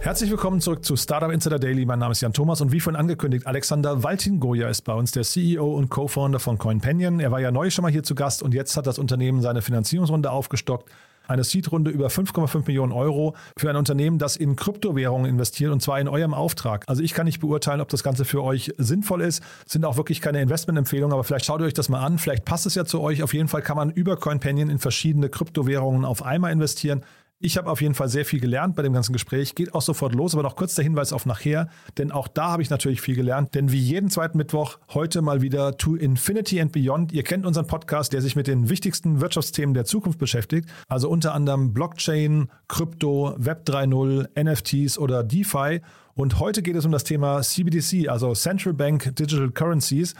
Herzlich 0.00 0.30
willkommen 0.30 0.60
zurück 0.60 0.84
zu 0.84 0.96
Startup 0.96 1.30
Insider 1.30 1.58
Daily. 1.58 1.84
Mein 1.84 1.98
Name 1.98 2.12
ist 2.12 2.20
Jan 2.20 2.32
Thomas 2.32 2.60
und 2.60 2.70
wie 2.70 2.78
vorhin 2.78 2.98
angekündigt, 2.98 3.48
Alexander 3.48 4.04
Waltingoja 4.04 4.68
ist 4.68 4.82
bei 4.82 4.94
uns, 4.94 5.10
der 5.10 5.24
CEO 5.24 5.74
und 5.74 5.88
Co-Founder 5.88 6.38
von 6.38 6.56
CoinPanion. 6.56 7.18
Er 7.18 7.32
war 7.32 7.40
ja 7.40 7.50
neu 7.50 7.68
schon 7.68 7.82
mal 7.82 7.90
hier 7.90 8.04
zu 8.04 8.14
Gast 8.14 8.42
und 8.42 8.54
jetzt 8.54 8.76
hat 8.76 8.86
das 8.86 9.00
Unternehmen 9.00 9.42
seine 9.42 9.60
Finanzierungsrunde 9.60 10.30
aufgestockt. 10.30 10.88
Eine 11.26 11.44
Seed-Runde 11.44 11.90
über 11.90 12.06
5,5 12.08 12.66
Millionen 12.66 12.92
Euro 12.92 13.34
für 13.58 13.68
ein 13.68 13.76
Unternehmen, 13.76 14.18
das 14.18 14.36
in 14.36 14.56
Kryptowährungen 14.56 15.28
investiert 15.28 15.72
und 15.72 15.82
zwar 15.82 16.00
in 16.00 16.08
eurem 16.08 16.32
Auftrag. 16.32 16.84
Also 16.86 17.02
ich 17.02 17.12
kann 17.12 17.26
nicht 17.26 17.40
beurteilen, 17.40 17.82
ob 17.82 17.88
das 17.88 18.02
Ganze 18.02 18.24
für 18.24 18.42
euch 18.42 18.72
sinnvoll 18.78 19.20
ist. 19.20 19.42
Sind 19.66 19.84
auch 19.84 19.98
wirklich 19.98 20.22
keine 20.22 20.40
Investmentempfehlungen, 20.40 21.12
aber 21.12 21.24
vielleicht 21.24 21.44
schaut 21.44 21.60
ihr 21.60 21.66
euch 21.66 21.74
das 21.74 21.90
mal 21.90 22.02
an. 22.02 22.18
Vielleicht 22.18 22.46
passt 22.46 22.64
es 22.64 22.76
ja 22.76 22.86
zu 22.86 23.02
euch. 23.02 23.22
Auf 23.22 23.34
jeden 23.34 23.48
Fall 23.48 23.60
kann 23.60 23.76
man 23.76 23.90
über 23.90 24.16
CoinPanion 24.16 24.70
in 24.70 24.78
verschiedene 24.78 25.28
Kryptowährungen 25.28 26.06
auf 26.06 26.24
einmal 26.24 26.52
investieren. 26.52 27.02
Ich 27.40 27.56
habe 27.56 27.70
auf 27.70 27.80
jeden 27.80 27.94
Fall 27.94 28.08
sehr 28.08 28.24
viel 28.24 28.40
gelernt 28.40 28.74
bei 28.74 28.82
dem 28.82 28.92
ganzen 28.92 29.12
Gespräch. 29.12 29.54
Geht 29.54 29.72
auch 29.72 29.82
sofort 29.82 30.12
los, 30.12 30.34
aber 30.34 30.42
noch 30.42 30.56
kurz 30.56 30.74
der 30.74 30.82
Hinweis 30.82 31.12
auf 31.12 31.24
nachher, 31.24 31.68
denn 31.96 32.10
auch 32.10 32.26
da 32.26 32.50
habe 32.50 32.62
ich 32.62 32.70
natürlich 32.70 33.00
viel 33.00 33.14
gelernt. 33.14 33.54
Denn 33.54 33.70
wie 33.70 33.78
jeden 33.78 34.10
zweiten 34.10 34.36
Mittwoch 34.38 34.78
heute 34.92 35.22
mal 35.22 35.40
wieder 35.40 35.76
To 35.76 35.94
Infinity 35.94 36.60
and 36.60 36.72
Beyond. 36.72 37.12
Ihr 37.12 37.22
kennt 37.22 37.46
unseren 37.46 37.68
Podcast, 37.68 38.12
der 38.12 38.22
sich 38.22 38.34
mit 38.34 38.48
den 38.48 38.68
wichtigsten 38.68 39.20
Wirtschaftsthemen 39.20 39.72
der 39.72 39.84
Zukunft 39.84 40.18
beschäftigt. 40.18 40.68
Also 40.88 41.08
unter 41.08 41.32
anderem 41.32 41.72
Blockchain, 41.72 42.50
Krypto, 42.66 43.36
Web 43.38 43.62
3.0, 43.68 44.26
NFTs 44.42 44.98
oder 44.98 45.22
DeFi. 45.22 45.80
Und 46.14 46.40
heute 46.40 46.62
geht 46.62 46.74
es 46.74 46.86
um 46.86 46.90
das 46.90 47.04
Thema 47.04 47.40
CBDC, 47.42 48.08
also 48.08 48.34
Central 48.34 48.74
Bank 48.74 49.14
Digital 49.14 49.52
Currencies. 49.52 50.16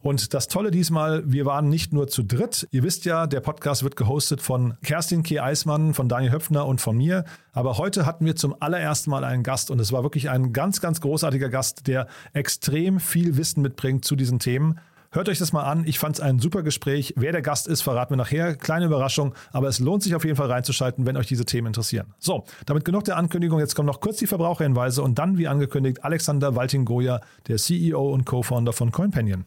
Und 0.00 0.34
das 0.34 0.48
Tolle 0.48 0.70
diesmal, 0.70 1.22
wir 1.26 1.44
waren 1.46 1.68
nicht 1.68 1.92
nur 1.92 2.08
zu 2.08 2.22
dritt. 2.22 2.68
Ihr 2.70 2.82
wisst 2.82 3.04
ja, 3.04 3.26
der 3.26 3.40
Podcast 3.40 3.82
wird 3.82 3.96
gehostet 3.96 4.40
von 4.40 4.74
Kerstin 4.82 5.22
K. 5.22 5.40
Eismann, 5.40 5.94
von 5.94 6.08
Daniel 6.08 6.32
Höpfner 6.32 6.66
und 6.66 6.80
von 6.80 6.96
mir. 6.96 7.24
Aber 7.52 7.78
heute 7.78 8.06
hatten 8.06 8.24
wir 8.24 8.36
zum 8.36 8.54
allerersten 8.60 9.10
Mal 9.10 9.24
einen 9.24 9.42
Gast 9.42 9.70
und 9.70 9.80
es 9.80 9.92
war 9.92 10.02
wirklich 10.02 10.30
ein 10.30 10.52
ganz, 10.52 10.80
ganz 10.80 11.00
großartiger 11.00 11.48
Gast, 11.48 11.86
der 11.86 12.06
extrem 12.32 13.00
viel 13.00 13.36
Wissen 13.36 13.62
mitbringt 13.62 14.04
zu 14.04 14.14
diesen 14.16 14.38
Themen. 14.38 14.78
Hört 15.10 15.30
euch 15.30 15.38
das 15.38 15.52
mal 15.54 15.62
an. 15.62 15.84
Ich 15.86 15.98
fand 15.98 16.16
es 16.16 16.20
ein 16.20 16.38
super 16.38 16.62
Gespräch. 16.62 17.14
Wer 17.16 17.32
der 17.32 17.40
Gast 17.40 17.66
ist, 17.66 17.80
verraten 17.80 18.12
wir 18.12 18.18
nachher. 18.18 18.56
Kleine 18.56 18.84
Überraschung, 18.84 19.34
aber 19.52 19.68
es 19.68 19.78
lohnt 19.78 20.02
sich 20.02 20.14
auf 20.14 20.24
jeden 20.24 20.36
Fall 20.36 20.50
reinzuschalten, 20.50 21.06
wenn 21.06 21.16
euch 21.16 21.26
diese 21.26 21.46
Themen 21.46 21.68
interessieren. 21.68 22.12
So, 22.18 22.44
damit 22.66 22.84
genug 22.84 23.04
der 23.04 23.16
Ankündigung. 23.16 23.58
Jetzt 23.58 23.74
kommen 23.74 23.86
noch 23.86 24.00
kurz 24.00 24.18
die 24.18 24.26
Verbraucherhinweise 24.26 25.02
und 25.02 25.18
dann, 25.18 25.38
wie 25.38 25.48
angekündigt, 25.48 26.04
Alexander 26.04 26.56
Walting-Goya, 26.56 27.22
der 27.46 27.56
CEO 27.56 28.12
und 28.12 28.26
Co-Founder 28.26 28.74
von 28.74 28.92
CoinPanion. 28.92 29.46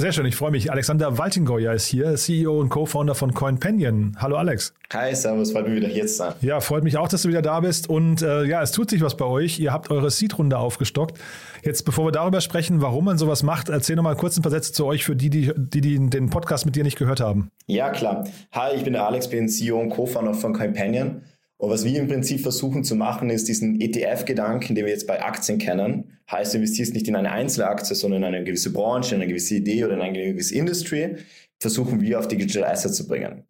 Sehr 0.00 0.12
schön, 0.12 0.24
ich 0.24 0.34
freue 0.34 0.50
mich. 0.50 0.72
Alexander 0.72 1.18
Waltingoya 1.18 1.74
ist 1.74 1.84
hier, 1.84 2.14
CEO 2.14 2.58
und 2.58 2.70
Co-Founder 2.70 3.14
von 3.14 3.34
CoinPanion. 3.34 4.16
Hallo 4.16 4.36
Alex. 4.36 4.72
Hi, 4.94 5.14
servus, 5.14 5.52
freut 5.52 5.68
mich 5.68 5.76
wieder 5.76 5.88
hier 5.88 6.06
zu 6.06 6.14
sein. 6.14 6.32
Ja, 6.40 6.60
freut 6.60 6.84
mich 6.84 6.96
auch, 6.96 7.06
dass 7.06 7.20
du 7.20 7.28
wieder 7.28 7.42
da 7.42 7.60
bist. 7.60 7.90
Und 7.90 8.22
äh, 8.22 8.44
ja, 8.44 8.62
es 8.62 8.72
tut 8.72 8.88
sich 8.88 9.02
was 9.02 9.18
bei 9.18 9.26
euch. 9.26 9.58
Ihr 9.58 9.74
habt 9.74 9.90
eure 9.90 10.10
Seed-Runde 10.10 10.56
aufgestockt. 10.56 11.18
Jetzt, 11.62 11.84
bevor 11.84 12.06
wir 12.06 12.12
darüber 12.12 12.40
sprechen, 12.40 12.80
warum 12.80 13.04
man 13.04 13.18
sowas 13.18 13.42
macht, 13.42 13.68
erzähl 13.68 13.94
noch 13.94 14.02
mal 14.02 14.16
kurz 14.16 14.38
ein 14.38 14.42
paar 14.42 14.50
Sätze 14.50 14.72
zu 14.72 14.86
euch 14.86 15.04
für 15.04 15.14
die, 15.14 15.28
die, 15.28 15.52
die, 15.54 15.82
die 15.82 16.08
den 16.08 16.30
Podcast 16.30 16.64
mit 16.64 16.76
dir 16.76 16.82
nicht 16.82 16.96
gehört 16.96 17.20
haben. 17.20 17.50
Ja, 17.66 17.90
klar. 17.90 18.26
Hi, 18.52 18.74
ich 18.74 18.84
bin 18.84 18.94
der 18.94 19.06
Alex, 19.06 19.28
bin 19.28 19.50
CEO 19.50 19.78
und 19.80 19.90
Co-Founder 19.90 20.32
von 20.32 20.54
CoinPanion. 20.54 21.20
Und 21.60 21.68
was 21.68 21.84
wir 21.84 22.00
im 22.00 22.08
Prinzip 22.08 22.40
versuchen 22.40 22.84
zu 22.84 22.96
machen, 22.96 23.28
ist 23.28 23.46
diesen 23.46 23.78
ETF-Gedanken, 23.82 24.74
den 24.74 24.86
wir 24.86 24.92
jetzt 24.92 25.06
bei 25.06 25.22
Aktien 25.22 25.58
kennen. 25.58 26.18
Heißt, 26.30 26.54
du 26.54 26.58
investierst 26.58 26.94
nicht 26.94 27.06
in 27.06 27.16
eine 27.16 27.32
Einzelaktie, 27.32 27.94
sondern 27.94 28.22
in 28.22 28.28
eine 28.28 28.44
gewisse 28.44 28.72
Branche, 28.72 29.14
in 29.14 29.20
eine 29.20 29.28
gewisse 29.28 29.56
Idee 29.56 29.84
oder 29.84 29.92
in 29.92 30.00
eine 30.00 30.32
gewisse 30.32 30.54
Industry, 30.54 31.16
versuchen 31.58 32.00
wir 32.00 32.18
auf 32.18 32.28
Digital 32.28 32.64
Assets 32.64 32.96
zu 32.96 33.06
bringen. 33.06 33.44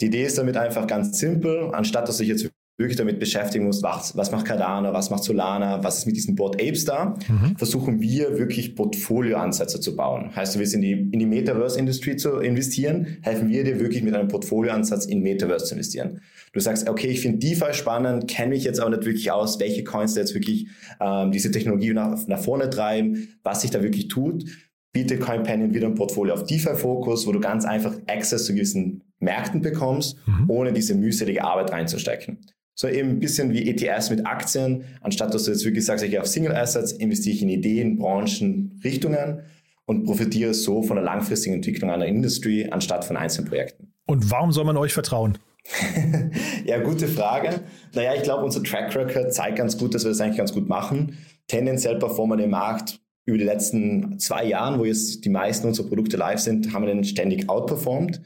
Die 0.00 0.06
Idee 0.06 0.24
ist 0.24 0.38
damit 0.38 0.56
einfach 0.56 0.88
ganz 0.88 1.20
simpel. 1.20 1.70
Anstatt 1.72 2.08
dass 2.08 2.18
ich 2.18 2.26
jetzt 2.26 2.50
wirklich 2.78 2.96
damit 2.96 3.20
beschäftigen 3.20 3.66
muss, 3.66 3.80
was, 3.80 4.16
was 4.16 4.32
macht 4.32 4.46
Cardano, 4.46 4.92
was 4.92 5.10
macht 5.10 5.22
Solana, 5.22 5.84
was 5.84 5.98
ist 5.98 6.06
mit 6.06 6.16
diesen 6.16 6.34
Board 6.34 6.60
Apes 6.60 6.84
da, 6.84 7.14
mhm. 7.28 7.56
versuchen 7.56 8.00
wir 8.00 8.40
wirklich 8.40 8.74
Portfolioansätze 8.74 9.78
zu 9.78 9.94
bauen. 9.94 10.34
Heißt, 10.34 10.56
du 10.56 10.58
willst 10.58 10.74
in 10.74 10.80
die, 10.80 10.92
in 10.92 11.18
die 11.20 11.26
Metaverse-Industrie 11.26 12.16
zu 12.16 12.38
investieren, 12.38 13.18
helfen 13.22 13.50
wir 13.50 13.62
dir 13.62 13.78
wirklich 13.78 14.02
mit 14.02 14.16
einem 14.16 14.26
Portfolioansatz 14.26 15.06
in 15.06 15.20
Metaverse 15.20 15.66
zu 15.66 15.74
investieren. 15.74 16.22
Du 16.52 16.60
sagst, 16.60 16.88
okay, 16.88 17.08
ich 17.08 17.20
finde 17.20 17.38
DeFi 17.38 17.72
spannend, 17.72 18.28
kenne 18.28 18.50
mich 18.50 18.64
jetzt 18.64 18.78
aber 18.78 18.90
nicht 18.90 19.06
wirklich 19.06 19.30
aus, 19.30 19.58
welche 19.58 19.84
Coins 19.84 20.14
da 20.14 20.20
jetzt 20.20 20.34
wirklich 20.34 20.66
ähm, 21.00 21.32
diese 21.32 21.50
Technologie 21.50 21.92
nach, 21.94 22.26
nach 22.26 22.38
vorne 22.40 22.68
treiben, 22.68 23.28
was 23.42 23.62
sich 23.62 23.70
da 23.70 23.82
wirklich 23.82 24.08
tut 24.08 24.44
bietet 24.92 25.20
CoinPanion 25.20 25.74
wieder 25.74 25.86
ein 25.86 25.94
Portfolio 25.94 26.34
auf 26.34 26.44
DeFi-Fokus, 26.44 27.26
wo 27.26 27.32
du 27.32 27.40
ganz 27.40 27.64
einfach 27.64 27.94
Access 28.06 28.44
zu 28.44 28.54
gewissen 28.54 29.02
Märkten 29.18 29.62
bekommst, 29.62 30.16
mhm. 30.26 30.50
ohne 30.50 30.72
diese 30.72 30.94
mühselige 30.94 31.44
Arbeit 31.44 31.72
reinzustecken. 31.72 32.38
So 32.74 32.88
eben 32.88 33.10
ein 33.10 33.20
bisschen 33.20 33.52
wie 33.52 33.68
ETS 33.68 34.10
mit 34.10 34.26
Aktien, 34.26 34.84
anstatt 35.00 35.34
dass 35.34 35.44
du 35.44 35.50
jetzt 35.50 35.64
wirklich 35.64 35.84
sagst, 35.84 36.04
ich 36.04 36.10
gehe 36.10 36.20
auf 36.20 36.26
Single 36.26 36.54
Assets, 36.54 36.92
investiere 36.92 37.34
ich 37.34 37.42
in 37.42 37.48
Ideen, 37.48 37.96
Branchen, 37.96 38.80
Richtungen 38.82 39.42
und 39.86 40.04
profitiere 40.04 40.54
so 40.54 40.82
von 40.82 40.96
der 40.96 41.04
langfristigen 41.04 41.56
Entwicklung 41.56 41.90
einer 41.90 42.06
Industrie 42.06 42.70
anstatt 42.70 43.04
von 43.04 43.16
einzelnen 43.16 43.48
Projekten. 43.48 43.92
Und 44.06 44.30
warum 44.30 44.52
soll 44.52 44.64
man 44.64 44.76
euch 44.76 44.92
vertrauen? 44.92 45.38
ja, 46.64 46.78
gute 46.82 47.08
Frage. 47.08 47.60
Naja, 47.94 48.14
ich 48.14 48.22
glaube, 48.22 48.44
unser 48.44 48.62
Track 48.62 48.94
Record 48.94 49.32
zeigt 49.32 49.58
ganz 49.58 49.78
gut, 49.78 49.94
dass 49.94 50.04
wir 50.04 50.10
das 50.10 50.20
eigentlich 50.20 50.38
ganz 50.38 50.52
gut 50.52 50.68
machen. 50.68 51.18
Tendenziell 51.46 51.98
performen 51.98 52.38
wir 52.38 52.42
den 52.42 52.50
Markt 52.50 53.00
über 53.24 53.38
die 53.38 53.44
letzten 53.44 54.18
zwei 54.18 54.44
Jahren, 54.44 54.80
wo 54.80 54.84
jetzt 54.84 55.24
die 55.24 55.30
meisten 55.30 55.66
unserer 55.66 55.86
Produkte 55.86 56.16
live 56.16 56.40
sind, 56.40 56.72
haben 56.72 56.84
wir 56.84 56.92
den 56.92 57.04
ständig 57.04 57.48
outperformed. 57.48 58.20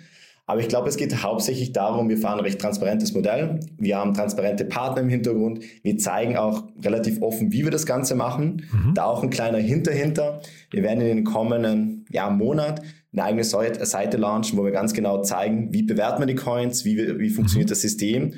Aber 0.48 0.60
ich 0.60 0.68
glaube, 0.68 0.88
es 0.88 0.96
geht 0.96 1.24
hauptsächlich 1.24 1.72
darum, 1.72 2.08
wir 2.08 2.18
fahren 2.18 2.38
ein 2.38 2.44
recht 2.44 2.60
transparentes 2.60 3.12
Modell. 3.12 3.58
Wir 3.78 3.98
haben 3.98 4.14
transparente 4.14 4.64
Partner 4.64 5.02
im 5.02 5.08
Hintergrund. 5.08 5.64
Wir 5.82 5.98
zeigen 5.98 6.36
auch 6.36 6.62
relativ 6.84 7.20
offen, 7.20 7.52
wie 7.52 7.64
wir 7.64 7.72
das 7.72 7.84
Ganze 7.84 8.14
machen. 8.14 8.64
Mhm. 8.72 8.94
Da 8.94 9.04
auch 9.04 9.24
ein 9.24 9.30
kleiner 9.30 9.58
Hinterhinter. 9.58 10.40
Wir 10.70 10.84
werden 10.84 11.00
in 11.00 11.08
den 11.08 11.24
kommenden 11.24 12.06
ja, 12.10 12.30
Monat 12.30 12.80
eine 13.16 13.24
eigene 13.24 13.44
Seite 13.44 14.16
launchen, 14.16 14.58
wo 14.58 14.64
wir 14.64 14.72
ganz 14.72 14.92
genau 14.92 15.22
zeigen, 15.22 15.72
wie 15.72 15.82
bewerten 15.82 16.20
wir 16.20 16.26
die 16.26 16.34
Coins, 16.34 16.84
wie, 16.84 17.18
wie 17.18 17.30
funktioniert 17.30 17.68
mhm. 17.68 17.70
das 17.70 17.80
System. 17.80 18.34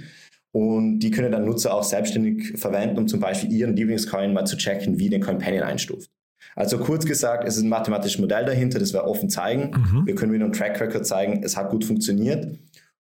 Und 0.52 1.00
die 1.00 1.10
können 1.10 1.32
dann 1.32 1.44
Nutzer 1.44 1.74
auch 1.74 1.82
selbstständig 1.82 2.58
verwenden, 2.58 2.98
um 2.98 3.08
zum 3.08 3.20
Beispiel 3.20 3.52
ihren 3.52 3.76
Lieblingscoin 3.76 4.32
mal 4.32 4.46
zu 4.46 4.56
checken, 4.56 4.98
wie 4.98 5.10
den 5.10 5.20
Companion 5.20 5.62
einstuft. 5.62 6.10
Also 6.56 6.78
kurz 6.78 7.04
gesagt, 7.04 7.46
es 7.46 7.56
ist 7.56 7.62
ein 7.62 7.68
mathematisches 7.68 8.18
Modell 8.18 8.44
dahinter, 8.44 8.78
das 8.78 8.92
wir 8.92 9.04
offen 9.04 9.28
zeigen. 9.28 9.70
Mhm. 9.70 10.06
Wir 10.06 10.14
können 10.14 10.32
wieder 10.32 10.44
einen 10.44 10.52
Track 10.52 10.80
Record 10.80 11.06
zeigen, 11.06 11.42
es 11.42 11.56
hat 11.56 11.70
gut 11.70 11.84
funktioniert. 11.84 12.58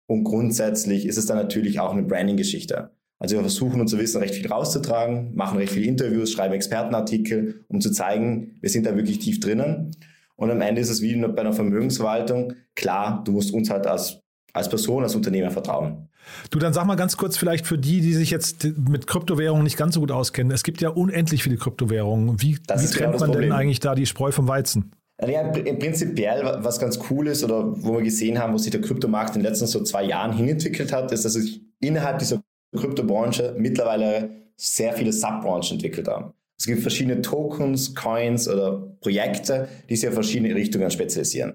Und 0.06 0.25
grundsätzlich 0.25 1.06
ist 1.06 1.17
es 1.17 1.26
dann 1.26 1.37
natürlich 1.37 1.81
auch 1.81 1.93
eine 1.93 2.02
Branding-Geschichte. 2.02 2.90
Also 3.19 3.37
wir 3.37 3.40
versuchen 3.40 3.81
unser 3.81 3.99
Wissen 3.99 4.19
recht 4.20 4.34
viel 4.34 4.46
rauszutragen, 4.46 5.34
machen 5.34 5.56
recht 5.58 5.72
viele 5.72 5.87
Interviews, 5.87 6.32
schreiben 6.32 6.55
Expertenartikel, 6.55 7.64
um 7.69 7.81
zu 7.81 7.90
zeigen, 7.90 8.56
wir 8.61 8.69
sind 8.69 8.84
da 8.87 8.94
wirklich 8.94 9.20
tief 9.20 9.40
drinnen. 9.40 9.93
Und 10.36 10.50
am 10.50 10.60
Ende 10.60 10.80
ist 10.80 10.90
es 10.90 11.00
wie 11.00 11.14
bei 11.16 11.40
einer 11.40 11.52
Vermögensverwaltung. 11.52 12.52
Klar, 12.74 13.22
du 13.24 13.32
musst 13.32 13.52
uns 13.52 13.70
halt 13.70 13.86
als 13.86 14.20
als 14.56 14.68
Person, 14.68 15.02
als 15.02 15.14
Unternehmer 15.14 15.50
vertrauen. 15.50 16.08
Du, 16.50 16.58
dann 16.58 16.72
sag 16.72 16.86
mal 16.86 16.96
ganz 16.96 17.16
kurz 17.16 17.36
vielleicht 17.36 17.66
für 17.66 17.78
die, 17.78 18.00
die 18.00 18.14
sich 18.14 18.30
jetzt 18.30 18.66
mit 18.88 19.06
Kryptowährungen 19.06 19.62
nicht 19.62 19.76
ganz 19.76 19.94
so 19.94 20.00
gut 20.00 20.10
auskennen. 20.10 20.50
Es 20.50 20.64
gibt 20.64 20.80
ja 20.80 20.88
unendlich 20.88 21.44
viele 21.44 21.56
Kryptowährungen. 21.56 22.42
Wie, 22.42 22.56
wie 22.56 22.62
genau 22.66 22.90
trennt 22.90 23.14
das 23.14 23.20
man 23.20 23.32
denn 23.32 23.52
eigentlich 23.52 23.80
da 23.80 23.94
die 23.94 24.06
Spreu 24.06 24.32
vom 24.32 24.48
Weizen? 24.48 24.92
Ja, 25.24 25.40
im 25.40 25.78
prinzipiell, 25.78 26.42
was 26.58 26.78
ganz 26.78 26.98
cool 27.10 27.28
ist 27.28 27.44
oder 27.44 27.64
wo 27.82 27.94
wir 27.94 28.02
gesehen 28.02 28.38
haben, 28.38 28.52
wo 28.52 28.58
sich 28.58 28.72
der 28.72 28.80
Kryptomarkt 28.80 29.36
in 29.36 29.42
den 29.42 29.48
letzten 29.48 29.66
so 29.66 29.82
zwei 29.82 30.04
Jahren 30.04 30.32
hinentwickelt 30.32 30.92
hat, 30.92 31.12
ist, 31.12 31.24
dass 31.24 31.34
sich 31.34 31.62
innerhalb 31.80 32.18
dieser 32.18 32.42
Kryptobranche 32.76 33.54
mittlerweile 33.56 34.30
sehr 34.56 34.92
viele 34.94 35.12
Subbranchen 35.12 35.76
entwickelt 35.76 36.08
haben. 36.08 36.32
Es 36.58 36.67
gibt 36.67 36.81
verschiedene 36.81 37.20
Tokens, 37.20 37.94
Coins 37.94 38.49
oder 38.49 38.94
Projekte, 39.00 39.69
die 39.91 39.97
sich 39.97 40.08
auf 40.08 40.14
verschiedene 40.14 40.55
Richtungen 40.55 40.91
spezialisieren. 40.91 41.55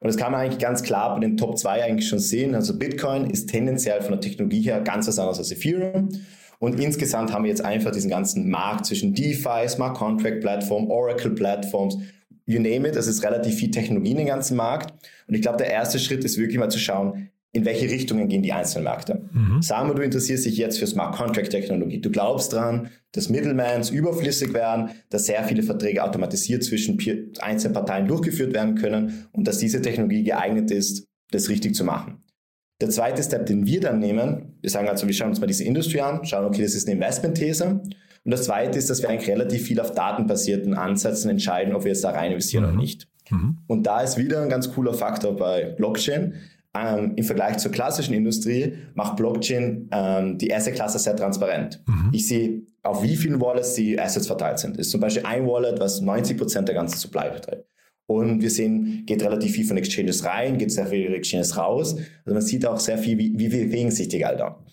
Und 0.00 0.08
das 0.08 0.16
kann 0.16 0.32
man 0.32 0.42
eigentlich 0.42 0.58
ganz 0.58 0.82
klar 0.82 1.14
bei 1.14 1.20
den 1.20 1.36
Top 1.36 1.58
2 1.58 1.84
eigentlich 1.84 2.08
schon 2.08 2.18
sehen. 2.18 2.54
Also 2.54 2.78
Bitcoin 2.78 3.30
ist 3.30 3.48
tendenziell 3.48 4.02
von 4.02 4.12
der 4.12 4.20
Technologie 4.20 4.62
her 4.62 4.80
ganz 4.80 5.08
was 5.08 5.18
anderes 5.18 5.38
als 5.38 5.52
Ethereum. 5.52 6.08
Und 6.58 6.78
insgesamt 6.78 7.32
haben 7.32 7.44
wir 7.44 7.50
jetzt 7.50 7.64
einfach 7.64 7.92
diesen 7.92 8.10
ganzen 8.10 8.48
Markt 8.50 8.86
zwischen 8.86 9.14
DeFi, 9.14 9.68
Smart 9.68 9.96
Contract 9.96 10.40
Plattform, 10.40 10.90
Oracle 10.90 11.30
Plattforms, 11.30 11.98
you 12.46 12.60
name 12.60 12.86
it. 12.88 12.94
Es 12.94 13.06
ist 13.06 13.24
relativ 13.24 13.56
viel 13.56 13.70
Technologie 13.70 14.12
in 14.12 14.18
den 14.18 14.26
ganzen 14.26 14.56
Markt. 14.56 14.92
Und 15.26 15.34
ich 15.34 15.42
glaube, 15.42 15.58
der 15.58 15.70
erste 15.70 15.98
Schritt 15.98 16.24
ist 16.24 16.38
wirklich 16.38 16.58
mal 16.58 16.68
zu 16.68 16.78
schauen, 16.78 17.30
in 17.52 17.66
welche 17.66 17.90
Richtungen 17.90 18.28
gehen 18.28 18.42
die 18.42 18.52
einzelnen 18.52 18.84
Märkte. 18.84 19.28
Mhm. 19.30 19.60
Sagen 19.60 19.90
wir, 19.90 19.94
du 19.94 20.02
interessierst 20.02 20.46
dich 20.46 20.56
jetzt 20.56 20.78
für 20.78 20.86
Smart 20.86 21.14
Contract 21.14 21.50
Technologie. 21.50 22.00
Du 22.00 22.10
glaubst 22.10 22.52
dran, 22.52 22.88
dass 23.12 23.28
Middlemans 23.28 23.90
überflüssig 23.90 24.54
werden, 24.54 24.90
dass 25.10 25.26
sehr 25.26 25.44
viele 25.44 25.62
Verträge 25.62 26.02
automatisiert 26.02 26.64
zwischen 26.64 26.98
einzelnen 27.40 27.74
Parteien 27.74 28.08
durchgeführt 28.08 28.54
werden 28.54 28.74
können 28.74 29.26
und 29.32 29.46
dass 29.46 29.58
diese 29.58 29.82
Technologie 29.82 30.24
geeignet 30.24 30.70
ist, 30.70 31.06
das 31.30 31.50
richtig 31.50 31.74
zu 31.74 31.84
machen. 31.84 32.22
Der 32.80 32.88
zweite 32.88 33.22
Step, 33.22 33.46
den 33.46 33.66
wir 33.66 33.80
dann 33.80 33.98
nehmen, 33.98 34.56
wir 34.60 34.70
sagen 34.70 34.88
also, 34.88 35.06
wir 35.06 35.14
schauen 35.14 35.28
uns 35.28 35.40
mal 35.40 35.46
diese 35.46 35.64
Industrie 35.64 36.00
an, 36.00 36.24
schauen, 36.24 36.46
okay, 36.46 36.62
das 36.62 36.74
ist 36.74 36.88
eine 36.88 36.94
Investmentthese. 36.94 37.82
Und 38.24 38.30
das 38.30 38.44
zweite 38.44 38.78
ist, 38.78 38.88
dass 38.88 39.02
wir 39.02 39.10
eigentlich 39.10 39.30
relativ 39.30 39.62
viel 39.64 39.78
auf 39.78 39.92
datenbasierten 39.92 40.74
Ansätzen 40.74 41.30
entscheiden, 41.30 41.74
ob 41.74 41.84
wir 41.84 41.92
jetzt 41.92 42.02
da 42.02 42.10
rein 42.10 42.32
investieren 42.32 42.64
mhm. 42.64 42.70
oder 42.70 42.78
nicht. 42.78 43.08
Mhm. 43.30 43.58
Und 43.66 43.86
da 43.86 44.00
ist 44.00 44.16
wieder 44.16 44.42
ein 44.42 44.48
ganz 44.48 44.72
cooler 44.72 44.94
Faktor 44.94 45.36
bei 45.36 45.64
Blockchain, 45.64 46.34
ähm, 46.74 47.12
im 47.16 47.24
Vergleich 47.24 47.58
zur 47.58 47.70
klassischen 47.70 48.14
Industrie 48.14 48.74
macht 48.94 49.16
Blockchain 49.16 49.88
ähm, 49.92 50.38
die 50.38 50.54
Asset-Klasse 50.54 50.98
sehr 50.98 51.16
transparent. 51.16 51.82
Mhm. 51.86 52.10
Ich 52.12 52.28
sehe, 52.28 52.62
auf 52.82 53.02
wie 53.02 53.16
vielen 53.16 53.40
Wallets 53.40 53.74
die 53.74 53.98
Assets 54.00 54.26
verteilt 54.26 54.58
sind. 54.58 54.78
Das 54.78 54.86
ist 54.86 54.92
zum 54.92 55.00
Beispiel 55.00 55.24
ein 55.26 55.46
Wallet, 55.46 55.78
was 55.78 56.00
90 56.00 56.38
Prozent 56.38 56.68
der 56.68 56.74
ganzen 56.74 56.98
Supply 56.98 57.30
beträgt. 57.30 57.66
Und 58.06 58.42
wir 58.42 58.50
sehen, 58.50 59.04
geht 59.06 59.22
relativ 59.22 59.52
viel 59.52 59.64
von 59.64 59.76
Exchanges 59.76 60.24
rein, 60.24 60.58
geht 60.58 60.72
sehr 60.72 60.86
viel 60.86 61.14
Exchanges 61.14 61.56
raus. 61.56 61.96
Also 62.24 62.34
man 62.34 62.42
sieht 62.42 62.66
auch 62.66 62.78
sehr 62.78 62.98
viel, 62.98 63.16
wie, 63.18 63.38
wie 63.38 63.48
bewegen 63.48 63.90
sich 63.90 64.08
die 64.08 64.18
Gelder. 64.18 64.64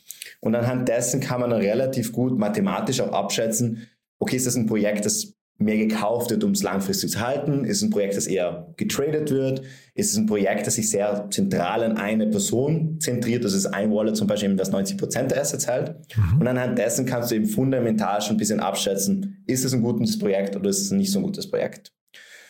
Und 0.41 0.55
anhand 0.55 0.87
dessen 0.87 1.19
kann 1.19 1.41
man 1.41 1.49
dann 1.49 1.61
relativ 1.61 2.11
gut 2.11 2.37
mathematisch 2.37 3.01
auch 3.01 3.11
abschätzen, 3.11 3.87
okay, 4.19 4.35
ist 4.35 4.47
das 4.47 4.55
ein 4.55 4.65
Projekt, 4.65 5.05
das 5.05 5.33
mehr 5.59 5.77
gekauft 5.77 6.31
wird, 6.31 6.43
um 6.43 6.51
es 6.51 6.63
langfristig 6.63 7.11
zu 7.11 7.19
halten? 7.19 7.65
Ist 7.65 7.77
es 7.77 7.83
ein 7.83 7.89
Projekt, 7.89 8.15
das 8.15 8.27
eher 8.27 8.73
getradet 8.77 9.29
wird? 9.29 9.61
Ist 9.93 10.11
es 10.11 10.17
ein 10.17 10.25
Projekt, 10.25 10.65
das 10.65 10.75
sich 10.75 10.89
sehr 10.89 11.27
zentral 11.29 11.83
an 11.83 11.97
eine 11.97 12.27
Person 12.27 12.99
zentriert? 12.99 13.43
Das 13.43 13.53
ist 13.53 13.65
ein 13.65 13.91
Wallet 13.91 14.15
zum 14.15 14.27
Beispiel, 14.27 14.55
das 14.55 14.71
90 14.71 14.97
Prozent 14.97 15.31
der 15.31 15.41
Assets 15.41 15.67
hält. 15.67 15.95
Mhm. 16.15 16.39
Und 16.39 16.47
anhand 16.47 16.79
dessen 16.79 17.05
kannst 17.05 17.29
du 17.29 17.35
eben 17.35 17.45
fundamental 17.45 18.21
schon 18.21 18.35
ein 18.35 18.39
bisschen 18.39 18.61
abschätzen, 18.61 19.43
ist 19.47 19.65
es 19.65 19.73
ein 19.73 19.81
gutes 19.81 20.17
Projekt 20.17 20.55
oder 20.55 20.69
ist 20.69 20.81
es 20.81 20.91
nicht 20.91 21.11
so 21.11 21.19
ein 21.19 21.23
gutes 21.23 21.49
Projekt? 21.49 21.91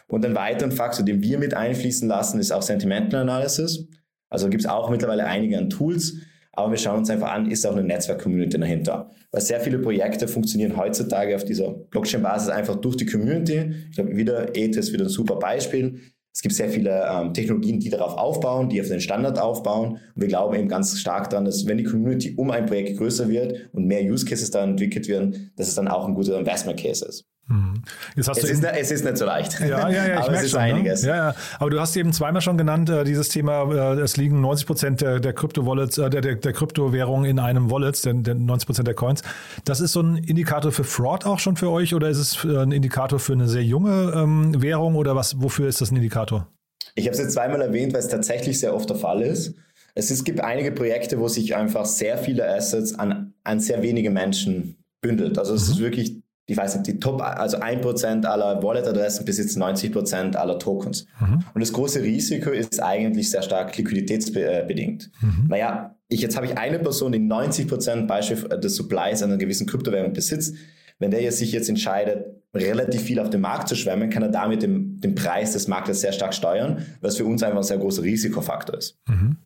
Und 0.07 0.25
ein 0.25 0.35
weiterer 0.35 0.71
Faktor, 0.71 1.03
den 1.03 1.21
wir 1.21 1.39
mit 1.39 1.53
einfließen 1.53 2.07
lassen, 2.07 2.39
ist 2.39 2.51
auch 2.51 2.61
Sentimental 2.61 3.21
Analysis. 3.21 3.87
Also 4.29 4.49
gibt 4.49 4.63
es 4.63 4.69
auch 4.69 4.89
mittlerweile 4.89 5.25
einige 5.25 5.57
an 5.57 5.69
Tools, 5.69 6.15
aber 6.59 6.71
wir 6.71 6.77
schauen 6.77 6.99
uns 6.99 7.09
einfach 7.09 7.31
an, 7.31 7.49
ist 7.49 7.65
auch 7.65 7.73
eine 7.73 7.83
Netzwerk-Community 7.83 8.59
dahinter. 8.59 9.09
Weil 9.31 9.41
sehr 9.41 9.59
viele 9.59 9.79
Projekte 9.79 10.27
funktionieren 10.27 10.77
heutzutage 10.77 11.35
auf 11.35 11.43
dieser 11.43 11.71
Blockchain-Basis 11.71 12.49
einfach 12.49 12.75
durch 12.75 12.97
die 12.97 13.05
Community. 13.05 13.71
Ich 13.89 13.95
glaube, 13.95 14.15
wieder 14.15 14.55
ETH 14.55 14.75
ist 14.75 14.93
wieder 14.93 15.05
ein 15.05 15.09
super 15.09 15.37
Beispiel. 15.37 15.99
Es 16.33 16.41
gibt 16.41 16.55
sehr 16.55 16.69
viele 16.69 17.05
ähm, 17.11 17.33
Technologien, 17.33 17.79
die 17.79 17.89
darauf 17.89 18.17
aufbauen, 18.17 18.69
die 18.69 18.79
auf 18.79 18.87
den 18.87 19.01
Standard 19.01 19.39
aufbauen. 19.39 19.99
Und 20.15 20.21
wir 20.21 20.27
glauben 20.27 20.55
eben 20.55 20.67
ganz 20.67 20.97
stark 20.97 21.29
daran, 21.29 21.45
dass 21.45 21.65
wenn 21.65 21.77
die 21.77 21.83
Community 21.83 22.33
um 22.37 22.51
ein 22.51 22.65
Projekt 22.65 22.97
größer 22.97 23.27
wird 23.29 23.69
und 23.73 23.85
mehr 23.85 24.03
Use 24.03 24.25
Cases 24.25 24.49
da 24.51 24.63
entwickelt 24.63 25.07
werden, 25.07 25.51
dass 25.55 25.67
es 25.67 25.75
dann 25.75 25.87
auch 25.87 26.07
ein 26.07 26.13
guter 26.13 26.39
Investment 26.39 26.79
Case 26.79 27.05
ist. 27.05 27.25
Mhm. 27.49 27.81
es, 28.15 28.27
ist, 28.27 28.63
es, 28.63 28.91
ist, 28.91 29.03
nicht 29.03 29.17
so 29.17 29.25
leicht. 29.25 29.59
Ja, 29.59 29.89
ja, 29.89 30.07
ja, 30.07 30.19
aber 30.19 30.33
es 30.33 30.43
ist 30.43 30.51
schon, 30.51 30.59
ne? 30.59 30.65
einiges. 30.65 31.01
Ne? 31.01 31.09
Ja, 31.09 31.15
ja. 31.15 31.35
Aber 31.57 31.71
du 31.71 31.79
hast 31.79 31.97
eben 31.97 32.13
zweimal 32.13 32.41
schon 32.41 32.59
genannt, 32.59 32.91
äh, 32.91 33.03
dieses 33.03 33.29
Thema, 33.29 33.63
äh, 33.95 34.01
es 34.01 34.17
liegen 34.17 34.39
90 34.39 34.67
Prozent 34.67 35.01
der, 35.01 35.19
der 35.19 35.33
Kryptowallets, 35.33 35.97
äh, 35.97 36.11
der, 36.11 36.21
der, 36.21 36.35
der 36.35 36.53
Kryptowährung 36.53 37.25
in 37.25 37.39
einem 37.39 37.71
Wallet, 37.71 38.05
der, 38.05 38.13
der 38.13 38.35
90 38.35 38.67
Prozent 38.67 38.87
der 38.87 38.93
Coins. 38.93 39.23
Das 39.65 39.81
ist 39.81 39.93
so 39.93 40.01
ein 40.01 40.17
Indikator 40.17 40.71
für 40.71 40.83
Fraud 40.83 41.25
auch 41.25 41.39
schon 41.39 41.57
für 41.57 41.71
euch 41.71 41.95
oder 41.95 42.07
ist 42.09 42.19
es 42.19 42.45
ein 42.45 42.71
Indikator 42.71 43.17
für 43.17 43.33
eine 43.33 43.47
sehr 43.47 43.63
junge 43.63 44.13
ähm, 44.15 44.61
Währung 44.61 44.95
oder 44.95 45.15
was, 45.15 45.41
wofür 45.41 45.67
ist 45.67 45.81
das 45.81 45.91
ein 45.91 45.95
Indikator? 45.95 46.47
Ich 46.93 47.05
habe 47.05 47.13
es 47.13 47.19
jetzt 47.19 47.33
zweimal 47.33 47.61
erwähnt, 47.61 47.93
weil 47.93 48.01
es 48.01 48.09
tatsächlich 48.09 48.59
sehr 48.59 48.75
oft 48.75 48.89
der 48.89 48.97
Fall 48.97 49.21
ist. 49.21 49.55
Es, 49.95 50.11
ist, 50.11 50.23
gibt 50.23 50.39
einige 50.41 50.71
Projekte, 50.71 51.19
wo 51.19 51.27
sich 51.27 51.55
einfach 51.55 51.85
sehr 51.85 52.19
viele 52.19 52.47
Assets 52.47 52.93
an, 52.93 53.33
an 53.43 53.59
sehr 53.59 53.81
wenige 53.81 54.11
Menschen 54.11 54.77
bündelt. 55.01 55.39
Also 55.39 55.55
es 55.55 55.67
mhm. 55.67 55.73
ist 55.73 55.79
wirklich 55.79 56.21
ich 56.49 56.57
weiß 56.57 56.75
nicht, 56.75 56.87
die 56.87 56.99
Top, 56.99 57.21
also 57.21 57.57
1% 57.57 58.25
aller 58.25 58.63
Wallet-Adressen 58.63 59.23
besitzen 59.23 59.61
90% 59.61 60.35
aller 60.35 60.57
Tokens. 60.57 61.05
Mhm. 61.19 61.43
Und 61.53 61.61
das 61.61 61.71
große 61.71 62.01
Risiko 62.01 62.49
ist 62.49 62.81
eigentlich 62.81 63.29
sehr 63.29 63.43
stark 63.43 63.77
liquiditätsbedingt. 63.77 65.11
Mhm. 65.21 65.45
Naja, 65.47 65.95
ich, 66.07 66.21
jetzt 66.21 66.35
habe 66.35 66.47
ich 66.47 66.57
eine 66.57 66.79
Person, 66.79 67.11
die 67.11 67.19
90% 67.19 68.07
Beispiel 68.07 68.49
des 68.59 68.75
Supplies 68.75 69.21
einer 69.21 69.37
gewissen 69.37 69.67
Kryptowährung 69.67 70.11
besitzt. 70.13 70.55
Wenn 70.97 71.11
der 71.11 71.21
jetzt 71.21 71.37
sich 71.37 71.51
jetzt 71.51 71.69
entscheidet, 71.69 72.25
relativ 72.55 73.03
viel 73.03 73.19
auf 73.19 73.29
den 73.29 73.41
Markt 73.41 73.67
zu 73.67 73.75
schwemmen, 73.75 74.09
kann 74.09 74.23
er 74.23 74.29
damit 74.29 74.63
den, 74.63 74.97
den 74.97 75.13
Preis 75.13 75.53
des 75.53 75.67
Marktes 75.67 76.01
sehr 76.01 76.13
stark 76.13 76.33
steuern, 76.33 76.83
was 76.99 77.17
für 77.17 77.25
uns 77.25 77.43
einfach 77.43 77.59
ein 77.59 77.63
sehr 77.63 77.77
großer 77.77 78.01
Risikofaktor 78.01 78.75
ist. 78.75 78.97
Mhm. 79.07 79.37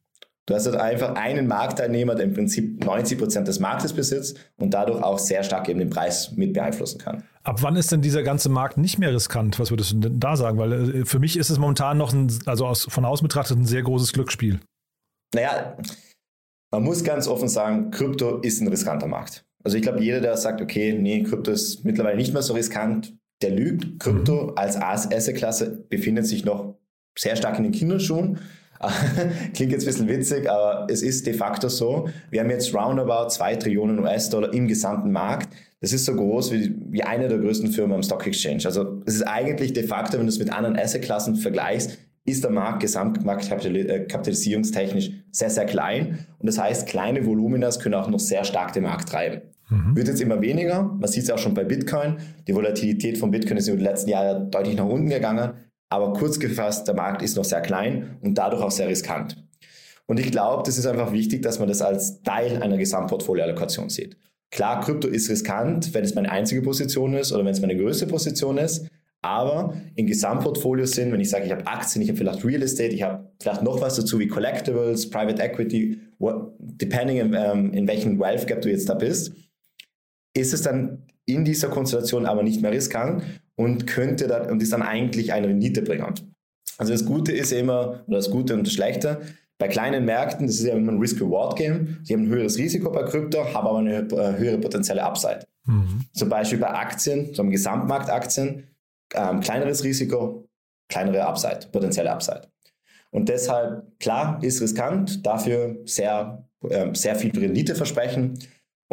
Du 0.46 0.54
hast 0.54 0.66
halt 0.66 0.76
einfach 0.76 1.16
einen 1.16 1.48
Marktteilnehmer, 1.48 2.16
der 2.16 2.26
im 2.26 2.34
Prinzip 2.34 2.84
90 2.84 3.18
Prozent 3.18 3.48
des 3.48 3.60
Marktes 3.62 3.94
besitzt 3.94 4.38
und 4.58 4.74
dadurch 4.74 5.02
auch 5.02 5.18
sehr 5.18 5.42
stark 5.44 5.70
eben 5.70 5.80
den 5.80 5.90
Preis 5.90 6.34
mit 6.36 6.54
beeinflussen 6.54 7.00
kann. 7.00 7.24
Ab 7.44 7.62
wann 7.62 7.78
ist 7.78 7.94
denn 7.94 8.02
dieser 8.02 8.24
ganze 8.24 8.50
Markt 8.50 8.78
nicht 8.78 9.00
mehr 9.00 9.14
riskant? 9.14 9.58
Was 9.60 9.72
würdest 9.72 9.94
du 9.94 10.00
denn 10.00 10.20
da 10.20 10.36
sagen? 10.36 10.58
Weil 10.58 10.74
äh, 10.74 11.06
für 11.06 11.20
mich 11.20 11.38
ist 11.38 11.50
es 11.50 11.60
momentan 11.60 11.98
noch 11.98 12.12
ein, 12.12 12.30
also 12.46 12.66
aus, 12.66 12.84
von 12.90 13.06
außen 13.06 13.26
betrachtet, 13.26 13.58
ein 13.58 13.66
sehr 13.66 13.84
großes 13.84 14.12
Glücksspiel. 14.12 14.60
Naja, 15.34 15.78
man 16.72 16.84
muss 16.84 17.06
ganz 17.06 17.28
offen 17.28 17.48
sagen, 17.48 17.92
Krypto 17.92 18.40
ist 18.40 18.60
ein 18.60 18.68
riskanter 18.68 19.08
Markt. 19.08 19.46
Also 19.64 19.78
ich 19.78 19.84
glaube, 19.84 20.02
jeder, 20.02 20.20
der 20.20 20.36
sagt, 20.36 20.62
okay, 20.62 20.92
nee, 20.92 21.24
Krypto 21.24 21.52
ist 21.52 21.86
mittlerweile 21.86 22.18
nicht 22.18 22.34
mehr 22.34 22.42
so 22.42 22.54
riskant, 22.54 23.16
der 23.42 23.52
lügt. 23.52 24.00
Krypto 24.00 24.48
mhm. 24.48 24.54
als 24.58 24.76
Asset-Klasse 24.76 25.86
befindet 25.88 26.28
sich 26.28 26.44
noch 26.44 26.76
sehr 27.18 27.38
stark 27.38 27.58
in 27.58 27.64
den 27.64 27.72
Kinderschuhen. 27.72 28.40
Klingt 29.54 29.72
jetzt 29.72 29.84
ein 29.84 29.88
bisschen 29.88 30.08
witzig, 30.08 30.50
aber 30.50 30.88
es 30.90 31.02
ist 31.02 31.28
de 31.28 31.34
facto 31.34 31.68
so. 31.70 32.10
Wir 32.30 32.42
haben 32.42 32.50
jetzt 32.50 32.74
roundabout 32.74 33.30
2 33.30 33.56
Trillionen 33.58 34.00
US-Dollar 34.00 34.54
im 34.54 34.68
gesamten 34.68 35.12
Markt. 35.12 35.50
Das 35.82 35.94
ist 35.94 36.06
so 36.06 36.16
groß 36.16 36.54
wie, 36.54 36.74
wie 36.90 37.04
eine 37.04 37.28
der 37.28 37.40
größten 37.40 37.70
Firmen 37.70 37.96
am 37.96 38.04
Stock 38.04 38.26
Exchange. 38.26 38.64
Also 38.66 39.02
es 39.06 39.16
ist 39.16 39.24
eigentlich 39.24 39.74
de 39.74 39.84
facto, 39.84 40.18
wenn 40.18 40.26
du 40.26 40.30
es 40.30 40.40
mit 40.40 40.50
anderen 40.52 40.78
Assetklassen 40.78 41.36
vergleichst, 41.36 42.00
ist 42.26 42.44
der 42.44 42.52
Markt 42.52 42.80
gesamtmarktkapitalisierungstechnisch 42.80 45.12
sehr, 45.32 45.50
sehr 45.50 45.66
klein. 45.66 46.26
Und 46.40 46.48
das 46.48 46.58
heißt, 46.58 46.88
kleine 46.88 47.26
Voluminas 47.26 47.80
können 47.80 47.96
auch 47.96 48.10
noch 48.10 48.20
sehr 48.20 48.46
stark 48.46 48.72
den 48.74 48.84
Markt 48.84 49.10
treiben. 49.10 49.42
Mhm. 49.70 49.96
Wird 49.96 50.08
jetzt 50.08 50.22
immer 50.22 50.42
weniger. 50.42 50.84
Man 50.84 51.10
sieht 51.10 51.24
es 51.24 51.32
auch 51.32 51.38
schon 51.38 51.54
bei 51.54 51.66
Bitcoin. 51.66 52.18
Die 52.48 52.56
Volatilität 52.56 53.18
von 53.18 53.32
Bitcoin 53.32 53.58
ist 53.58 53.68
über 53.68 53.76
die 53.78 53.84
letzten 53.84 54.10
Jahre 54.10 54.48
deutlich 54.50 54.78
nach 54.78 54.86
unten 54.86 55.10
gegangen. 55.10 55.52
Aber 55.94 56.12
kurz 56.14 56.40
gefasst, 56.40 56.88
der 56.88 56.96
Markt 56.96 57.22
ist 57.22 57.38
noch 57.38 57.46
sehr 57.46 57.62
klein 57.62 58.18
und 58.22 58.36
dadurch 58.36 58.64
auch 58.64 58.72
sehr 58.72 58.88
riskant. 58.88 59.38
Und 60.08 60.20
ich 60.20 60.32
glaube, 60.32 60.64
das 60.66 60.80
ist 60.80 60.88
einfach 60.88 61.12
wichtig, 61.12 61.44
dass 61.44 61.60
man 61.60 61.68
das 61.68 61.84
als 61.84 62.24
Teil 62.24 62.64
einer 62.64 62.78
Gesamtportfolioallokation 62.78 63.92
sieht. 63.92 64.18
Klar, 64.50 64.82
Krypto 64.82 65.08
ist 65.08 65.30
riskant, 65.30 65.94
wenn 65.94 66.04
es 66.04 66.16
meine 66.16 66.32
einzige 66.32 66.64
Position 66.64 67.14
ist 67.14 67.32
oder 67.32 67.46
wenn 67.46 67.52
es 67.52 67.62
meine 67.62 67.78
größte 67.78 68.08
Position 68.08 68.58
ist. 68.58 68.88
Aber 69.22 69.76
im 69.94 70.08
Gesamtportfolio 70.08 70.88
sind, 70.88 71.12
wenn 71.12 71.22
ich 71.22 71.30
sage, 71.30 71.46
ich 71.46 71.52
habe 71.52 71.68
Aktien, 71.68 72.02
ich 72.02 72.10
habe 72.10 72.18
vielleicht 72.18 72.44
Real 72.44 72.64
Estate, 72.64 72.90
ich 72.90 73.04
habe 73.04 73.30
vielleicht 73.40 73.62
noch 73.62 73.80
was 73.80 73.96
dazu 73.96 74.18
wie 74.18 74.28
Collectibles, 74.28 75.12
Private 75.12 75.44
Equity, 75.44 76.02
depending 76.58 77.18
in, 77.18 77.36
ähm, 77.36 77.72
in 77.72 77.88
welchem 77.88 78.20
Wealth 78.20 78.48
Gap 78.48 78.64
du 78.64 78.70
jetzt 78.72 78.90
da 78.90 78.96
bist, 78.96 79.32
ist 80.34 80.56
es 80.56 80.64
dann 80.64 81.04
in 81.26 81.46
dieser 81.46 81.70
Konstellation 81.70 82.26
aber 82.26 82.44
nicht 82.44 82.62
mehr 82.62 82.72
riskant 82.72 83.24
und 83.56 83.88
könnte 83.88 84.28
dann, 84.28 84.50
und 84.50 84.62
ist 84.62 84.74
dann 84.74 84.82
eigentlich 84.82 85.32
eine 85.34 85.48
Rendite 85.48 85.82
bringen. 85.82 86.14
Also 86.78 86.92
das 86.92 87.06
Gute 87.06 87.32
ist 87.32 87.52
immer, 87.52 88.04
oder 88.08 88.18
das 88.18 88.30
Gute 88.30 88.54
und 88.54 88.66
das 88.66 88.74
Schlechte, 88.74 89.22
bei 89.60 89.68
kleinen 89.68 90.06
Märkten, 90.06 90.48
das 90.48 90.58
ist 90.58 90.66
ja 90.66 90.74
immer 90.74 90.92
ein 90.92 91.00
Risk-Reward-Game. 91.00 92.00
Sie 92.04 92.14
haben 92.14 92.24
ein 92.24 92.28
höheres 92.28 92.58
Risiko 92.58 92.90
bei 92.90 93.04
Krypto, 93.04 93.46
haben 93.54 93.68
aber 93.68 93.78
eine 93.78 94.00
äh, 94.00 94.38
höhere 94.38 94.58
potenzielle 94.58 95.04
Upside. 95.04 95.46
Mhm. 95.66 96.02
Zum 96.12 96.30
Beispiel 96.30 96.58
bei 96.58 96.70
Aktien, 96.70 97.34
so 97.34 97.42
einem 97.42 97.52
Gesamtmarktaktien, 97.52 98.68
ähm, 99.14 99.40
kleineres 99.40 99.84
Risiko, 99.84 100.50
kleinere 100.90 101.26
Upside, 101.26 101.68
potenzielle 101.72 102.12
Upside. 102.12 102.48
Und 103.12 103.30
deshalb, 103.30 103.98
klar, 104.00 104.40
ist 104.42 104.60
riskant, 104.60 105.26
dafür 105.26 105.78
sehr, 105.86 106.48
äh, 106.68 106.94
sehr 106.94 107.16
viel 107.16 107.32
Rendite 107.38 107.76
versprechen. 107.76 108.40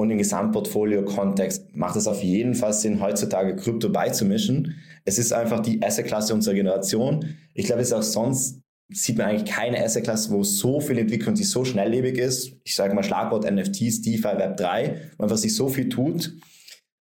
Und 0.01 0.11
im 0.11 0.17
Gesamtportfolio-Kontext 0.17 1.77
macht 1.77 1.95
es 1.95 2.07
auf 2.07 2.23
jeden 2.23 2.55
Fall 2.55 2.73
Sinn, 2.73 3.03
heutzutage 3.03 3.55
Krypto 3.55 3.91
beizumischen. 3.91 4.77
Es 5.05 5.19
ist 5.19 5.31
einfach 5.31 5.61
die 5.61 5.83
Asset-Klasse 5.83 6.33
unserer 6.33 6.55
Generation. 6.55 7.37
Ich 7.53 7.67
glaube, 7.67 7.83
es 7.83 7.89
ist 7.89 7.93
auch 7.93 8.03
sonst 8.03 8.63
sieht 8.89 9.19
man 9.19 9.27
eigentlich 9.27 9.51
keine 9.51 9.85
Asset-Klasse, 9.85 10.31
wo 10.31 10.43
so 10.43 10.81
viel 10.81 10.97
Entwicklung, 10.97 11.35
die 11.35 11.45
so 11.45 11.67
schnelllebig 11.67 12.17
ist. 12.17 12.53
Ich 12.65 12.75
sage 12.75 12.95
mal 12.95 13.03
Schlagwort 13.03 13.45
NFTs, 13.45 14.01
DeFi, 14.01 14.27
Web3, 14.27 14.97
wo 15.19 15.25
einfach 15.25 15.37
sich 15.37 15.55
so 15.55 15.69
viel 15.69 15.91
tut, 15.91 16.33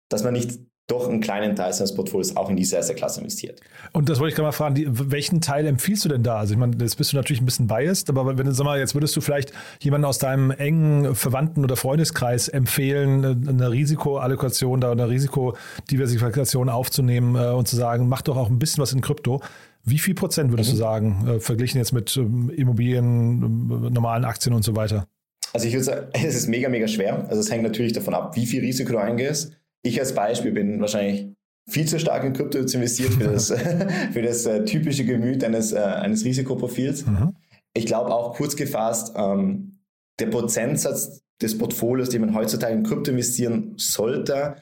dass 0.10 0.24
man 0.24 0.34
nicht 0.34 0.60
doch 0.88 1.10
einen 1.10 1.20
kleinen 1.20 1.56
Teil 1.56 1.74
seines 1.74 1.94
Portfolios 1.94 2.38
auch 2.38 2.50
in 2.50 2.56
diese 2.56 2.78
Asset-Klasse 2.78 3.20
investiert. 3.20 3.60
Und 3.92 4.08
das 4.08 4.20
wollte 4.20 4.30
ich 4.30 4.36
gerade 4.36 4.48
mal 4.48 4.54
fragen, 4.54 4.76
die, 4.76 4.88
welchen 4.90 5.42
Teil 5.42 5.66
empfiehlst 5.68 6.06
du 6.06 6.10
denn 6.10 6.24
da? 6.24 6.38
Also 6.38 6.54
ich 6.54 6.60
meine, 6.60 6.78
jetzt 6.80 6.96
bist 6.96 7.12
du 7.12 7.18
natürlich 7.18 7.42
ein 7.42 7.46
bisschen 7.46 7.68
biased, 7.68 8.10
aber 8.10 8.38
wenn 8.38 8.46
du, 8.46 8.54
sag 8.54 8.64
mal, 8.64 8.80
jetzt 8.80 8.96
würdest 8.96 9.14
du 9.18 9.22
vielleicht 9.22 9.52
jemanden 9.82 10.06
aus 10.06 10.18
deinem 10.18 10.50
engen 10.52 11.14
Verwandten- 11.14 11.66
oder 11.66 11.76
Freundeskreis 11.76 12.48
empfehlen, 12.48 13.48
eine 13.48 13.70
Risikoallokation 13.70 14.80
da, 14.80 14.92
eine 14.92 15.10
Risikodiversifikation 15.10 16.70
aufzunehmen 16.70 17.36
äh, 17.36 17.50
und 17.50 17.68
zu 17.68 17.76
sagen, 17.76 18.08
mach 18.08 18.22
doch 18.22 18.38
auch 18.38 18.50
ein 18.50 18.58
bisschen 18.58 18.82
was 18.82 18.94
in 18.94 19.02
Krypto. 19.02 19.42
Wie 19.84 20.00
viel 20.00 20.16
Prozent 20.16 20.52
würdest 20.52 20.70
mhm. 20.70 20.74
du 20.74 20.78
sagen, 20.78 21.28
äh, 21.28 21.40
verglichen 21.42 21.80
jetzt 21.80 21.92
mit 21.92 22.16
ähm, 22.16 22.50
Immobilien, 22.50 23.88
äh, 23.88 23.90
normalen 23.90 24.24
Aktien 24.24 24.56
und 24.56 24.64
so 24.64 24.76
weiter? 24.78 25.06
Also 25.54 25.68
ich 25.68 25.74
würde 25.74 25.84
sagen, 25.84 26.08
es 26.14 26.36
ist 26.36 26.48
mega, 26.48 26.70
mega 26.70 26.88
schwer. 26.88 27.26
Also 27.28 27.42
es 27.42 27.52
hängt 27.52 27.64
natürlich 27.64 27.92
davon 27.92 28.14
ab, 28.14 28.38
wie 28.38 28.46
viel 28.46 28.62
Risiko 28.62 28.94
du 28.94 29.00
eingehst. 29.00 29.58
Ich 29.84 30.00
als 30.00 30.14
Beispiel 30.14 30.52
bin 30.52 30.80
wahrscheinlich 30.80 31.28
viel 31.70 31.86
zu 31.86 32.00
stark 32.00 32.24
in 32.24 32.34
Krypto 32.34 32.60
investiert 32.60 33.14
für 33.14 33.26
das, 33.26 33.52
für 34.14 34.22
das 34.22 34.46
äh, 34.46 34.64
typische 34.66 35.06
Gemüt 35.06 35.44
eines, 35.44 35.74
äh, 35.74 35.80
eines 35.80 36.24
Risikoprofils. 36.24 37.06
Mhm. 37.06 37.36
Ich 37.74 37.86
glaube 37.86 38.14
auch 38.14 38.36
kurz 38.36 38.56
gefasst, 38.56 39.14
ähm, 39.16 39.80
der 40.20 40.28
Prozentsatz 40.28 41.22
des 41.42 41.58
Portfolios, 41.58 42.10
den 42.10 42.22
man 42.22 42.34
heutzutage 42.34 42.74
in 42.74 42.84
Krypto 42.84 43.12
investieren 43.12 43.74
sollte, 43.78 44.56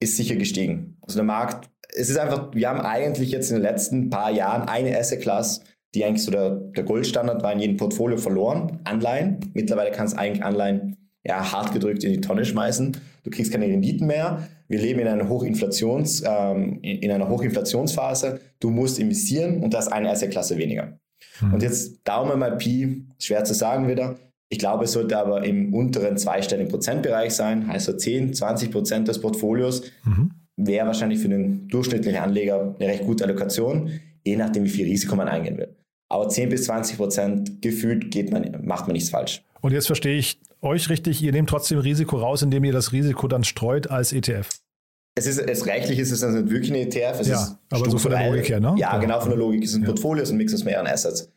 ist 0.00 0.16
sicher 0.16 0.36
gestiegen. 0.36 0.98
Also 1.02 1.18
der 1.18 1.24
Markt, 1.24 1.70
es 1.94 2.10
ist 2.10 2.18
einfach, 2.18 2.52
wir 2.54 2.68
haben 2.68 2.80
eigentlich 2.80 3.30
jetzt 3.30 3.50
in 3.50 3.56
den 3.56 3.62
letzten 3.62 4.10
paar 4.10 4.30
Jahren 4.30 4.68
eine 4.68 4.98
Asset 4.98 5.22
Class, 5.22 5.60
die 5.94 6.04
eigentlich 6.04 6.24
so 6.24 6.30
der, 6.30 6.50
der 6.50 6.84
Goldstandard 6.84 7.42
war 7.42 7.52
in 7.52 7.60
jedem 7.60 7.76
Portfolio 7.76 8.18
verloren, 8.18 8.80
Anleihen. 8.84 9.38
Mittlerweile 9.54 9.92
kannst 9.92 10.14
du 10.14 10.18
eigentlich 10.18 10.44
Anleihen 10.44 10.96
ja, 11.24 11.52
hart 11.52 11.72
gedrückt 11.72 12.04
in 12.04 12.12
die 12.12 12.20
Tonne 12.20 12.44
schmeißen. 12.44 12.96
Du 13.22 13.30
kriegst 13.30 13.52
keine 13.52 13.66
Renditen 13.66 14.06
mehr. 14.06 14.48
Wir 14.68 14.80
leben 14.80 15.00
in 15.00 15.08
einer, 15.08 15.28
Hochinflations, 15.28 16.22
ähm, 16.26 16.78
in 16.82 17.10
einer 17.10 17.28
Hochinflationsphase. 17.28 18.40
Du 18.60 18.70
musst 18.70 18.98
investieren 18.98 19.62
und 19.62 19.74
das 19.74 19.88
eine 19.88 20.10
Assetklasse 20.10 20.58
weniger. 20.58 20.98
Mhm. 21.40 21.54
Und 21.54 21.62
jetzt 21.62 22.00
Daumen 22.04 22.38
mal 22.38 22.56
Pi, 22.56 23.06
schwer 23.18 23.44
zu 23.44 23.54
sagen 23.54 23.88
wieder. 23.88 24.16
Ich 24.48 24.58
glaube, 24.58 24.84
es 24.84 24.92
sollte 24.92 25.18
aber 25.18 25.44
im 25.44 25.74
unteren 25.74 26.16
zweistelligen 26.16 26.70
Prozentbereich 26.70 27.32
sein, 27.32 27.66
heißt 27.66 27.86
so 27.86 27.92
10, 27.92 28.34
20 28.34 28.70
Prozent 28.70 29.08
des 29.08 29.20
Portfolios. 29.20 29.82
Mhm. 30.04 30.30
Wäre 30.56 30.86
wahrscheinlich 30.86 31.18
für 31.18 31.28
den 31.28 31.68
durchschnittlichen 31.68 32.20
Anleger 32.20 32.74
eine 32.78 32.88
recht 32.88 33.04
gute 33.04 33.24
Allokation, 33.24 33.90
je 34.24 34.36
nachdem, 34.36 34.64
wie 34.64 34.70
viel 34.70 34.86
Risiko 34.86 35.16
man 35.16 35.28
eingehen 35.28 35.58
will. 35.58 35.76
Aber 36.08 36.28
10 36.28 36.48
bis 36.48 36.64
20 36.64 36.96
Prozent 36.96 37.62
gefühlt 37.62 38.10
geht 38.10 38.30
man, 38.30 38.64
macht 38.64 38.86
man 38.86 38.94
nichts 38.94 39.10
falsch. 39.10 39.42
Und 39.66 39.72
jetzt 39.72 39.88
verstehe 39.88 40.16
ich 40.16 40.40
euch 40.62 40.88
richtig, 40.90 41.20
ihr 41.20 41.32
nehmt 41.32 41.50
trotzdem 41.50 41.80
Risiko 41.80 42.18
raus, 42.18 42.40
indem 42.40 42.62
ihr 42.62 42.72
das 42.72 42.92
Risiko 42.92 43.26
dann 43.26 43.42
streut 43.42 43.90
als 43.90 44.12
ETF. 44.12 44.48
Es 45.16 45.26
ist, 45.26 45.40
es 45.40 45.66
rechtlich 45.66 45.98
ist 45.98 46.12
es 46.12 46.22
also 46.22 46.38
nicht 46.38 46.52
wirklich 46.52 46.70
ein 46.70 46.76
ETF. 46.76 47.18
Es 47.18 47.26
ja, 47.26 47.34
ist 47.34 47.56
aber 47.72 47.90
so 47.90 47.98
von 47.98 48.12
der 48.12 48.30
Logik 48.30 48.48
her, 48.48 48.60
ne? 48.60 48.76
Ja, 48.78 48.96
genau, 48.98 49.18
von 49.18 49.30
der 49.30 49.38
Logik. 49.38 49.64
Es 49.64 49.70
ist 49.70 49.78
ein 49.78 49.82
ja. 49.82 49.88
Portfolio, 49.88 50.22
es 50.22 50.28
ist 50.28 50.34
ein 50.34 50.38
Mix 50.38 50.54
aus 50.54 50.62
mehreren 50.62 50.86
Assets. 50.86 51.32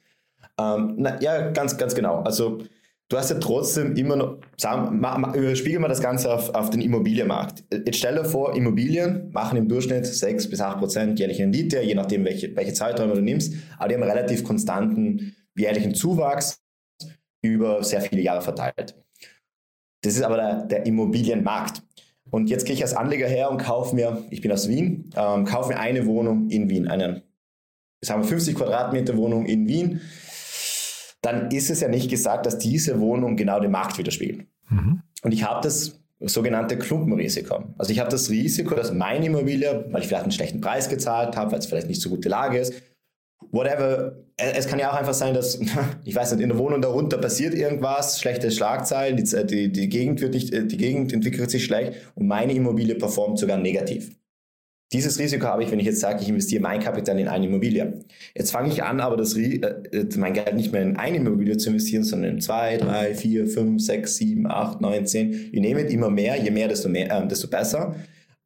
Ähm, 0.60 0.94
na, 0.98 1.20
ja, 1.24 1.50
ganz, 1.50 1.76
ganz 1.76 1.96
genau. 1.96 2.22
Also, 2.22 2.60
du 3.08 3.18
hast 3.18 3.32
ja 3.32 3.40
trotzdem 3.40 3.96
immer 3.96 4.16
noch, 4.16 4.38
sagen, 4.58 5.00
ma, 5.00 5.18
ma, 5.18 5.34
überspiegeln 5.34 5.82
wir 5.82 5.88
das 5.88 6.00
Ganze 6.00 6.32
auf, 6.32 6.54
auf 6.54 6.70
den 6.70 6.82
Immobilienmarkt. 6.82 7.64
Jetzt 7.74 7.98
stell 7.98 8.14
dir 8.14 8.26
vor, 8.26 8.56
Immobilien 8.56 9.32
machen 9.32 9.58
im 9.58 9.68
Durchschnitt 9.68 10.06
6 10.06 10.52
bis 10.52 10.62
8 10.62 10.78
Prozent 10.78 11.20
jährliche 11.20 11.42
Rendite, 11.42 11.82
je 11.82 11.96
nachdem, 11.96 12.26
welche, 12.26 12.56
welche 12.56 12.74
Zeiträume 12.74 13.16
du 13.16 13.22
nimmst, 13.22 13.56
aber 13.80 13.88
die 13.88 13.96
haben 13.96 14.04
relativ 14.04 14.44
konstanten 14.44 15.36
jährlichen 15.56 15.96
Zuwachs 15.96 16.60
über 17.42 17.84
sehr 17.84 18.02
viele 18.02 18.22
Jahre 18.22 18.42
verteilt. 18.42 18.96
Das 20.02 20.16
ist 20.16 20.24
aber 20.24 20.38
der, 20.38 20.66
der 20.66 20.86
Immobilienmarkt. 20.86 21.82
Und 22.32 22.50
jetzt 22.50 22.66
gehe 22.66 22.76
ich 22.76 22.82
als 22.82 22.96
Anleger 22.96 23.28
her 23.28 23.50
und 23.50 23.58
kaufe 23.58 23.96
mir, 23.96 24.24
ich 24.30 24.42
bin 24.42 24.52
aus 24.52 24.68
Wien, 24.68 25.10
ähm, 25.16 25.46
kaufe 25.46 25.70
mir 25.70 25.80
eine 25.80 26.06
Wohnung 26.06 26.50
in 26.50 26.70
Wien, 26.70 26.88
eine, 26.88 27.24
sagen 28.02 28.22
wir 28.22 28.28
50 28.28 28.56
Quadratmeter 28.56 29.18
Wohnung 29.18 29.46
in 29.46 29.68
Wien. 29.68 30.02
Dann 31.22 31.52
ist 31.52 31.70
es 31.70 31.82
ja 31.82 31.90
nicht 31.90 32.10
gesagt, 32.10 32.46
dass 32.46 32.60
diese 32.60 33.00
Wohnung 33.00 33.36
genau 33.36 33.60
den 33.60 33.72
Markt 33.72 33.98
widerspiegelt. 33.98 34.48
Mhm. 34.70 35.02
Und 35.24 35.34
ich 35.34 35.44
habe 35.44 35.62
das 35.62 36.00
sogenannte 36.20 36.78
Klumpenrisiko. 36.78 37.64
Also 37.78 37.92
ich 37.92 38.00
habe 38.00 38.12
das 38.12 38.30
Risiko, 38.30 38.76
dass 38.76 38.94
meine 38.94 39.26
Immobilie, 39.26 39.86
weil 39.90 40.02
ich 40.02 40.08
vielleicht 40.08 40.24
einen 40.24 40.32
schlechten 40.32 40.62
Preis 40.62 40.90
gezahlt 40.90 41.36
habe, 41.36 41.52
weil 41.52 41.60
es 41.60 41.66
vielleicht 41.66 41.88
nicht 41.88 42.02
so 42.02 42.10
gute 42.10 42.30
Lage 42.30 42.60
ist, 42.60 42.74
whatever. 43.52 44.18
Es 44.38 44.68
kann 44.68 44.80
ja 44.80 44.92
auch 44.92 44.96
einfach 44.96 45.14
sein, 45.14 45.34
dass, 45.34 45.60
ich 46.06 46.16
weiß 46.16 46.32
nicht, 46.34 46.42
in 46.42 46.50
der 46.50 46.58
Wohnung 46.58 46.82
darunter 46.82 47.18
passiert 47.18 47.54
irgendwas, 47.54 48.20
schlechte 48.20 48.52
Schlagzeilen, 48.52 49.18
die, 49.18 49.46
die, 49.46 49.72
die, 49.72 49.90
Gegend 49.90 50.22
wird 50.22 50.34
nicht, 50.34 50.54
die 50.54 50.78
Gegend 50.78 51.14
entwickelt 51.14 51.52
sich 51.52 51.66
schlecht 51.66 51.94
und 52.16 52.28
meine 52.28 52.54
Immobilie 52.54 52.96
performt 52.96 53.40
sogar 53.40 53.58
negativ. 53.58 54.12
Dieses 54.92 55.20
Risiko 55.20 55.46
habe 55.46 55.64
ich, 55.64 55.70
wenn 55.70 55.80
ich 55.80 55.86
jetzt 55.86 56.00
sage, 56.00 56.20
ich 56.24 56.30
investiere 56.30 56.64
mein 56.64 56.80
Kapital 56.80 57.20
in 57.20 57.28
eine 57.28 57.46
Immobilie. 57.46 58.00
Jetzt 58.34 58.52
fange 58.52 58.70
ich 58.70 58.82
an, 58.82 59.00
aber 59.00 59.18
das, 59.18 59.38
äh, 59.38 59.60
mein 60.18 60.34
Geld 60.34 60.56
nicht 60.56 60.72
mehr 60.72 60.82
in 60.82 60.98
eine 60.98 61.18
Immobilie 61.18 61.58
zu 61.58 61.70
investieren, 61.70 62.04
sondern 62.04 62.32
in 62.32 62.42
zwei, 62.42 62.78
drei, 62.78 63.14
vier, 63.14 63.46
fünf, 63.46 63.84
sechs, 63.84 64.16
sieben, 64.16 64.48
acht, 64.48 64.82
neun, 64.82 65.06
zehn. 65.06 65.52
Ihr 65.52 65.62
nehmt 65.62 65.92
immer 65.92 66.10
mehr, 66.10 66.42
je 66.42 66.50
mehr, 66.50 66.68
desto, 66.68 66.90
mehr, 66.90 67.12
äh, 67.12 67.28
desto 67.28 67.48
besser 67.48 67.98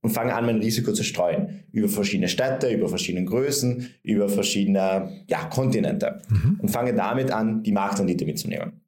und 0.04 0.12
fange 0.12 0.36
an, 0.36 0.46
mein 0.46 0.60
Risiko 0.60 0.92
zu 0.92 1.04
streuen. 1.04 1.64
Über 1.72 1.88
verschiedene 1.88 2.28
Städte, 2.28 2.70
über 2.70 2.90
verschiedene 2.90 3.26
Größen, 3.26 3.90
über 4.04 4.30
verschiedene 4.30 5.24
ja, 5.28 5.46
Kontinente. 5.46 6.22
Mhm. 6.30 6.60
Und 6.62 6.70
fange 6.70 6.94
damit 6.94 7.32
an, 7.32 7.64
die 7.64 7.72
Marktrendite 7.72 8.26
mitzunehmen. 8.26 8.82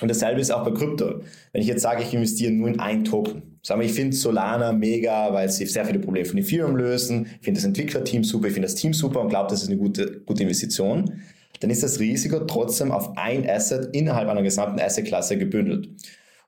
Und 0.00 0.08
dasselbe 0.08 0.40
ist 0.40 0.50
auch 0.50 0.64
bei 0.64 0.72
Krypto. 0.72 1.22
Wenn 1.52 1.62
ich 1.62 1.68
jetzt 1.68 1.82
sage, 1.82 2.02
ich 2.02 2.12
investiere 2.12 2.52
nur 2.52 2.68
in 2.68 2.80
ein 2.80 3.04
Token, 3.04 3.58
sagen 3.62 3.80
wir, 3.80 3.86
ich 3.86 3.94
finde 3.94 4.16
Solana 4.16 4.72
mega, 4.72 5.32
weil 5.32 5.48
sie 5.48 5.66
sehr 5.66 5.84
viele 5.84 6.00
Probleme 6.00 6.26
von 6.26 6.38
Ethereum 6.38 6.76
lösen, 6.76 7.26
ich 7.38 7.44
finde 7.44 7.60
das 7.60 7.64
Entwicklerteam 7.64 8.24
super, 8.24 8.48
ich 8.48 8.52
finde 8.52 8.66
das 8.66 8.74
Team 8.74 8.92
super 8.92 9.20
und 9.20 9.28
glaube, 9.28 9.50
das 9.50 9.62
ist 9.62 9.68
eine 9.68 9.78
gute, 9.78 10.22
gute 10.26 10.42
Investition, 10.42 11.20
dann 11.60 11.70
ist 11.70 11.82
das 11.82 11.98
Risiko 11.98 12.40
trotzdem 12.40 12.92
auf 12.92 13.16
ein 13.16 13.48
Asset 13.48 13.94
innerhalb 13.94 14.28
einer 14.28 14.42
gesamten 14.42 14.80
Assetklasse 14.80 15.36
gebündelt. 15.38 15.88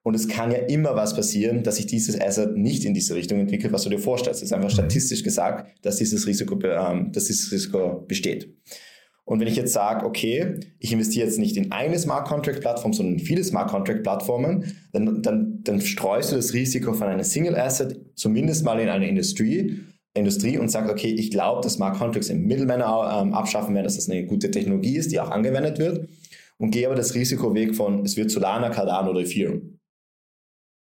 Und 0.02 0.14
es 0.14 0.28
kann 0.28 0.50
ja 0.50 0.58
immer 0.58 0.96
was 0.96 1.14
passieren, 1.14 1.62
dass 1.62 1.76
sich 1.76 1.86
dieses 1.86 2.18
Asset 2.18 2.56
nicht 2.56 2.84
in 2.84 2.94
diese 2.94 3.14
Richtung 3.14 3.38
entwickelt, 3.38 3.72
was 3.72 3.82
du 3.82 3.90
dir 3.90 3.98
vorstellst. 3.98 4.42
Es 4.42 4.46
ist 4.46 4.52
einfach 4.52 4.70
statistisch 4.70 5.22
gesagt, 5.22 5.70
dass 5.82 5.96
dieses 5.96 6.26
Risiko, 6.26 6.58
ähm, 6.62 7.12
dass 7.12 7.24
dieses 7.26 7.52
Risiko 7.52 8.04
besteht. 8.08 8.54
Und 9.30 9.38
wenn 9.38 9.46
ich 9.46 9.56
jetzt 9.56 9.74
sage, 9.74 10.06
okay, 10.06 10.56
ich 10.78 10.92
investiere 10.92 11.26
jetzt 11.26 11.38
nicht 11.38 11.56
in 11.56 11.70
eine 11.70 11.98
Smart 11.98 12.26
Contract 12.26 12.60
Plattform, 12.60 12.92
sondern 12.92 13.18
in 13.18 13.20
viele 13.20 13.44
Smart 13.44 13.70
Contract 13.70 14.02
Plattformen, 14.02 14.74
dann, 14.92 15.22
dann, 15.22 15.60
dann 15.62 15.80
streust 15.80 16.32
du 16.32 16.36
das 16.36 16.52
Risiko 16.54 16.94
von 16.94 17.06
einem 17.06 17.22
Single 17.22 17.54
Asset 17.54 18.00
zumindest 18.16 18.64
mal 18.64 18.80
in 18.80 18.88
eine 18.88 19.08
Industrie, 19.08 19.82
Industrie 20.14 20.58
und 20.58 20.70
sagst, 20.70 20.90
okay, 20.90 21.14
ich 21.16 21.30
glaube, 21.30 21.60
dass 21.62 21.74
Smart 21.74 21.96
Contracts 21.98 22.30
im 22.30 22.46
Mittelmänner 22.46 23.20
ähm, 23.22 23.34
abschaffen 23.34 23.74
werden, 23.74 23.84
dass 23.84 23.96
das 23.96 24.08
eine 24.08 24.26
gute 24.26 24.50
Technologie 24.50 24.96
ist, 24.96 25.12
die 25.12 25.20
auch 25.20 25.30
angewendet 25.30 25.78
wird 25.78 26.08
und 26.58 26.72
gehe 26.72 26.86
aber 26.86 26.96
das 26.96 27.14
Risiko 27.14 27.54
weg 27.54 27.76
von, 27.76 28.04
es 28.04 28.16
wird 28.16 28.30
Solana, 28.30 28.70
Cardano 28.70 29.10
oder 29.10 29.20
Ethereum. 29.20 29.79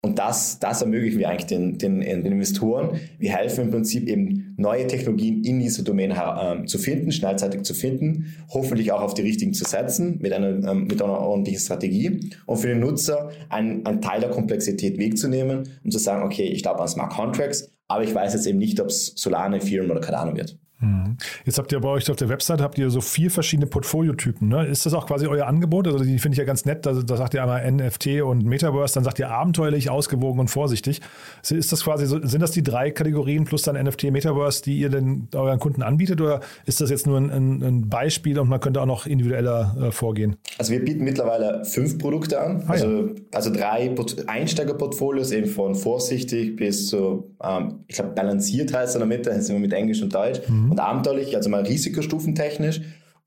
Und 0.05 0.19
das, 0.19 0.59
das 0.59 0.83
ermöglichen 0.83 1.17
wir 1.17 1.29
eigentlich 1.29 1.47
den, 1.47 1.79
den, 1.79 1.99
den 1.99 2.25
Investoren. 2.25 2.99
Wir 3.17 3.31
helfen 3.31 3.63
im 3.65 3.71
Prinzip 3.71 4.07
eben 4.07 4.53
neue 4.55 4.85
Technologien 4.85 5.43
in 5.43 5.59
dieser 5.59 5.81
Domain 5.81 6.11
äh, 6.11 6.63
zu 6.67 6.77
finden, 6.77 7.11
schnellzeitig 7.11 7.63
zu 7.63 7.73
finden, 7.73 8.35
hoffentlich 8.49 8.91
auch 8.91 9.01
auf 9.01 9.15
die 9.15 9.23
richtigen 9.23 9.53
zu 9.53 9.65
setzen 9.65 10.19
mit 10.21 10.31
einer, 10.31 10.63
ähm, 10.69 10.83
mit 10.83 11.01
einer 11.01 11.19
ordentlichen 11.19 11.59
Strategie 11.59 12.29
und 12.45 12.57
für 12.57 12.67
den 12.67 12.81
Nutzer 12.81 13.31
einen, 13.49 13.83
einen 13.87 13.99
Teil 13.99 14.21
der 14.21 14.29
Komplexität 14.29 14.99
wegzunehmen 14.99 15.63
und 15.83 15.91
zu 15.91 15.97
sagen, 15.97 16.23
okay, 16.23 16.43
ich 16.43 16.61
glaube 16.61 16.81
an 16.81 16.87
Smart 16.87 17.11
Contracts, 17.11 17.71
aber 17.87 18.03
ich 18.03 18.13
weiß 18.13 18.35
jetzt 18.35 18.45
eben 18.45 18.59
nicht, 18.59 18.79
ob 18.79 18.89
es 18.89 19.13
Solana, 19.15 19.57
Ethereum 19.57 19.89
oder 19.89 20.01
Cardano 20.01 20.37
wird. 20.37 20.55
Mhm. 20.79 21.17
Jetzt 21.45 21.57
habt 21.57 21.71
ihr 21.71 21.79
bei 21.79 21.87
euch 21.87 22.09
auf 22.11 22.17
der 22.17 22.27
Website 22.27 22.59
habt 22.59 22.77
ihr 22.77 22.89
so 22.89 22.99
vier 22.99 23.31
verschiedene 23.31 23.65
Portfoliotypen. 23.65 24.49
Ne? 24.49 24.65
Ist 24.65 24.85
das 24.85 24.93
auch 24.93 25.07
quasi 25.07 25.25
euer 25.27 25.47
Angebot? 25.47 25.87
Also 25.87 26.03
die 26.03 26.19
finde 26.19 26.33
ich 26.33 26.39
ja 26.39 26.43
ganz 26.43 26.65
nett. 26.65 26.85
Da, 26.85 26.93
da 26.93 27.17
sagt 27.17 27.33
ihr 27.33 27.41
einmal 27.41 27.69
NFT 27.71 28.21
und 28.21 28.45
Metaverse, 28.45 28.95
dann 28.95 29.05
sagt 29.05 29.19
ihr 29.19 29.29
abenteuerlich, 29.29 29.89
ausgewogen 29.89 30.39
und 30.39 30.49
vorsichtig. 30.49 31.01
Ist 31.49 31.71
das 31.71 31.83
quasi 31.83 32.05
so, 32.05 32.19
sind 32.25 32.41
das 32.41 32.51
die 32.51 32.63
drei 32.63 32.91
Kategorien 32.91 33.45
plus 33.45 33.61
dann 33.61 33.81
NFT, 33.81 34.11
Metaverse, 34.11 34.63
die 34.63 34.77
ihr 34.77 34.89
denn 34.89 35.29
euren 35.33 35.59
Kunden 35.59 35.81
anbietet? 35.81 36.19
Oder 36.19 36.41
ist 36.65 36.81
das 36.81 36.89
jetzt 36.89 37.07
nur 37.07 37.17
ein, 37.17 37.31
ein 37.63 37.89
Beispiel 37.89 38.37
und 38.37 38.49
man 38.49 38.59
könnte 38.59 38.81
auch 38.81 38.85
noch 38.85 39.05
individueller 39.05 39.75
äh, 39.79 39.91
vorgehen? 39.91 40.35
Also 40.57 40.73
wir 40.73 40.83
bieten 40.83 41.05
mittlerweile 41.05 41.63
fünf 41.63 41.97
Produkte 41.97 42.41
an. 42.41 42.63
Ah, 42.67 42.71
also, 42.71 42.87
ja. 42.87 43.13
also 43.33 43.51
drei 43.51 43.95
Einsteigerportfolios 44.27 45.31
eben 45.31 45.47
von 45.47 45.75
vorsichtig 45.75 46.57
bis 46.57 46.87
zu, 46.87 47.31
ähm, 47.41 47.85
ich 47.87 47.95
glaube, 47.95 48.11
balanciert 48.11 48.73
heißt 48.73 48.95
in 48.95 48.99
der 48.99 49.07
Mitte, 49.07 49.31
sind 49.41 49.55
wir 49.55 49.61
mit 49.61 49.71
Englisch 49.71 50.01
und 50.01 50.13
Deutsch. 50.13 50.41
Mhm 50.49 50.64
und 50.71 50.79
abenteuerlich, 50.79 51.35
also 51.35 51.49
mal 51.49 51.63
risikostufentechnisch. 51.63 52.81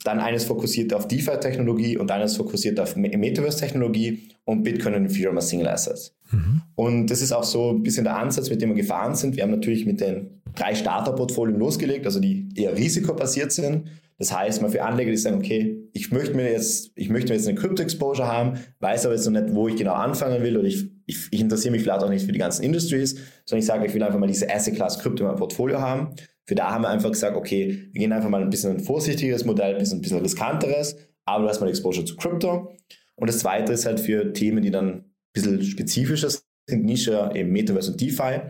dann 0.05 0.21
eines 0.21 0.45
fokussiert 0.45 0.95
auf 0.95 1.09
DeFi-Technologie 1.09 1.97
und 1.97 2.11
eines 2.13 2.37
fokussiert 2.37 2.79
auf 2.79 2.95
Metaverse-Technologie 2.95 4.29
und 4.45 4.63
Bitcoin 4.63 4.95
und 4.95 5.07
Ethereum 5.07 5.37
als 5.37 5.49
Single 5.49 5.67
Assets. 5.69 6.15
Mhm. 6.31 6.63
Und 6.77 7.07
das 7.09 7.21
ist 7.21 7.33
auch 7.33 7.43
so 7.43 7.71
ein 7.71 7.83
bisschen 7.83 8.05
der 8.05 8.17
Ansatz, 8.17 8.49
mit 8.49 8.63
dem 8.63 8.71
wir 8.71 8.77
gefahren 8.77 9.17
sind. 9.17 9.35
Wir 9.35 9.43
haben 9.43 9.51
natürlich 9.51 9.87
mit 9.87 10.01
den 10.01 10.41
drei 10.55 10.77
Starter-Portfolien 10.77 11.59
losgelegt, 11.59 12.07
also 12.07 12.21
die 12.21 12.49
eher 12.55 12.77
risikobasiert 12.77 13.51
sind. 13.51 13.89
Das 14.19 14.37
heißt, 14.37 14.63
mal 14.63 14.71
für 14.71 14.83
Anleger, 14.83 15.13
die 15.13 15.17
sagen, 15.17 15.37
okay, 15.37 15.79
ich 15.93 16.11
möchte 16.11 16.35
mir 16.35 16.51
jetzt, 16.51 16.91
ich 16.97 17.09
möchte 17.09 17.31
mir 17.31 17.37
jetzt 17.37 17.47
eine 17.47 17.59
Crypto-Exposure 17.59 18.27
haben, 18.27 18.59
weiß 18.81 19.07
aber 19.07 19.15
jetzt 19.15 19.29
noch 19.29 19.41
nicht, 19.41 19.55
wo 19.55 19.69
ich 19.69 19.77
genau 19.77 19.95
anfangen 19.95 20.43
will 20.43 20.57
oder 20.57 20.67
ich, 20.67 20.91
ich, 21.07 21.29
ich 21.31 21.41
interessiere 21.41 21.73
mich 21.73 21.83
vielleicht 21.83 22.03
auch 22.03 22.09
nicht 22.09 22.27
für 22.27 22.33
die 22.33 22.39
ganzen 22.39 22.65
Industries, 22.65 23.17
sondern 23.45 23.61
ich 23.61 23.67
sage, 23.67 23.87
ich 23.87 23.95
will 23.95 24.03
einfach 24.03 24.19
mal 24.19 24.27
diese 24.27 24.53
Asset-Class 24.53 24.99
Krypto 24.99 25.23
in 25.23 25.29
meinem 25.29 25.39
Portfolio 25.39 25.81
haben. 25.81 26.15
Für 26.49 26.55
da 26.55 26.71
haben 26.71 26.83
wir 26.83 26.89
einfach 26.89 27.13
gesagt, 27.13 27.37
okay, 27.37 27.91
wir 27.93 28.01
gehen 28.01 28.11
einfach 28.11 28.31
mal 28.31 28.41
ein 28.41 28.49
bisschen 28.49 28.79
ein 28.79 28.81
vorsichtigeres 28.81 29.45
Modell, 29.45 29.75
ein 29.75 29.81
bisschen, 29.81 29.99
ein 29.99 30.03
bisschen 30.03 30.21
riskanteres, 30.21 30.97
aber 31.27 31.45
du 31.45 31.51
hast 31.51 31.61
mal 31.61 31.69
Exposure 31.69 32.07
zu 32.07 32.17
Krypto. 32.17 32.75
Und 33.17 33.29
das 33.29 33.41
zweite 33.41 33.75
ist 33.75 33.85
halt 33.85 34.01
für 34.01 34.33
Themen, 34.33 34.63
die 34.63 34.71
dann 34.71 34.89
ein 34.89 35.05
bisschen 35.35 35.63
spezifischer 35.63 36.31
sind, 36.31 36.85
Nische 36.87 37.31
im 37.35 37.53
Metaverse 37.53 37.93
und 37.93 38.01
DeFi. 38.01 38.41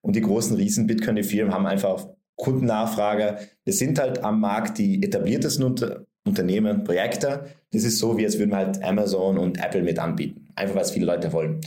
Und 0.00 0.14
die 0.14 0.20
großen 0.20 0.56
Riesen, 0.56 0.86
Bitcoin, 0.86 1.16
Ethereum, 1.16 1.52
haben 1.52 1.66
einfach 1.66 2.06
Kundennachfrage. 2.36 3.38
Das 3.64 3.78
sind 3.78 3.98
halt 3.98 4.22
am 4.22 4.40
Markt 4.40 4.78
die 4.78 5.02
etabliertesten 5.02 5.64
Unter 5.64 6.06
Unternehmen, 6.24 6.84
Projekte. 6.84 7.46
Das 7.72 7.82
ist 7.82 7.98
so, 7.98 8.16
wie 8.16 8.24
als 8.24 8.38
würden 8.38 8.50
wir 8.50 8.58
halt 8.58 8.80
Amazon 8.84 9.38
und 9.38 9.58
Apple 9.58 9.82
mit 9.82 9.98
anbieten. 9.98 10.46
Einfach 10.54 10.76
weil 10.76 10.82
es 10.82 10.92
viele 10.92 11.06
Leute 11.06 11.32
wollen. 11.32 11.60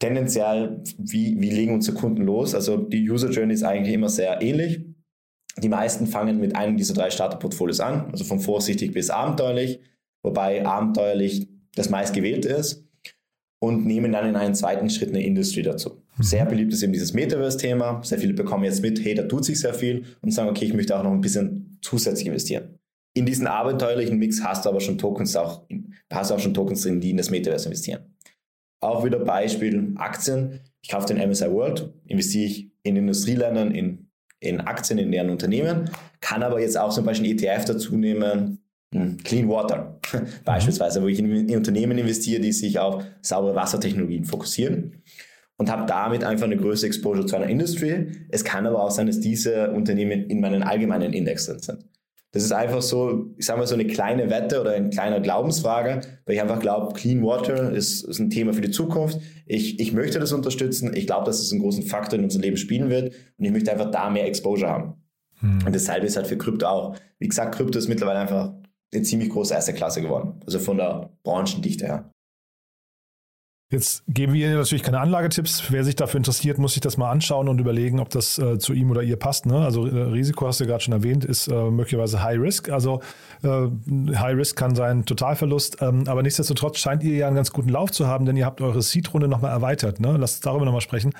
Tendenziell, 0.00 0.82
wie, 0.98 1.40
wie 1.40 1.50
legen 1.50 1.74
unsere 1.74 1.96
Kunden 1.96 2.24
los? 2.24 2.56
Also 2.56 2.76
die 2.76 3.08
User 3.08 3.30
Journey 3.30 3.54
ist 3.54 3.62
eigentlich 3.62 3.94
immer 3.94 4.08
sehr 4.08 4.42
ähnlich. 4.42 4.95
Die 5.58 5.68
meisten 5.68 6.06
fangen 6.06 6.38
mit 6.38 6.54
einem 6.54 6.76
dieser 6.76 6.94
drei 6.94 7.10
Starterportfolios 7.10 7.80
an, 7.80 8.10
also 8.12 8.24
von 8.24 8.40
vorsichtig 8.40 8.92
bis 8.92 9.08
abenteuerlich, 9.08 9.80
wobei 10.22 10.64
abenteuerlich 10.66 11.48
das 11.74 11.88
meistgewählte 11.88 12.48
ist 12.48 12.84
und 13.58 13.86
nehmen 13.86 14.12
dann 14.12 14.28
in 14.28 14.36
einen 14.36 14.54
zweiten 14.54 14.90
Schritt 14.90 15.10
eine 15.10 15.24
Industrie 15.24 15.62
dazu. 15.62 16.02
Mhm. 16.16 16.22
Sehr 16.22 16.44
beliebt 16.44 16.72
ist 16.72 16.82
eben 16.82 16.92
dieses 16.92 17.14
Metaverse-Thema. 17.14 18.02
Sehr 18.02 18.18
viele 18.18 18.34
bekommen 18.34 18.64
jetzt 18.64 18.82
mit, 18.82 19.02
hey, 19.04 19.14
da 19.14 19.22
tut 19.22 19.44
sich 19.44 19.58
sehr 19.58 19.74
viel 19.74 20.04
und 20.20 20.30
sagen, 20.30 20.50
okay, 20.50 20.66
ich 20.66 20.74
möchte 20.74 20.98
auch 20.98 21.02
noch 21.02 21.12
ein 21.12 21.20
bisschen 21.20 21.78
zusätzlich 21.82 22.26
investieren. 22.26 22.78
In 23.14 23.24
diesen 23.24 23.46
abenteuerlichen 23.46 24.18
Mix 24.18 24.42
hast 24.44 24.64
du 24.64 24.68
aber 24.68 24.80
schon 24.80 24.98
Tokens 24.98 25.36
auch, 25.36 25.66
hast 26.12 26.30
du 26.30 26.34
auch 26.34 26.38
schon 26.38 26.52
Tokens 26.52 26.82
drin, 26.82 27.00
die 27.00 27.10
in 27.10 27.16
das 27.16 27.30
Metaverse 27.30 27.68
investieren. 27.68 28.14
Auch 28.80 29.04
wieder 29.04 29.18
Beispiel 29.20 29.94
Aktien. 29.96 30.60
Ich 30.82 30.90
kaufe 30.90 31.12
den 31.12 31.28
MSI 31.28 31.50
World, 31.50 31.94
investiere 32.04 32.44
ich 32.44 32.70
in 32.82 32.96
Industrieländern 32.96 33.70
in, 33.70 34.05
in 34.40 34.60
Aktien 34.60 34.98
in 34.98 35.10
deren 35.10 35.30
Unternehmen, 35.30 35.90
kann 36.20 36.42
aber 36.42 36.60
jetzt 36.60 36.78
auch 36.78 36.92
zum 36.92 37.04
Beispiel 37.04 37.30
einen 37.30 37.38
ETF 37.38 37.64
dazu 37.64 37.96
nehmen, 37.96 38.58
hm, 38.92 39.18
Clean 39.24 39.48
Water 39.48 40.00
beispielsweise, 40.44 41.02
wo 41.02 41.08
ich 41.08 41.18
in, 41.18 41.48
in 41.48 41.56
Unternehmen 41.56 41.98
investiere, 41.98 42.40
die 42.40 42.52
sich 42.52 42.78
auf 42.78 43.04
saubere 43.20 43.54
Wassertechnologien 43.54 44.24
fokussieren 44.24 45.02
und 45.56 45.70
habe 45.70 45.86
damit 45.86 46.22
einfach 46.22 46.46
eine 46.46 46.56
größere 46.56 46.88
Exposure 46.88 47.26
zu 47.26 47.36
einer 47.36 47.48
Industrie. 47.48 48.12
Es 48.28 48.44
kann 48.44 48.66
aber 48.66 48.82
auch 48.82 48.90
sein, 48.90 49.06
dass 49.06 49.20
diese 49.20 49.70
Unternehmen 49.72 50.26
in 50.26 50.40
meinen 50.40 50.62
allgemeinen 50.62 51.12
Index 51.12 51.46
drin 51.46 51.60
sind. 51.60 51.84
Das 52.36 52.44
ist 52.44 52.52
einfach 52.52 52.82
so, 52.82 53.30
ich 53.38 53.46
sage 53.46 53.60
mal, 53.60 53.66
so 53.66 53.72
eine 53.72 53.86
kleine 53.86 54.28
Wette 54.28 54.60
oder 54.60 54.72
eine 54.72 54.90
kleine 54.90 55.22
Glaubensfrage, 55.22 56.02
weil 56.26 56.34
ich 56.34 56.42
einfach 56.42 56.60
glaube, 56.60 56.92
Clean 56.92 57.22
Water 57.22 57.72
ist, 57.72 58.02
ist 58.02 58.18
ein 58.18 58.28
Thema 58.28 58.52
für 58.52 58.60
die 58.60 58.70
Zukunft. 58.70 59.18
Ich, 59.46 59.80
ich 59.80 59.94
möchte 59.94 60.18
das 60.18 60.34
unterstützen. 60.34 60.94
Ich 60.94 61.06
glaube, 61.06 61.24
dass 61.24 61.40
es 61.40 61.50
einen 61.50 61.62
großen 61.62 61.84
Faktor 61.84 62.18
in 62.18 62.24
unserem 62.26 62.42
Leben 62.42 62.58
spielen 62.58 62.90
wird 62.90 63.14
und 63.38 63.44
ich 63.46 63.50
möchte 63.50 63.72
einfach 63.72 63.90
da 63.90 64.10
mehr 64.10 64.26
Exposure 64.26 64.70
haben. 64.70 65.02
Hm. 65.40 65.60
Und 65.64 65.74
dasselbe 65.74 66.06
ist 66.06 66.18
halt 66.18 66.26
für 66.26 66.36
Krypto 66.36 66.66
auch. 66.66 66.96
Wie 67.18 67.26
gesagt, 67.26 67.54
Krypto 67.54 67.78
ist 67.78 67.88
mittlerweile 67.88 68.18
einfach 68.18 68.52
eine 68.92 69.02
ziemlich 69.02 69.30
große 69.30 69.54
erste 69.54 69.72
Klasse 69.72 70.02
geworden. 70.02 70.38
Also 70.44 70.58
von 70.58 70.76
der 70.76 71.16
Branchendichte 71.22 71.86
her. 71.86 72.10
Jetzt 73.68 74.04
geben 74.06 74.32
wir 74.32 74.46
Ihnen 74.46 74.58
natürlich 74.58 74.84
keine 74.84 75.00
Anlagetipps. 75.00 75.72
Wer 75.72 75.82
sich 75.82 75.96
dafür 75.96 76.18
interessiert, 76.18 76.58
muss 76.58 76.74
sich 76.74 76.80
das 76.80 76.96
mal 76.96 77.10
anschauen 77.10 77.48
und 77.48 77.60
überlegen, 77.60 77.98
ob 77.98 78.10
das 78.10 78.38
äh, 78.38 78.58
zu 78.58 78.72
ihm 78.72 78.92
oder 78.92 79.02
ihr 79.02 79.16
passt. 79.16 79.44
Ne? 79.44 79.56
Also 79.56 79.86
äh, 79.86 80.02
Risiko 80.02 80.46
hast 80.46 80.60
du 80.60 80.66
gerade 80.66 80.84
schon 80.84 80.92
erwähnt, 80.92 81.24
ist 81.24 81.48
äh, 81.48 81.70
möglicherweise 81.70 82.22
High 82.22 82.38
Risk. 82.38 82.68
Also 82.68 83.00
äh, 83.42 83.48
High 84.14 84.36
Risk 84.36 84.54
kann 84.54 84.76
sein 84.76 85.04
Totalverlust, 85.04 85.78
ähm, 85.82 86.04
aber 86.06 86.22
nichtsdestotrotz 86.22 86.78
scheint 86.78 87.02
ihr 87.02 87.16
ja 87.16 87.26
einen 87.26 87.34
ganz 87.34 87.50
guten 87.50 87.68
Lauf 87.68 87.90
zu 87.90 88.06
haben, 88.06 88.24
denn 88.24 88.36
ihr 88.36 88.46
habt 88.46 88.60
eure 88.60 88.80
Seed-Runde 88.80 89.26
nochmal 89.26 89.50
erweitert. 89.50 89.98
Ne? 89.98 90.16
Lasst 90.16 90.36
uns 90.36 90.40
darüber 90.42 90.64
nochmal 90.64 90.80
sprechen. 90.80 91.12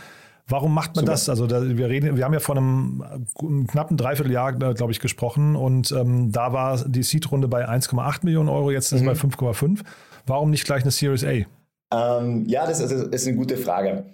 Warum 0.47 0.73
macht 0.73 0.95
man 0.95 1.03
Super. 1.03 1.13
das? 1.15 1.29
Also 1.29 1.49
da, 1.49 1.77
wir 1.77 1.89
reden, 1.89 2.17
wir 2.17 2.25
haben 2.25 2.33
ja 2.33 2.39
vor 2.39 2.57
einem, 2.57 3.03
einem 3.41 3.67
knappen 3.67 3.97
Dreivierteljahr, 3.97 4.55
äh, 4.63 4.75
glaube 4.75 4.93
ich, 4.93 5.01
gesprochen 5.01 5.57
und 5.57 5.91
ähm, 5.91 6.31
da 6.31 6.53
war 6.53 6.79
die 6.87 7.03
Seed-Runde 7.03 7.49
bei 7.49 7.69
1,8 7.69 8.21
Millionen 8.23 8.49
Euro, 8.49 8.71
jetzt 8.71 8.93
ist 8.93 9.03
mhm. 9.03 9.09
es 9.09 9.21
bei 9.21 9.29
5,5. 9.29 9.81
Warum 10.29 10.51
nicht 10.51 10.65
gleich 10.65 10.83
eine 10.83 10.93
Series 10.93 11.25
A? 11.25 11.45
Ähm, 11.93 12.45
ja, 12.47 12.67
das 12.67 12.81
ist, 12.81 12.91
das 12.91 13.23
ist, 13.23 13.27
eine 13.27 13.37
gute 13.37 13.57
Frage. 13.57 14.07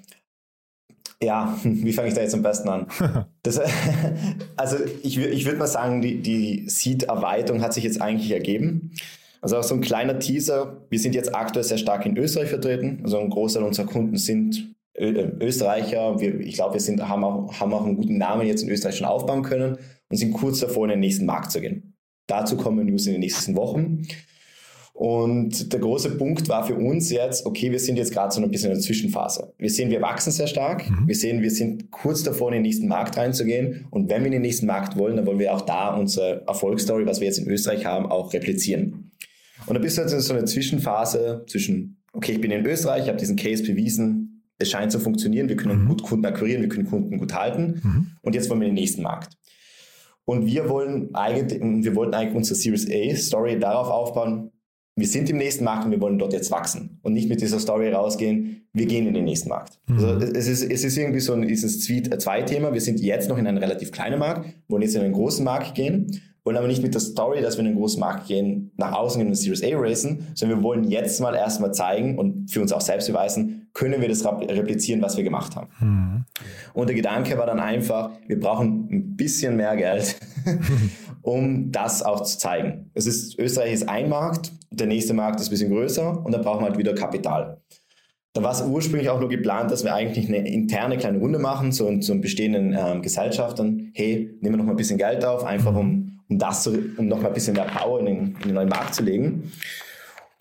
Ja, 1.22 1.58
wie 1.64 1.92
fange 1.92 2.08
ich 2.08 2.14
da 2.14 2.20
jetzt 2.20 2.34
am 2.34 2.42
besten 2.42 2.68
an? 2.68 2.86
Das, 3.44 3.60
also 4.56 4.76
ich, 5.02 5.18
ich 5.18 5.44
würde 5.46 5.58
mal 5.58 5.66
sagen, 5.66 6.00
die, 6.00 6.22
die 6.22 6.68
Seed-Erweiterung 6.68 7.60
hat 7.60 7.74
sich 7.74 7.82
jetzt 7.82 8.00
eigentlich 8.00 8.30
ergeben. 8.30 8.92
Also 9.40 9.56
auch 9.56 9.64
so 9.64 9.74
ein 9.74 9.80
kleiner 9.80 10.20
Teaser. 10.20 10.86
Wir 10.90 11.00
sind 11.00 11.16
jetzt 11.16 11.34
aktuell 11.34 11.64
sehr 11.64 11.78
stark 11.78 12.06
in 12.06 12.16
Österreich 12.16 12.50
vertreten. 12.50 13.00
Also 13.02 13.18
ein 13.18 13.30
Großteil 13.30 13.64
unserer 13.64 13.86
Kunden 13.86 14.16
sind 14.16 14.76
Österreicher. 14.96 16.20
Wir, 16.20 16.38
ich 16.38 16.54
glaube, 16.54 16.74
wir 16.74 16.80
sind, 16.80 17.08
haben, 17.08 17.24
auch, 17.24 17.52
haben 17.58 17.72
auch 17.72 17.84
einen 17.84 17.96
guten 17.96 18.18
Namen 18.18 18.46
jetzt 18.46 18.62
in 18.62 18.68
Österreich 18.68 18.96
schon 18.96 19.06
aufbauen 19.06 19.42
können 19.42 19.78
und 20.08 20.16
sind 20.16 20.32
kurz 20.34 20.60
davor, 20.60 20.84
in 20.84 20.90
den 20.90 21.00
nächsten 21.00 21.26
Markt 21.26 21.50
zu 21.50 21.60
gehen. 21.60 21.96
Dazu 22.28 22.56
kommen 22.56 22.86
News 22.86 23.06
in 23.06 23.14
den 23.14 23.20
nächsten 23.20 23.56
Wochen. 23.56 24.06
Und 25.02 25.72
der 25.72 25.80
große 25.80 26.10
Punkt 26.16 26.48
war 26.48 26.64
für 26.64 26.76
uns 26.76 27.10
jetzt, 27.10 27.44
okay, 27.44 27.72
wir 27.72 27.80
sind 27.80 27.96
jetzt 27.96 28.12
gerade 28.12 28.32
so 28.32 28.40
ein 28.40 28.48
bisschen 28.48 28.70
in 28.70 28.76
der 28.76 28.84
Zwischenphase. 28.84 29.52
Wir 29.58 29.68
sehen, 29.68 29.90
wir 29.90 30.00
wachsen 30.00 30.30
sehr 30.30 30.46
stark. 30.46 30.88
Mhm. 30.88 31.08
Wir 31.08 31.16
sehen, 31.16 31.42
wir 31.42 31.50
sind 31.50 31.90
kurz 31.90 32.22
davor, 32.22 32.50
in 32.50 32.54
den 32.54 32.62
nächsten 32.62 32.86
Markt 32.86 33.16
reinzugehen. 33.16 33.88
Und 33.90 34.08
wenn 34.08 34.20
wir 34.20 34.26
in 34.26 34.32
den 34.34 34.42
nächsten 34.42 34.66
Markt 34.66 34.96
wollen, 34.96 35.16
dann 35.16 35.26
wollen 35.26 35.40
wir 35.40 35.52
auch 35.52 35.62
da 35.62 35.96
unsere 35.96 36.46
Erfolgsstory, 36.46 37.04
was 37.04 37.18
wir 37.18 37.26
jetzt 37.26 37.38
in 37.38 37.48
Österreich 37.48 37.84
haben, 37.84 38.06
auch 38.06 38.32
replizieren. 38.32 39.10
Und 39.66 39.74
da 39.74 39.80
bist 39.80 39.98
du 39.98 40.02
jetzt 40.02 40.12
in 40.12 40.20
so 40.20 40.34
einer 40.34 40.44
Zwischenphase 40.44 41.46
zwischen, 41.48 42.00
okay, 42.12 42.34
ich 42.34 42.40
bin 42.40 42.52
in 42.52 42.64
Österreich, 42.64 43.02
ich 43.02 43.08
habe 43.08 43.18
diesen 43.18 43.34
Case 43.34 43.64
bewiesen, 43.64 44.44
es 44.58 44.70
scheint 44.70 44.92
zu 44.92 45.00
funktionieren, 45.00 45.48
wir 45.48 45.56
können 45.56 45.82
mhm. 45.82 45.88
gut 45.88 46.04
Kunden 46.04 46.26
akquirieren, 46.26 46.62
wir 46.62 46.68
können 46.68 46.86
Kunden 46.86 47.18
gut 47.18 47.34
halten. 47.34 47.80
Mhm. 47.82 48.06
Und 48.22 48.36
jetzt 48.36 48.48
wollen 48.48 48.60
wir 48.60 48.68
in 48.68 48.76
den 48.76 48.80
nächsten 48.80 49.02
Markt. 49.02 49.36
Und 50.24 50.46
wir 50.46 50.68
wollen 50.68 51.12
eigentlich, 51.12 51.60
wir 51.60 51.96
wollten 51.96 52.14
eigentlich 52.14 52.36
unsere 52.36 52.54
Series 52.54 52.88
A 52.88 53.16
Story 53.16 53.58
darauf 53.58 53.88
aufbauen, 53.88 54.51
wir 54.94 55.06
sind 55.06 55.30
im 55.30 55.38
nächsten 55.38 55.64
Markt 55.64 55.86
und 55.86 55.90
wir 55.90 56.00
wollen 56.00 56.18
dort 56.18 56.32
jetzt 56.32 56.50
wachsen 56.50 56.98
und 57.02 57.14
nicht 57.14 57.28
mit 57.28 57.40
dieser 57.40 57.58
Story 57.58 57.90
rausgehen, 57.90 58.66
wir 58.74 58.86
gehen 58.86 59.06
in 59.06 59.14
den 59.14 59.24
nächsten 59.24 59.48
Markt. 59.48 59.78
Mhm. 59.86 59.98
Also 59.98 60.26
es 60.26 60.48
ist, 60.48 60.70
es 60.70 60.84
ist 60.84 60.96
irgendwie 60.96 61.20
so 61.20 61.32
ein, 61.32 61.46
dieses 61.46 61.80
Zwei-Thema. 61.84 62.72
Wir 62.72 62.80
sind 62.80 63.00
jetzt 63.00 63.28
noch 63.28 63.38
in 63.38 63.46
einem 63.46 63.58
relativ 63.58 63.90
kleinen 63.90 64.18
Markt, 64.18 64.54
wollen 64.68 64.82
jetzt 64.82 64.94
in 64.94 65.02
einen 65.02 65.14
großen 65.14 65.44
Markt 65.44 65.74
gehen, 65.74 66.20
wollen 66.44 66.56
aber 66.56 66.66
nicht 66.66 66.82
mit 66.82 66.92
der 66.92 67.00
Story, 67.00 67.40
dass 67.40 67.56
wir 67.56 67.60
in 67.60 67.68
einen 67.68 67.76
großen 67.76 68.00
Markt 68.00 68.26
gehen, 68.26 68.72
nach 68.76 68.92
außen 68.92 69.20
in 69.20 69.28
eine 69.28 69.36
Series 69.36 69.62
A 69.62 69.68
racen, 69.72 70.26
sondern 70.34 70.58
wir 70.58 70.62
wollen 70.62 70.84
jetzt 70.84 71.20
mal 71.20 71.34
erstmal 71.34 71.72
zeigen 71.72 72.18
und 72.18 72.50
für 72.50 72.60
uns 72.60 72.72
auch 72.72 72.80
selbst 72.80 73.08
beweisen, 73.08 73.68
können 73.74 74.00
wir 74.00 74.08
das 74.08 74.24
replizieren, 74.24 75.00
was 75.00 75.16
wir 75.16 75.24
gemacht 75.24 75.56
haben. 75.56 75.68
Mhm. 75.80 76.24
Und 76.74 76.88
der 76.88 76.96
Gedanke 76.96 77.38
war 77.38 77.46
dann 77.46 77.60
einfach, 77.60 78.10
wir 78.26 78.38
brauchen 78.38 78.88
ein 78.90 79.16
bisschen 79.16 79.56
mehr 79.56 79.76
Geld, 79.76 80.16
um 81.22 81.70
das 81.72 82.02
auch 82.02 82.22
zu 82.22 82.38
zeigen. 82.38 82.90
Es 82.94 83.06
ist, 83.06 83.38
Österreich 83.38 83.72
ist 83.72 83.88
ein 83.88 84.08
Markt, 84.08 84.52
der 84.72 84.86
nächste 84.86 85.14
Markt 85.14 85.40
ist 85.40 85.48
ein 85.48 85.50
bisschen 85.50 85.70
größer 85.70 86.24
und 86.24 86.32
dann 86.32 86.42
brauchen 86.42 86.60
wir 86.60 86.66
halt 86.66 86.78
wieder 86.78 86.94
Kapital. 86.94 87.60
Da 88.34 88.42
war 88.42 88.52
es 88.52 88.62
ursprünglich 88.62 89.10
auch 89.10 89.20
nur 89.20 89.28
geplant, 89.28 89.70
dass 89.70 89.84
wir 89.84 89.94
eigentlich 89.94 90.26
eine 90.26 90.48
interne 90.48 90.96
kleine 90.96 91.18
Runde 91.18 91.38
machen 91.38 91.70
zu, 91.70 91.98
zu 91.98 92.18
bestehenden 92.18 92.74
ähm, 92.78 93.02
Gesellschaftern. 93.02 93.90
Hey, 93.92 94.34
nehmen 94.40 94.54
wir 94.54 94.56
noch 94.56 94.64
mal 94.64 94.72
ein 94.72 94.76
bisschen 94.76 94.96
Geld 94.96 95.24
auf, 95.24 95.44
einfach 95.44 95.74
um, 95.76 96.20
um 96.28 96.38
das, 96.38 96.62
zu, 96.62 96.72
um 96.96 97.08
noch 97.08 97.20
mal 97.20 97.28
ein 97.28 97.34
bisschen 97.34 97.54
mehr 97.54 97.66
Power 97.66 98.00
in 98.00 98.06
den, 98.06 98.18
in 98.40 98.48
den 98.48 98.54
neuen 98.54 98.70
Markt 98.70 98.94
zu 98.94 99.02
legen. 99.02 99.52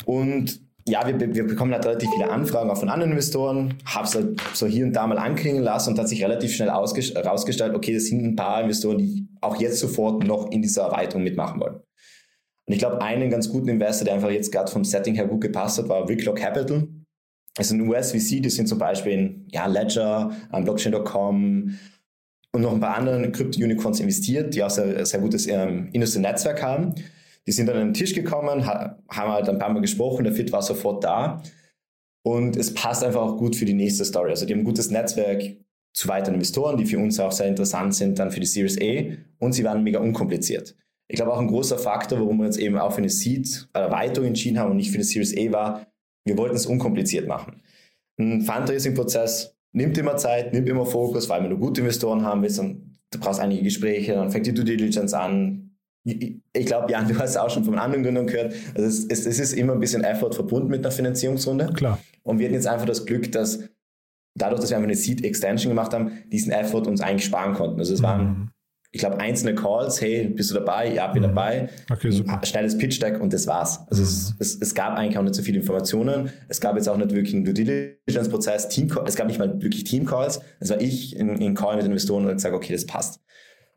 Und 0.06 0.62
ja, 0.88 1.06
wir, 1.06 1.36
wir 1.36 1.46
bekommen 1.46 1.74
halt 1.74 1.86
relativ 1.86 2.10
viele 2.12 2.30
Anfragen 2.30 2.70
auch 2.70 2.78
von 2.78 2.90
anderen 2.90 3.12
Investoren, 3.12 3.76
habe 3.86 4.06
es 4.06 4.16
halt 4.16 4.42
so 4.54 4.66
hier 4.68 4.86
und 4.86 4.94
da 4.94 5.06
mal 5.06 5.18
anklingen 5.18 5.62
lassen 5.62 5.92
und 5.92 6.00
hat 6.00 6.10
sich 6.10 6.24
relativ 6.24 6.54
schnell 6.54 6.70
herausgestellt, 6.70 7.76
okay, 7.76 7.94
das 7.94 8.06
sind 8.06 8.24
ein 8.24 8.36
paar 8.36 8.62
Investoren, 8.62 8.98
die 8.98 9.28
auch 9.42 9.58
jetzt 9.58 9.80
sofort 9.80 10.24
noch 10.26 10.50
in 10.52 10.62
dieser 10.62 10.84
Erweiterung 10.84 11.24
mitmachen 11.24 11.60
wollen. 11.60 11.82
Und 12.68 12.74
ich 12.74 12.80
glaube, 12.80 13.02
einen 13.02 13.30
ganz 13.30 13.50
guten 13.50 13.70
Investor, 13.70 14.06
der 14.06 14.16
einfach 14.16 14.30
jetzt 14.32 14.52
gerade 14.52 14.72
vom 14.72 14.84
Setting 14.84 15.16
her 15.16 15.28
gut 15.28 15.42
gepasst 15.42 15.78
hat, 15.78 15.90
war 15.90 16.08
Wicklow 16.08 16.34
Capital. 16.34 16.88
Das 17.56 17.68
ist 17.68 17.74
ein 17.74 17.88
US-VC, 17.88 18.42
die 18.42 18.50
sind 18.50 18.68
zum 18.68 18.78
Beispiel 18.78 19.12
in 19.12 19.48
ja, 19.52 19.66
Ledger, 19.66 20.32
Blockchain.com 20.52 21.78
und 22.54 22.62
noch 22.62 22.74
ein 22.74 22.80
paar 22.80 22.98
anderen 22.98 23.32
Krypto-Unicorns 23.32 24.00
investiert, 24.00 24.54
die 24.56 24.64
auch 24.64 24.70
sehr, 24.70 25.06
sehr 25.06 25.20
gutes 25.20 25.48
ähm, 25.48 25.90
Industrie-Netzwerk 25.92 26.62
haben. 26.62 26.96
Die 27.48 27.52
sind 27.52 27.68
dann 27.68 27.78
an 27.78 27.88
den 27.90 27.94
Tisch 27.94 28.14
gekommen, 28.14 28.66
haben 28.66 29.04
halt 29.10 29.50
ein 29.50 29.60
paar 29.60 29.74
Mal 29.74 29.82
gesprochen, 29.82 30.24
der 30.24 30.34
Fit 30.34 30.52
war 30.52 30.62
sofort 30.62 31.04
da. 31.04 31.42
Und 32.24 32.56
es 32.56 32.74
passt 32.74 33.04
einfach 33.04 33.22
auch 33.22 33.38
gut 33.38 33.56
für 33.56 33.66
die 33.66 33.74
nächste 33.74 34.06
Story. 34.06 34.30
Also 34.30 34.46
die 34.46 34.54
haben 34.54 34.62
ein 34.62 34.66
gutes 34.66 34.92
Netzwerk 34.92 35.44
zu 35.94 36.08
weiteren 36.08 36.36
Investoren, 36.36 36.78
die 36.78 36.86
für 36.86 37.00
uns 37.00 37.20
auch 37.20 37.32
sehr 37.32 37.48
interessant 37.48 37.96
sind, 37.96 38.20
dann 38.20 38.32
für 38.32 38.40
die 38.40 38.46
Series 38.46 38.78
A. 38.80 39.18
Und 39.40 39.54
sie 39.54 39.64
waren 39.64 39.84
mega 39.84 40.00
unkompliziert. 40.00 40.76
Ich 41.12 41.18
glaube 41.18 41.34
auch 41.34 41.40
ein 41.40 41.48
großer 41.48 41.78
Faktor, 41.78 42.22
warum 42.22 42.38
wir 42.38 42.46
uns 42.46 42.56
eben 42.56 42.78
auch 42.78 42.94
für 42.94 43.00
eine 43.00 43.10
Seed-Erweiterung 43.10 44.30
entschieden 44.30 44.58
haben 44.58 44.72
und 44.72 44.78
nicht 44.78 44.92
für 44.92 44.96
eine 44.96 45.04
Series 45.04 45.36
A 45.38 45.52
war, 45.52 45.88
wir 46.26 46.38
wollten 46.38 46.56
es 46.56 46.66
unkompliziert 46.66 47.28
machen. 47.28 47.62
Ein 48.18 48.42
Fundraising-Prozess 48.44 49.54
nimmt 49.74 49.98
immer 49.98 50.16
Zeit, 50.16 50.54
nimmt 50.54 50.70
immer 50.70 50.86
Fokus, 50.86 51.28
weil 51.28 51.44
wenn 51.44 51.50
du 51.50 51.58
gute 51.58 51.82
Investoren 51.82 52.24
haben 52.24 52.42
willst 52.42 52.60
und 52.60 52.98
du 53.12 53.20
brauchst 53.20 53.42
einige 53.42 53.62
Gespräche, 53.62 54.14
dann 54.14 54.32
fängt 54.32 54.46
die 54.46 54.54
Due 54.54 54.64
Diligence 54.64 55.14
an. 55.14 55.72
Ich 56.06 56.66
glaube, 56.66 56.90
Jan, 56.90 57.10
du 57.10 57.20
hast 57.20 57.32
es 57.32 57.38
auch 57.38 57.50
schon 57.50 57.66
von 57.66 57.78
anderen 57.78 58.04
Gründern 58.04 58.28
gehört. 58.28 58.54
Also 58.74 58.88
es, 58.88 59.06
es, 59.06 59.26
es, 59.26 59.38
ist 59.38 59.52
immer 59.52 59.74
ein 59.74 59.82
bisschen 59.82 60.06
Effort 60.06 60.32
verbunden 60.34 60.70
mit 60.70 60.80
einer 60.80 60.92
Finanzierungsrunde. 60.92 61.74
Klar. 61.74 62.00
Und 62.24 62.40
wir 62.40 62.46
hatten 62.46 62.56
jetzt 62.56 62.68
einfach 62.68 62.86
das 62.86 63.06
Glück, 63.06 63.30
dass 63.34 63.60
dadurch, 64.40 64.62
dass 64.62 64.70
wir 64.70 64.78
einfach 64.78 64.88
eine 64.88 64.96
Seed 64.96 65.26
Extension 65.26 65.72
gemacht 65.72 65.94
haben, 65.94 66.24
diesen 66.32 66.54
Effort 66.54 66.88
uns 66.88 67.02
eigentlich 67.02 67.26
sparen 67.26 67.54
konnten. 67.54 67.80
Also 67.80 67.94
es 67.94 68.02
waren 68.02 68.24
mhm 68.24 68.51
ich 68.94 69.00
glaube, 69.00 69.20
einzelne 69.20 69.56
Calls, 69.56 70.02
hey, 70.02 70.28
bist 70.28 70.52
du 70.52 70.56
dabei? 70.56 70.94
Ja, 70.94 71.08
bin 71.08 71.24
mhm. 71.24 71.28
dabei. 71.28 71.70
Okay, 71.90 72.12
super. 72.12 72.42
Schnelles 72.44 72.78
Pitch-Deck 72.78 73.22
und 73.22 73.32
das 73.32 73.48
war's. 73.48 73.88
Also 73.90 74.02
mhm. 74.02 74.08
es, 74.08 74.36
es, 74.40 74.62
es, 74.62 74.76
gab 74.76 74.98
eigentlich 74.98 75.18
auch 75.18 75.24
nicht 75.24 75.36
so 75.36 75.44
viele 75.44 75.60
Informationen. 75.60 76.30
Es 76.50 76.60
gab 76.60 76.76
jetzt 76.76 76.90
auch 76.90 76.98
nicht 76.98 77.12
wirklich 77.14 77.34
einen 77.34 77.46
Due 77.46 77.54
Diligence-Prozess, 77.54 78.68
Team 78.68 78.92
es 79.06 79.16
gab 79.16 79.28
nicht 79.28 79.40
mal 79.40 79.62
wirklich 79.62 79.86
Team-Calls. 79.86 80.42
Es 80.60 80.70
war 80.70 80.82
ich 80.82 81.16
in, 81.16 81.38
in 81.38 81.56
Call 81.56 81.78
mit 81.78 81.86
Investoren 81.86 82.26
und 82.26 82.34
gesagt, 82.34 82.54
okay, 82.54 82.74
das 82.74 82.86
passt. 82.86 83.22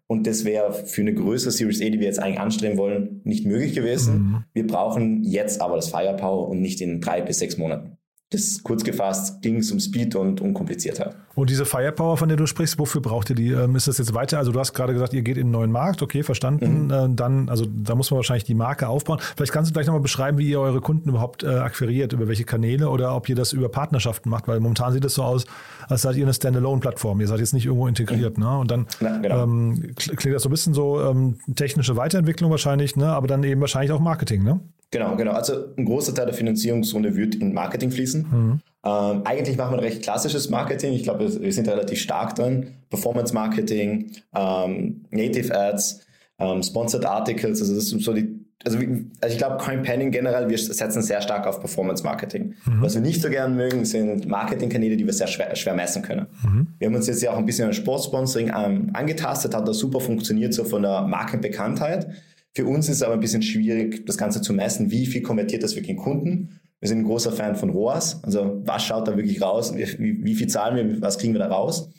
Und 0.06 0.26
das 0.26 0.44
wäre 0.44 0.72
für 0.72 1.00
eine 1.00 1.14
größere 1.14 1.52
Series 1.52 1.80
A, 1.80 1.84
die 1.84 2.00
wir 2.00 2.06
jetzt 2.06 2.18
eigentlich 2.18 2.40
anstreben 2.40 2.76
wollen, 2.76 3.20
nicht 3.24 3.46
möglich 3.46 3.74
gewesen. 3.74 4.14
Mhm. 4.14 4.44
Wir 4.52 4.66
brauchen 4.66 5.22
jetzt 5.22 5.62
aber 5.62 5.76
das 5.76 5.88
Firepower 5.88 6.48
und 6.48 6.60
nicht 6.60 6.80
in 6.80 7.00
drei 7.00 7.22
bis 7.22 7.38
sechs 7.38 7.56
Monaten 7.56 7.93
das 8.34 8.62
kurz 8.62 8.84
gefasst 8.84 9.40
ging 9.42 9.56
es 9.56 9.70
um 9.70 9.80
Speed 9.80 10.16
und 10.16 10.40
Unkompliziertheit. 10.40 11.14
Und 11.34 11.50
diese 11.50 11.64
Firepower, 11.64 12.16
von 12.16 12.28
der 12.28 12.36
du 12.36 12.46
sprichst, 12.46 12.78
wofür 12.78 13.00
braucht 13.00 13.30
ihr 13.30 13.36
die? 13.36 13.50
Ähm, 13.50 13.74
ist 13.74 13.88
das 13.88 13.98
jetzt 13.98 14.14
weiter? 14.14 14.38
Also 14.38 14.52
du 14.52 14.60
hast 14.60 14.72
gerade 14.72 14.92
gesagt, 14.92 15.12
ihr 15.14 15.22
geht 15.22 15.36
in 15.36 15.44
einen 15.44 15.50
neuen 15.50 15.72
Markt, 15.72 16.00
okay, 16.02 16.22
verstanden. 16.22 16.84
Mhm. 16.84 16.90
Äh, 16.90 17.08
dann, 17.14 17.48
also 17.48 17.66
da 17.66 17.94
muss 17.94 18.10
man 18.10 18.16
wahrscheinlich 18.16 18.44
die 18.44 18.54
Marke 18.54 18.88
aufbauen. 18.88 19.18
Vielleicht 19.36 19.52
kannst 19.52 19.70
du 19.70 19.72
gleich 19.72 19.86
nochmal 19.86 20.02
beschreiben, 20.02 20.38
wie 20.38 20.48
ihr 20.48 20.60
eure 20.60 20.80
Kunden 20.80 21.08
überhaupt 21.08 21.42
äh, 21.42 21.48
akquiriert, 21.48 22.12
über 22.12 22.28
welche 22.28 22.44
Kanäle 22.44 22.88
oder 22.88 23.16
ob 23.16 23.28
ihr 23.28 23.34
das 23.34 23.52
über 23.52 23.68
Partnerschaften 23.68 24.30
macht, 24.30 24.46
weil 24.46 24.60
momentan 24.60 24.92
sieht 24.92 25.04
es 25.04 25.14
so 25.14 25.24
aus, 25.24 25.44
als 25.88 26.02
seid 26.02 26.16
ihr 26.16 26.24
eine 26.24 26.34
Standalone-Plattform. 26.34 27.20
Ihr 27.20 27.26
seid 27.26 27.40
jetzt 27.40 27.52
nicht 27.52 27.66
irgendwo 27.66 27.88
integriert, 27.88 28.38
mhm. 28.38 28.44
ne? 28.44 28.58
Und 28.58 28.70
dann 28.70 28.86
Na, 29.00 29.18
genau. 29.18 29.42
ähm, 29.42 29.92
klingt 29.96 30.34
das 30.34 30.42
so 30.42 30.48
ein 30.48 30.52
bisschen 30.52 30.74
so 30.74 31.00
ähm, 31.00 31.38
technische 31.56 31.96
Weiterentwicklung 31.96 32.50
wahrscheinlich, 32.50 32.96
ne? 32.96 33.08
Aber 33.08 33.26
dann 33.26 33.42
eben 33.42 33.60
wahrscheinlich 33.60 33.90
auch 33.90 34.00
Marketing, 34.00 34.44
ne? 34.44 34.60
Genau, 34.94 35.16
genau. 35.16 35.32
Also 35.32 35.74
ein 35.76 35.86
großer 35.86 36.14
Teil 36.14 36.26
der 36.26 36.34
Finanzierungsrunde 36.36 37.16
wird 37.16 37.34
in 37.34 37.52
Marketing 37.52 37.90
fließen. 37.90 38.22
Mhm. 38.30 38.60
Ähm, 38.84 39.22
eigentlich 39.24 39.56
machen 39.56 39.76
wir 39.76 39.82
recht 39.82 40.02
klassisches 40.02 40.50
Marketing. 40.50 40.92
Ich 40.92 41.02
glaube, 41.02 41.42
wir 41.42 41.52
sind 41.52 41.66
relativ 41.66 41.98
stark 41.98 42.36
drin. 42.36 42.68
Performance 42.90 43.34
Marketing, 43.34 44.12
ähm, 44.36 45.04
Native 45.10 45.52
Ads, 45.52 46.06
ähm, 46.38 46.62
Sponsored 46.62 47.06
Articles. 47.06 47.60
Also 47.60 47.74
das 47.74 47.92
ist 47.92 48.04
so 48.04 48.12
die 48.12 48.38
also, 48.64 48.78
also 48.78 49.32
ich 49.32 49.36
glaube, 49.36 49.56
Coin 49.58 49.82
generell, 49.82 50.48
wir 50.48 50.56
setzen 50.56 51.02
sehr 51.02 51.20
stark 51.20 51.46
auf 51.46 51.58
Performance 51.58 52.04
Marketing. 52.04 52.54
Mhm. 52.64 52.80
Was 52.80 52.94
wir 52.94 53.02
nicht 53.02 53.20
so 53.20 53.28
gern 53.28 53.56
mögen, 53.56 53.84
sind 53.84 54.26
Marketingkanäle, 54.26 54.96
die 54.96 55.04
wir 55.04 55.12
sehr 55.12 55.26
schwer, 55.26 55.54
schwer 55.56 55.74
messen 55.74 56.02
können. 56.02 56.28
Mhm. 56.42 56.68
Wir 56.78 56.86
haben 56.86 56.94
uns 56.94 57.08
jetzt 57.08 57.20
ja 57.20 57.32
auch 57.32 57.36
ein 57.36 57.44
bisschen 57.44 57.66
an 57.66 57.74
Sportsponsoring 57.74 58.52
ähm, 58.56 58.90
angetastet, 58.92 59.54
hat 59.54 59.66
das 59.66 59.78
super 59.78 60.00
funktioniert, 60.00 60.54
so 60.54 60.62
von 60.64 60.82
der 60.82 61.02
Markenbekanntheit. 61.02 62.06
Für 62.54 62.66
uns 62.66 62.88
ist 62.88 62.96
es 62.96 63.02
aber 63.02 63.14
ein 63.14 63.20
bisschen 63.20 63.42
schwierig, 63.42 64.06
das 64.06 64.16
Ganze 64.16 64.40
zu 64.40 64.52
messen, 64.52 64.90
wie 64.90 65.06
viel 65.06 65.22
konvertiert 65.22 65.62
das 65.62 65.74
wirklich 65.74 65.90
in 65.90 65.96
Kunden. 65.96 66.60
Wir 66.80 66.88
sind 66.88 66.98
ein 66.98 67.04
großer 67.04 67.32
Fan 67.32 67.56
von 67.56 67.70
ROAS, 67.70 68.22
also 68.22 68.60
was 68.64 68.84
schaut 68.84 69.08
da 69.08 69.16
wirklich 69.16 69.42
raus, 69.42 69.74
wie, 69.74 70.22
wie 70.22 70.34
viel 70.34 70.46
zahlen 70.46 70.76
wir, 70.76 71.02
was 71.02 71.18
kriegen 71.18 71.32
wir 71.32 71.40
da 71.40 71.48
raus. 71.48 71.90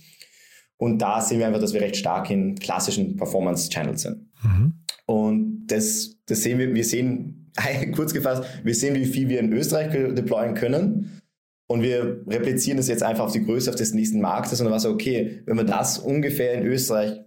Und 0.77 1.01
da 1.01 1.21
sehen 1.21 1.39
wir 1.39 1.47
einfach, 1.47 1.59
dass 1.59 1.73
wir 1.73 1.81
recht 1.81 1.97
stark 1.97 2.29
in 2.29 2.55
klassischen 2.55 3.15
Performance-Channels 3.15 4.01
sind. 4.01 4.29
Mhm. 4.43 4.73
Und 5.05 5.67
das, 5.67 6.17
das 6.25 6.43
sehen 6.43 6.59
wir, 6.59 6.73
wir 6.73 6.83
sehen, 6.85 7.51
kurz 7.95 8.13
gefasst, 8.13 8.43
wir 8.63 8.75
sehen, 8.75 8.95
wie 8.95 9.05
viel 9.05 9.29
wir 9.29 9.39
in 9.39 9.51
Österreich 9.53 9.91
deployen 10.13 10.53
können. 10.53 11.21
Und 11.67 11.81
wir 11.81 12.21
replizieren 12.27 12.77
das 12.77 12.87
jetzt 12.87 13.01
einfach 13.01 13.25
auf 13.25 13.31
die 13.31 13.43
Größe 13.43 13.69
auf 13.71 13.75
des 13.75 13.93
nächsten 13.93 14.21
Marktes 14.21 14.59
und 14.59 14.65
dann 14.65 14.71
war 14.71 14.79
so, 14.79 14.91
okay, 14.91 15.41
wenn 15.45 15.57
wir 15.57 15.63
das 15.63 15.97
ungefähr 15.97 16.53
in 16.53 16.65
Österreich 16.67 17.21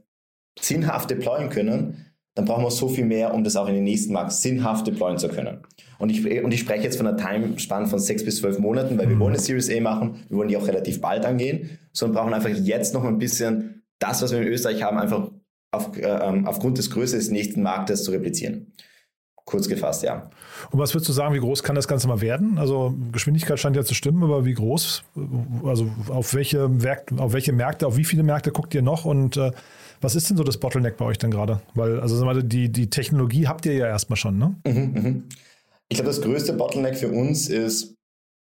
sinnhaft 0.60 1.10
deployen 1.10 1.50
können, 1.50 2.07
dann 2.38 2.44
brauchen 2.44 2.62
wir 2.62 2.70
so 2.70 2.86
viel 2.86 3.04
mehr, 3.04 3.34
um 3.34 3.42
das 3.42 3.56
auch 3.56 3.66
in 3.66 3.74
den 3.74 3.82
nächsten 3.82 4.12
Markt 4.12 4.30
sinnhaft 4.30 4.86
deployen 4.86 5.18
zu 5.18 5.28
können. 5.28 5.58
Und 5.98 6.10
ich, 6.10 6.24
und 6.44 6.54
ich 6.54 6.60
spreche 6.60 6.84
jetzt 6.84 6.96
von 6.96 7.04
einer 7.04 7.16
Timespanne 7.16 7.88
von 7.88 7.98
sechs 7.98 8.24
bis 8.24 8.36
zwölf 8.36 8.60
Monaten, 8.60 8.96
weil 8.96 9.08
wir 9.08 9.16
mhm. 9.16 9.20
wollen 9.20 9.32
eine 9.32 9.42
Series 9.42 9.68
A 9.68 9.80
machen, 9.80 10.20
wir 10.28 10.38
wollen 10.38 10.48
die 10.48 10.56
auch 10.56 10.68
relativ 10.68 11.00
bald 11.00 11.26
angehen, 11.26 11.80
sondern 11.92 12.22
brauchen 12.22 12.34
einfach 12.34 12.50
jetzt 12.50 12.94
noch 12.94 13.02
ein 13.02 13.18
bisschen 13.18 13.82
das, 13.98 14.22
was 14.22 14.30
wir 14.30 14.40
in 14.40 14.46
Österreich 14.46 14.84
haben, 14.84 14.98
einfach 14.98 15.32
auf, 15.72 15.96
äh, 15.98 16.02
ähm, 16.02 16.46
aufgrund 16.46 16.78
des 16.78 16.92
Größe 16.92 17.16
des 17.16 17.32
nächsten 17.32 17.60
Marktes 17.60 18.04
zu 18.04 18.12
replizieren. 18.12 18.72
Kurz 19.48 19.66
gefasst, 19.66 20.02
ja. 20.02 20.28
Und 20.70 20.78
was 20.78 20.92
würdest 20.92 21.08
du 21.08 21.14
sagen, 21.14 21.34
wie 21.34 21.38
groß 21.38 21.62
kann 21.62 21.74
das 21.74 21.88
Ganze 21.88 22.06
mal 22.06 22.20
werden? 22.20 22.58
Also 22.58 22.94
Geschwindigkeit 23.12 23.58
scheint 23.58 23.76
ja 23.76 23.82
zu 23.82 23.94
stimmen, 23.94 24.22
aber 24.22 24.44
wie 24.44 24.52
groß? 24.52 25.04
Also 25.64 25.90
auf 26.10 26.34
welche, 26.34 26.70
auf 27.16 27.32
welche 27.32 27.52
Märkte, 27.54 27.86
auf 27.86 27.96
wie 27.96 28.04
viele 28.04 28.24
Märkte 28.24 28.52
guckt 28.52 28.74
ihr 28.74 28.82
noch 28.82 29.06
und 29.06 29.38
äh, 29.38 29.50
was 30.02 30.16
ist 30.16 30.28
denn 30.28 30.36
so 30.36 30.44
das 30.44 30.58
Bottleneck 30.58 30.98
bei 30.98 31.06
euch 31.06 31.16
denn 31.16 31.30
gerade? 31.30 31.62
Weil, 31.74 31.98
also 31.98 32.42
die, 32.42 32.70
die 32.70 32.90
Technologie 32.90 33.48
habt 33.48 33.64
ihr 33.64 33.72
ja 33.72 33.86
erstmal 33.86 34.18
schon, 34.18 34.36
ne? 34.36 34.54
Mhm, 34.66 34.74
mhm. 34.74 35.24
Ich 35.88 35.96
glaube, 35.96 36.10
das 36.10 36.20
größte 36.20 36.52
Bottleneck 36.52 36.98
für 36.98 37.08
uns 37.08 37.48
ist 37.48 37.94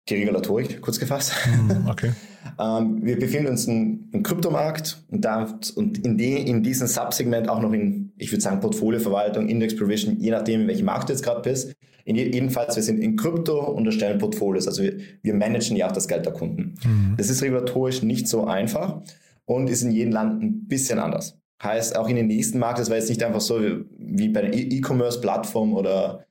die 0.09 0.15
Regulatorik, 0.15 0.81
kurz 0.81 0.99
gefasst. 0.99 1.33
Mhm, 1.47 1.89
okay. 1.89 2.13
ähm, 2.61 3.01
wir 3.03 3.19
befinden 3.19 3.49
uns 3.49 3.67
in, 3.67 4.09
im 4.13 4.23
Kryptomarkt 4.23 5.03
und, 5.11 5.25
da, 5.25 5.59
und 5.77 6.05
in, 6.05 6.19
de, 6.19 6.43
in 6.43 6.63
diesem 6.63 6.87
Subsegment 6.87 7.49
auch 7.49 7.61
noch 7.61 7.73
in, 7.73 8.13
ich 8.17 8.33
würde 8.33 8.43
sagen, 8.43 8.61
Portfolioverwaltung, 8.61 9.49
Index 9.49 9.77
Provision, 9.77 10.19
je 10.19 10.31
nachdem, 10.31 10.63
in 10.63 10.69
welchem 10.69 10.87
Markt 10.87 11.09
du 11.09 11.13
jetzt 11.13 11.23
gerade 11.23 11.43
bist. 11.43 11.73
In, 12.05 12.17
jedenfalls, 12.17 12.75
wir 12.75 12.83
sind 12.83 12.99
in 12.99 13.17
Krypto 13.17 13.61
und 13.61 13.87
erstellen 13.87 14.19
Portfolios. 14.19 14.67
Also 14.67 14.83
wir, 14.83 14.97
wir 15.23 15.35
managen 15.35 15.77
ja 15.77 15.87
auch 15.87 15.93
das 15.93 16.09
Geld 16.09 16.27
der 16.27 16.33
Kunden. 16.33 16.75
Mhm. 16.85 17.15
Das 17.17 17.31
ist 17.31 17.43
regulatorisch 17.43 18.03
nicht 18.03 18.27
so 18.27 18.45
einfach 18.45 19.03
und 19.45 19.71
ist 19.71 19.83
in 19.83 19.93
jedem 19.93 20.13
Land 20.13 20.43
ein 20.43 20.67
bisschen 20.67 20.99
anders. 20.99 21.39
Heißt, 21.63 21.97
auch 21.97 22.09
in 22.09 22.17
den 22.17 22.27
nächsten 22.27 22.59
Markt, 22.59 22.81
das 22.81 22.91
war 22.91 22.97
jetzt 22.97 23.09
nicht 23.09 23.23
einfach 23.23 23.41
so 23.41 23.61
wie 23.99 24.29
bei 24.31 24.41
einer 24.43 24.53
E-Commerce-Plattform 24.53 25.75
oder 25.75 26.27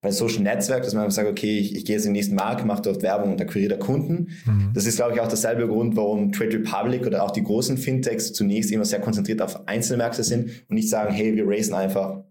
bei 0.00 0.12
Social 0.12 0.42
Netzwerk, 0.42 0.84
dass 0.84 0.94
man 0.94 1.04
einfach 1.04 1.16
sagt, 1.16 1.28
okay, 1.28 1.58
ich, 1.58 1.74
ich 1.74 1.84
gehe 1.84 1.96
jetzt 1.96 2.04
in 2.04 2.10
den 2.10 2.18
nächsten 2.18 2.36
Markt, 2.36 2.64
mache 2.64 2.82
dort 2.82 3.02
Werbung 3.02 3.32
und 3.32 3.40
akquiriere 3.40 3.76
da 3.76 3.76
Kunden. 3.76 4.28
Mhm. 4.46 4.70
Das 4.72 4.86
ist, 4.86 4.96
glaube 4.96 5.14
ich, 5.14 5.20
auch 5.20 5.28
derselbe 5.28 5.66
Grund, 5.66 5.96
warum 5.96 6.30
Trade 6.30 6.58
Republic 6.58 7.06
oder 7.06 7.24
auch 7.24 7.32
die 7.32 7.42
großen 7.42 7.76
Fintechs 7.76 8.32
zunächst 8.32 8.70
immer 8.70 8.84
sehr 8.84 9.00
konzentriert 9.00 9.42
auf 9.42 9.66
Einzelmärkte 9.66 10.22
sind 10.22 10.50
und 10.68 10.76
nicht 10.76 10.88
sagen, 10.88 11.12
hey, 11.12 11.34
wir 11.34 11.44
racen 11.48 11.74
einfach, 11.74 12.22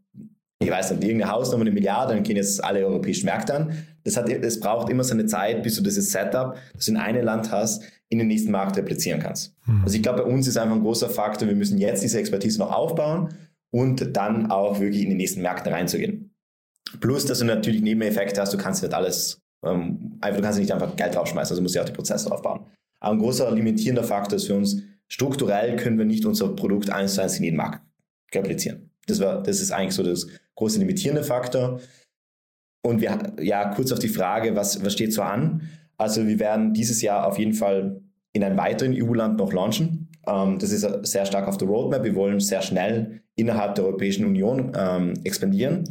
ich 0.60 0.72
weiß 0.72 0.92
nicht, 0.92 1.04
irgendeine 1.04 1.32
Hausnummer, 1.32 1.62
eine 1.62 1.72
Milliarde, 1.72 2.14
dann 2.14 2.24
gehen 2.24 2.38
jetzt 2.38 2.64
alle 2.64 2.86
europäischen 2.86 3.26
Märkte 3.26 3.54
an. 3.54 3.74
Das, 4.06 4.16
hat, 4.16 4.30
das 4.42 4.62
braucht 4.62 4.90
immer 4.90 5.04
so 5.04 5.14
eine 5.14 5.26
Zeit, 5.26 5.62
bis 5.62 5.76
du 5.76 5.84
dieses 5.84 6.12
Setup, 6.14 6.56
das 6.74 6.86
du 6.86 6.92
in 6.92 6.98
einem 6.98 7.26
Land 7.26 7.52
hast, 7.52 7.84
in 8.08 8.20
den 8.20 8.28
nächsten 8.28 8.52
Markt 8.52 8.78
replizieren 8.78 9.20
kannst. 9.20 9.54
Mhm. 9.66 9.82
Also 9.84 9.98
ich 9.98 10.04
glaube, 10.04 10.24
bei 10.24 10.30
uns 10.30 10.48
ist 10.48 10.58
einfach 10.58 10.78
ein 10.78 10.84
großer 10.84 11.10
Faktor, 11.10 11.50
wir 11.50 11.56
müssen 11.56 11.78
jetzt 11.78 12.02
diese 12.02 12.18
Expertise 12.18 12.60
noch 12.60 12.72
aufbauen 12.72 13.34
und 13.72 14.16
dann 14.16 14.50
auch 14.50 14.80
wirklich 14.80 15.04
in 15.04 15.10
die 15.10 15.16
nächsten 15.16 15.42
Märkte 15.42 15.72
reinzugehen. 15.72 16.27
Plus, 17.00 17.26
dass 17.26 17.40
du 17.40 17.46
natürlich 17.46 17.82
Nebeneffekte 17.82 18.42
hast, 18.42 18.54
du 18.54 18.58
kannst 18.58 18.84
nicht 18.84 18.94
alles, 18.94 19.42
ähm, 19.66 20.18
einfach, 20.22 20.38
du 20.38 20.44
kannst 20.44 20.60
nicht 20.60 20.72
einfach 20.72 20.96
Geld 20.96 21.16
draufschmeißen, 21.16 21.54
also 21.54 21.62
musst 21.62 21.76
du 21.76 21.82
auch 21.82 21.86
die 21.86 21.94
Prozesse 21.94 22.32
aufbauen. 22.32 22.66
Aber 23.00 23.14
ein 23.14 23.20
großer 23.20 23.52
limitierender 23.52 24.04
Faktor 24.04 24.38
ist 24.38 24.48
für 24.48 24.56
uns, 24.56 24.82
strukturell 25.08 25.76
können 25.76 25.98
wir 25.98 26.06
nicht 26.06 26.26
unser 26.26 26.50
Produkt 26.56 26.90
eins 26.90 27.16
zu 27.16 27.22
eins 27.22 27.38
in 27.38 27.44
jeden 27.44 27.58
Markt 27.58 27.82
replizieren. 28.34 28.92
Das, 29.08 29.20
war, 29.20 29.42
das 29.42 29.62
ist 29.62 29.72
eigentlich 29.72 29.94
so 29.94 30.04
das 30.04 30.28
große 30.56 30.80
limitierende 30.80 31.24
Faktor. 31.24 31.80
Und 32.86 33.02
wir, 33.02 33.36
ja, 33.40 33.74
kurz 33.74 33.92
auf 33.92 34.00
die 34.00 34.08
Frage, 34.08 34.56
was, 34.56 34.84
was 34.84 34.94
steht 34.94 35.14
so 35.14 35.22
an? 35.22 35.70
Also 35.98 36.28
wir 36.28 36.40
werden 36.40 36.74
dieses 36.74 37.02
Jahr 37.02 37.26
auf 37.28 37.40
jeden 37.40 37.54
Fall 37.54 38.02
in 38.34 38.44
einem 38.44 38.58
weiteren 38.58 38.94
EU-Land 38.94 39.38
noch 39.38 39.52
launchen. 39.54 40.10
Ähm, 40.28 40.60
das 40.60 40.72
ist 40.72 40.88
sehr 41.04 41.26
stark 41.26 41.48
auf 41.48 41.58
der 41.58 41.68
Roadmap. 41.68 42.04
Wir 42.04 42.16
wollen 42.16 42.40
sehr 42.40 42.62
schnell 42.62 43.22
innerhalb 43.36 43.76
der 43.76 43.86
Europäischen 43.86 44.26
Union 44.26 44.74
ähm, 44.76 45.14
expandieren. 45.24 45.86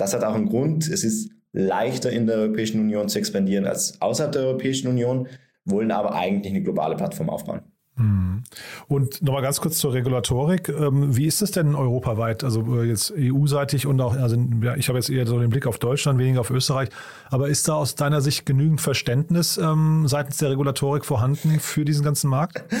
Das 0.00 0.14
hat 0.14 0.24
auch 0.24 0.34
einen 0.34 0.48
Grund. 0.48 0.88
Es 0.88 1.04
ist 1.04 1.30
leichter 1.52 2.10
in 2.10 2.26
der 2.26 2.36
Europäischen 2.36 2.80
Union 2.80 3.08
zu 3.08 3.18
expandieren 3.18 3.66
als 3.66 4.00
außerhalb 4.00 4.32
der 4.32 4.42
Europäischen 4.42 4.88
Union, 4.88 5.28
wollen 5.64 5.90
aber 5.90 6.14
eigentlich 6.14 6.52
eine 6.52 6.62
globale 6.62 6.96
Plattform 6.96 7.28
aufbauen. 7.28 7.60
Hm. 7.96 8.42
Und 8.88 9.20
nochmal 9.20 9.42
ganz 9.42 9.60
kurz 9.60 9.76
zur 9.76 9.92
Regulatorik. 9.92 10.70
Ähm, 10.70 11.14
wie 11.16 11.26
ist 11.26 11.42
es 11.42 11.50
denn 11.50 11.74
europaweit? 11.74 12.44
Also 12.44 12.80
äh, 12.80 12.86
jetzt 12.86 13.12
EU-seitig 13.14 13.86
und 13.86 14.00
auch, 14.00 14.16
also 14.16 14.36
ja, 14.62 14.74
ich 14.76 14.88
habe 14.88 14.98
jetzt 14.98 15.10
eher 15.10 15.26
so 15.26 15.38
den 15.38 15.50
Blick 15.50 15.66
auf 15.66 15.78
Deutschland, 15.78 16.18
weniger 16.18 16.40
auf 16.40 16.50
Österreich. 16.50 16.88
Aber 17.28 17.48
ist 17.48 17.68
da 17.68 17.74
aus 17.74 17.96
deiner 17.96 18.22
Sicht 18.22 18.46
genügend 18.46 18.80
Verständnis 18.80 19.58
ähm, 19.58 20.08
seitens 20.08 20.38
der 20.38 20.50
Regulatorik 20.50 21.04
vorhanden 21.04 21.60
für 21.60 21.84
diesen 21.84 22.02
ganzen 22.02 22.30
Markt? 22.30 22.64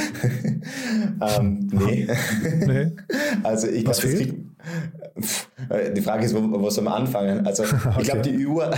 ähm, 1.20 1.68
nee. 1.70 2.08
nee. 2.66 2.92
Also 3.42 3.66
ich 3.66 3.84
glaube, 3.84 4.08
äh, 4.08 4.34
die 5.96 6.00
Frage 6.00 6.24
ist, 6.24 6.34
wo, 6.34 6.40
wo 6.60 6.70
soll 6.70 6.84
man 6.84 6.94
anfangen? 6.94 7.46
Also 7.46 7.62
okay. 7.64 7.96
ich 7.98 8.04
glaube, 8.04 8.22
die 8.22 8.46
EU 8.46 8.60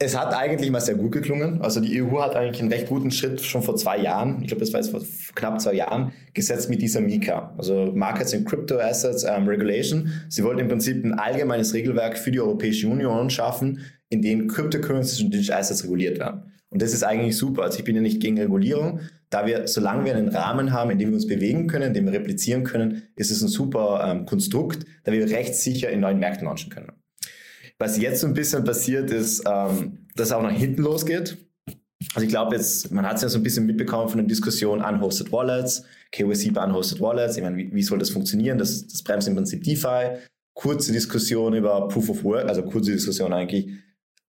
Es 0.00 0.16
hat 0.16 0.32
eigentlich 0.32 0.70
mal 0.70 0.80
sehr 0.80 0.94
gut 0.94 1.10
geklungen. 1.10 1.60
Also 1.60 1.80
die 1.80 2.00
EU 2.00 2.22
hat 2.22 2.36
eigentlich 2.36 2.60
einen 2.60 2.72
recht 2.72 2.86
guten 2.86 3.10
Schritt 3.10 3.40
schon 3.40 3.62
vor 3.62 3.74
zwei 3.74 3.98
Jahren, 3.98 4.42
ich 4.42 4.46
glaube, 4.46 4.60
das 4.60 4.72
war 4.72 4.80
jetzt 4.80 4.90
vor 4.90 5.02
knapp 5.34 5.60
zwei 5.60 5.74
Jahren, 5.74 6.12
gesetzt 6.34 6.70
mit 6.70 6.80
dieser 6.80 7.00
MiCA, 7.00 7.52
also 7.58 7.90
Markets 7.92 8.32
in 8.32 8.44
Crypto 8.44 8.78
Assets 8.78 9.24
um, 9.24 9.48
Regulation. 9.48 10.12
Sie 10.28 10.44
wollten 10.44 10.60
im 10.60 10.68
Prinzip 10.68 11.04
ein 11.04 11.14
allgemeines 11.14 11.74
Regelwerk 11.74 12.16
für 12.16 12.30
die 12.30 12.38
Europäische 12.38 12.86
Union 12.86 13.28
schaffen, 13.28 13.80
in 14.08 14.22
dem 14.22 14.46
Cryptocurrencies 14.46 15.20
und 15.20 15.34
Digital 15.34 15.58
Assets 15.58 15.82
reguliert 15.82 16.20
werden. 16.20 16.52
Und 16.70 16.82
das 16.82 16.92
ist 16.92 17.02
eigentlich 17.02 17.36
super. 17.36 17.62
Also 17.62 17.78
ich 17.78 17.84
bin 17.84 17.96
ja 17.96 18.02
nicht 18.02 18.20
gegen 18.20 18.38
Regulierung. 18.38 19.00
Da 19.30 19.46
wir, 19.46 19.66
solange 19.68 20.04
wir 20.04 20.16
einen 20.16 20.28
Rahmen 20.28 20.72
haben, 20.72 20.90
in 20.90 20.98
dem 20.98 21.10
wir 21.10 21.14
uns 21.14 21.26
bewegen 21.26 21.66
können, 21.66 21.88
in 21.88 21.94
dem 21.94 22.06
wir 22.06 22.12
replizieren 22.12 22.64
können, 22.64 23.02
ist 23.16 23.30
es 23.30 23.42
ein 23.42 23.48
super 23.48 24.04
ähm, 24.06 24.26
Konstrukt, 24.26 24.84
da 25.04 25.12
wir 25.12 25.28
recht 25.30 25.54
sicher 25.54 25.90
in 25.90 26.00
neuen 26.00 26.18
Märkten 26.18 26.46
launchen 26.46 26.70
können. 26.70 26.92
Was 27.78 27.98
jetzt 27.98 28.20
so 28.20 28.26
ein 28.26 28.34
bisschen 28.34 28.64
passiert 28.64 29.10
ist, 29.10 29.44
ähm, 29.46 30.06
dass 30.16 30.28
es 30.28 30.32
auch 30.32 30.42
nach 30.42 30.52
hinten 30.52 30.82
losgeht. 30.82 31.38
Also 32.14 32.24
ich 32.24 32.30
glaube 32.30 32.56
jetzt, 32.56 32.90
man 32.90 33.06
hat 33.06 33.16
es 33.16 33.22
ja 33.22 33.28
so 33.28 33.38
ein 33.38 33.42
bisschen 33.42 33.66
mitbekommen 33.66 34.08
von 34.08 34.18
den 34.18 34.28
Diskussionen 34.28 34.82
Unhosted 34.82 35.32
Wallets, 35.32 35.84
KYC 36.12 36.52
bei 36.52 36.64
Unhosted 36.64 37.00
Wallets. 37.00 37.36
Ich 37.36 37.42
meine, 37.42 37.56
wie, 37.56 37.72
wie 37.72 37.82
soll 37.82 37.98
das 37.98 38.10
funktionieren? 38.10 38.58
Das, 38.58 38.86
das 38.86 39.02
bremst 39.02 39.28
im 39.28 39.34
Prinzip 39.34 39.62
DeFi. 39.62 40.18
Kurze 40.54 40.92
Diskussion 40.92 41.54
über 41.54 41.86
Proof 41.88 42.10
of 42.10 42.24
Work, 42.24 42.48
also 42.48 42.62
kurze 42.62 42.92
Diskussion 42.92 43.32
eigentlich, 43.32 43.68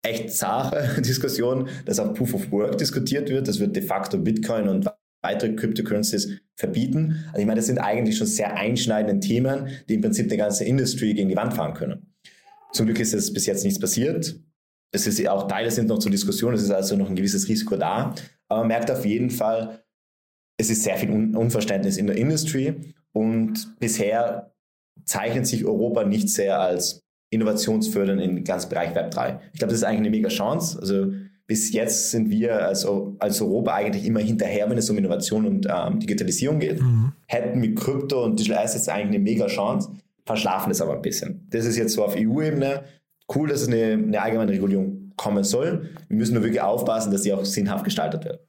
echt 0.04 0.32
zahre 0.32 1.02
Diskussion, 1.02 1.68
dass 1.86 2.00
auch 2.00 2.14
Proof 2.14 2.34
of 2.34 2.52
Work 2.52 2.78
diskutiert 2.78 3.30
wird. 3.30 3.48
Das 3.48 3.60
wird 3.60 3.76
de 3.76 3.84
facto 3.84 4.18
Bitcoin 4.18 4.68
und 4.68 4.90
weitere 5.22 5.54
Cryptocurrencies 5.56 6.40
verbieten. 6.56 7.26
Also 7.28 7.42
ich 7.42 7.46
meine, 7.46 7.60
das 7.60 7.68
sind 7.68 7.80
eigentlich 7.80 8.18
schon 8.18 8.28
sehr 8.28 8.56
einschneidende 8.56 9.26
Themen, 9.26 9.68
die 9.88 9.96
im 9.96 10.02
Prinzip 10.02 10.30
die 10.30 10.38
ganze 10.38 10.64
Industrie 10.64 11.14
gegen 11.14 11.30
die 11.30 11.36
Wand 11.36 11.54
fahren 11.54 11.74
können. 11.74 12.14
Zum 12.72 12.86
Glück 12.86 13.00
ist 13.00 13.14
es 13.14 13.34
bis 13.34 13.46
jetzt 13.46 13.64
nichts 13.64 13.80
passiert. 13.80 14.40
Es 14.92 15.06
ist 15.08 15.28
auch 15.28 15.48
Teile 15.48 15.72
sind 15.72 15.88
noch 15.88 16.00
zur 16.00 16.12
Diskussion, 16.12 16.54
es 16.54 16.64
ist 16.64 16.72
also 16.72 16.96
noch 16.96 17.10
ein 17.10 17.16
gewisses 17.16 17.48
Risiko 17.48 17.76
da. 17.76 18.16
Aber 18.48 18.62
man 18.62 18.68
merkt 18.70 18.90
auf 18.90 19.06
jeden 19.06 19.30
Fall, 19.30 19.84
es 20.58 20.70
ist 20.70 20.84
sehr 20.84 20.98
viel 20.98 21.12
Unverständnis 21.12 21.98
in 21.98 22.08
der 22.08 22.18
Industrie 22.18 22.94
und 23.12 23.78
bisher 23.80 24.54
zeichnet 25.06 25.48
sich 25.48 25.66
Europa 25.66 26.04
nicht 26.04 26.30
sehr 26.30 26.60
als 26.60 27.04
innovationsfördernd 27.30 28.22
im 28.22 28.44
ganzen 28.44 28.70
Bereich 28.70 28.96
Web 28.96 29.12
3. 29.12 29.39
Ich 29.54 29.60
glaube, 29.60 29.72
das 29.72 29.80
ist 29.80 29.84
eigentlich 29.84 30.00
eine 30.00 30.10
mega 30.10 30.30
Chance. 30.30 30.80
Also 30.80 31.12
bis 31.46 31.74
jetzt 31.74 32.12
sind 32.12 32.30
wir 32.30 32.68
als, 32.68 32.88
als 33.20 33.42
Europa 33.42 33.74
eigentlich 33.74 34.06
immer 34.06 34.20
hinterher, 34.20 34.70
wenn 34.70 34.78
es 34.78 34.89
um 34.89 34.98
Innovation 34.98 35.46
und 35.46 35.68
ähm, 35.70 36.00
Digitalisierung 36.00 36.60
geht. 36.60 36.82
Mhm. 36.82 37.13
Hätten 37.28 37.60
mit 37.60 37.78
Krypto 37.78 38.24
und 38.24 38.39
Digital 38.39 38.63
Assets 38.63 38.88
eigentlich 38.88 39.15
eine 39.15 39.20
mega 39.20 39.48
Chance 39.48 39.92
verschlafen 40.30 40.72
es 40.72 40.80
aber 40.80 40.94
ein 40.94 41.02
bisschen. 41.02 41.48
Das 41.50 41.65
ist 41.65 41.76
jetzt 41.76 41.94
so 41.94 42.06
auf 42.06 42.15
EU-Ebene. 42.15 42.84
Cool, 43.34 43.50
dass 43.50 43.62
es 43.62 43.68
eine, 43.68 43.94
eine 43.94 44.22
allgemeine 44.22 44.52
Regulierung 44.52 45.12
kommen 45.15 45.44
soll. 45.44 45.89
Wir 46.08 46.18
müssen 46.18 46.36
nur 46.36 46.44
wirklich 46.44 46.62
aufpassen, 46.62 47.12
dass 47.12 47.24
sie 47.24 47.34
auch 47.34 47.44
sinnhaft 47.44 47.84
gestaltet 47.84 48.26
wird. 48.26 48.39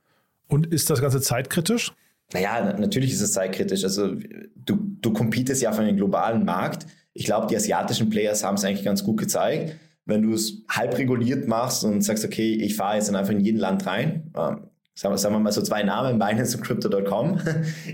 Und 0.48 0.66
ist 0.66 0.90
das 0.90 1.00
Ganze 1.00 1.22
zeitkritisch? 1.22 1.92
Naja, 2.34 2.76
natürlich 2.78 3.12
ist 3.14 3.22
es 3.22 3.32
zeitkritisch. 3.32 3.82
Also 3.82 4.14
du, 4.56 4.76
du 5.00 5.12
competest 5.14 5.62
ja 5.62 5.70
auf 5.70 5.78
einen 5.78 5.96
globalen 5.96 6.44
Markt. 6.44 6.86
Ich 7.12 7.24
glaube, 7.24 7.46
die 7.46 7.56
asiatischen 7.56 8.10
Players 8.10 8.44
haben 8.44 8.54
es 8.54 8.64
eigentlich 8.64 8.84
ganz 8.84 9.04
gut 9.04 9.18
gezeigt. 9.18 9.76
Wenn 10.04 10.22
du 10.22 10.32
es 10.32 10.62
halb 10.68 10.96
reguliert 10.98 11.46
machst 11.46 11.84
und 11.84 12.02
sagst, 12.02 12.24
okay, 12.24 12.54
ich 12.54 12.76
fahre 12.76 12.96
jetzt 12.96 13.08
dann 13.08 13.16
einfach 13.16 13.32
in 13.32 13.40
jeden 13.40 13.58
Land 13.58 13.86
rein, 13.86 14.32
ähm, 14.36 14.70
sagen 14.94 15.16
wir 15.22 15.38
mal 15.38 15.52
so 15.52 15.62
zwei 15.62 15.82
Namen, 15.82 16.18
Binance 16.18 16.56
und 16.56 16.62
Crypto.com. 16.66 17.38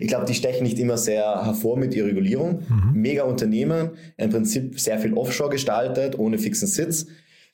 Ich 0.01 0.09
glaube, 0.09 0.27
die 0.27 0.35
stechen 0.35 0.65
nicht 0.65 0.79
immer 0.79 0.97
sehr 0.97 1.45
hervor 1.45 1.79
mit 1.79 1.95
ihrer 1.95 2.09
Regulierung. 2.09 2.63
Mhm. 2.69 2.93
Mega 2.95 3.25
Unternehmen, 3.25 3.91
im 4.17 4.31
Prinzip 4.31 4.79
sehr 4.81 4.99
viel 4.99 5.15
Offshore 5.15 5.51
gestaltet, 5.51 6.19
ohne 6.19 6.39
fixen 6.39 6.67
Sitz. 6.67 7.07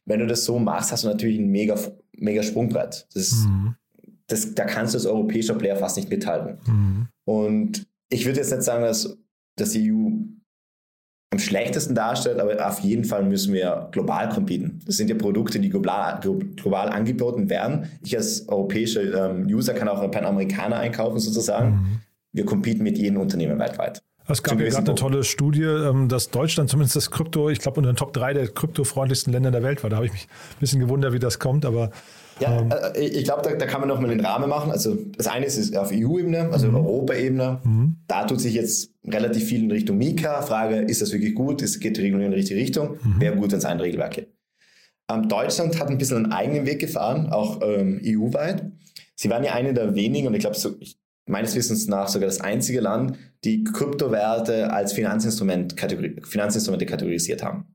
Wenn 0.05 0.21
du 0.21 0.27
das 0.27 0.45
so 0.45 0.59
machst, 0.59 0.91
hast 0.91 1.05
du 1.05 1.09
natürlich 1.09 1.39
ein 1.39 1.49
mega, 1.49 1.77
mega 2.17 2.43
Sprungbrett. 2.43 3.07
Das, 3.15 3.33
mhm. 3.47 3.75
das, 4.27 4.55
da 4.55 4.65
kannst 4.65 4.95
du 4.95 4.99
als 4.99 5.07
europäischer 5.07 5.55
Player 5.55 5.77
fast 5.77 5.97
nicht 5.97 6.09
mithalten. 6.09 6.59
Mhm. 6.67 7.09
Und 7.25 7.87
ich 8.09 8.27
würde 8.27 8.41
jetzt 8.41 8.51
nicht 8.51 8.63
sagen, 8.63 8.83
dass, 8.83 9.19
dass 9.57 9.71
die 9.71 9.93
EU 9.93 10.11
am 11.33 11.39
schlechtesten 11.39 11.95
darstellt, 11.95 12.39
aber 12.39 12.67
auf 12.67 12.81
jeden 12.81 13.05
Fall 13.05 13.25
müssen 13.25 13.55
wir 13.55 13.89
global 13.91 14.29
competen. 14.29 14.81
Das 14.85 14.99
sind 14.99 15.09
ja 15.09 15.17
Produkte, 15.17 15.59
die 15.59 15.71
global, 15.71 16.21
global 16.57 16.91
angeboten 16.91 17.49
werden. 17.49 17.91
Ich 18.05 18.15
als 18.15 18.49
europäischer 18.49 19.31
ähm, 19.31 19.47
User 19.47 19.73
kann 19.73 19.89
auch 19.89 20.01
einen 20.01 20.11
Panamerikaner 20.11 20.77
einkaufen 20.77 21.19
sozusagen. 21.19 21.71
Mhm. 21.71 22.01
Wir 22.33 22.45
competen 22.45 22.83
mit 22.83 22.99
jedem 22.99 23.19
Unternehmen 23.19 23.59
weltweit. 23.59 24.03
Es 24.29 24.43
gab 24.43 24.61
ja 24.61 24.69
gerade 24.69 24.87
eine 24.87 24.95
tolle 24.95 25.25
Studie, 25.25 25.63
ähm, 25.63 26.09
dass 26.09 26.31
Deutschland 26.31 26.69
zumindest 26.69 26.97
das 26.97 27.11
Krypto, 27.11 27.49
ich 27.49 27.61
glaube, 27.61 27.79
unter 27.79 27.91
den 27.91 27.97
Top 27.97 28.13
3 28.13 28.35
der 28.35 28.49
kryptofreundlichsten 28.49 29.33
Länder 29.33 29.51
der 29.51 29.63
Welt 29.63 29.83
war. 29.83 29.89
Da 29.89 29.97
habe 29.97 30.07
ich 30.07 30.13
mich 30.13 30.29
ein 30.29 30.61
bisschen 30.61 30.81
gewundert, 30.81 31.15
wie 31.15 31.19
das 31.19 31.39
kommt, 31.39 31.65
aber 31.65 31.91
ja, 32.41 32.61
ähm, 32.61 32.71
äh, 32.95 33.01
ich 33.01 33.25
glaube, 33.25 33.43
da, 33.43 33.55
da, 33.55 33.67
kann 33.67 33.81
man 33.81 33.89
nochmal 33.89 34.11
den 34.11 34.25
Rahmen 34.25 34.49
machen. 34.49 34.71
Also 34.71 34.97
das 35.17 35.27
eine 35.27 35.47
ist 35.47 35.77
auf 35.77 35.91
EU-Ebene, 35.93 36.51
also 36.53 36.69
mhm. 36.69 36.77
Europaebene. 36.77 37.61
Mhm. 37.65 37.97
Da 38.07 38.25
tut 38.25 38.41
sich 38.41 38.55
jetzt 38.55 38.95
relativ 39.07 39.45
viel 39.45 39.65
in 39.65 39.71
Richtung 39.71 39.99
Mika. 39.99 40.43
Frage, 40.43 40.77
ist 40.77 41.03
das 41.03 41.13
wirklich 41.13 41.35
gut? 41.35 41.63
Ist, 41.63 41.81
geht 41.81 41.97
die 41.97 42.03
Regelung 42.03 42.25
in 42.25 42.31
die 42.31 42.39
richtige 42.39 42.61
Richtung? 42.61 42.97
Mhm. 43.03 43.21
Wäre 43.21 43.37
gut, 43.37 43.53
wenn 43.53 43.59
es 43.59 43.65
ein 43.65 43.81
Regelwerk 43.81 44.15
gibt. 44.15 44.35
Ähm, 45.11 45.29
Deutschland 45.29 45.79
hat 45.81 45.89
ein 45.89 45.99
bisschen 45.99 46.25
einen 46.25 46.33
eigenen 46.33 46.67
Weg 46.67 46.81
gefahren, 46.81 47.29
auch 47.31 47.61
ähm, 47.63 48.01
EU-weit. 48.05 48.71
Sie 49.15 49.31
waren 49.31 49.45
ja 49.45 49.53
eine 49.53 49.75
der 49.75 49.95
wenigen 49.95 50.27
und 50.27 50.35
ich 50.35 50.41
glaube, 50.41 50.57
so, 50.57 50.75
meines 51.27 51.55
Wissens 51.55 51.87
nach 51.87 52.09
sogar 52.09 52.27
das 52.27 52.41
einzige 52.41 52.81
Land, 52.81 53.17
die 53.45 53.65
Kryptowerte 53.65 54.73
als 54.73 54.93
Finanzinstrument 54.93 55.77
kategori 55.77 56.23
Finanzinstrumente 56.25 56.87
kategorisiert 56.87 57.43
haben. 57.43 57.67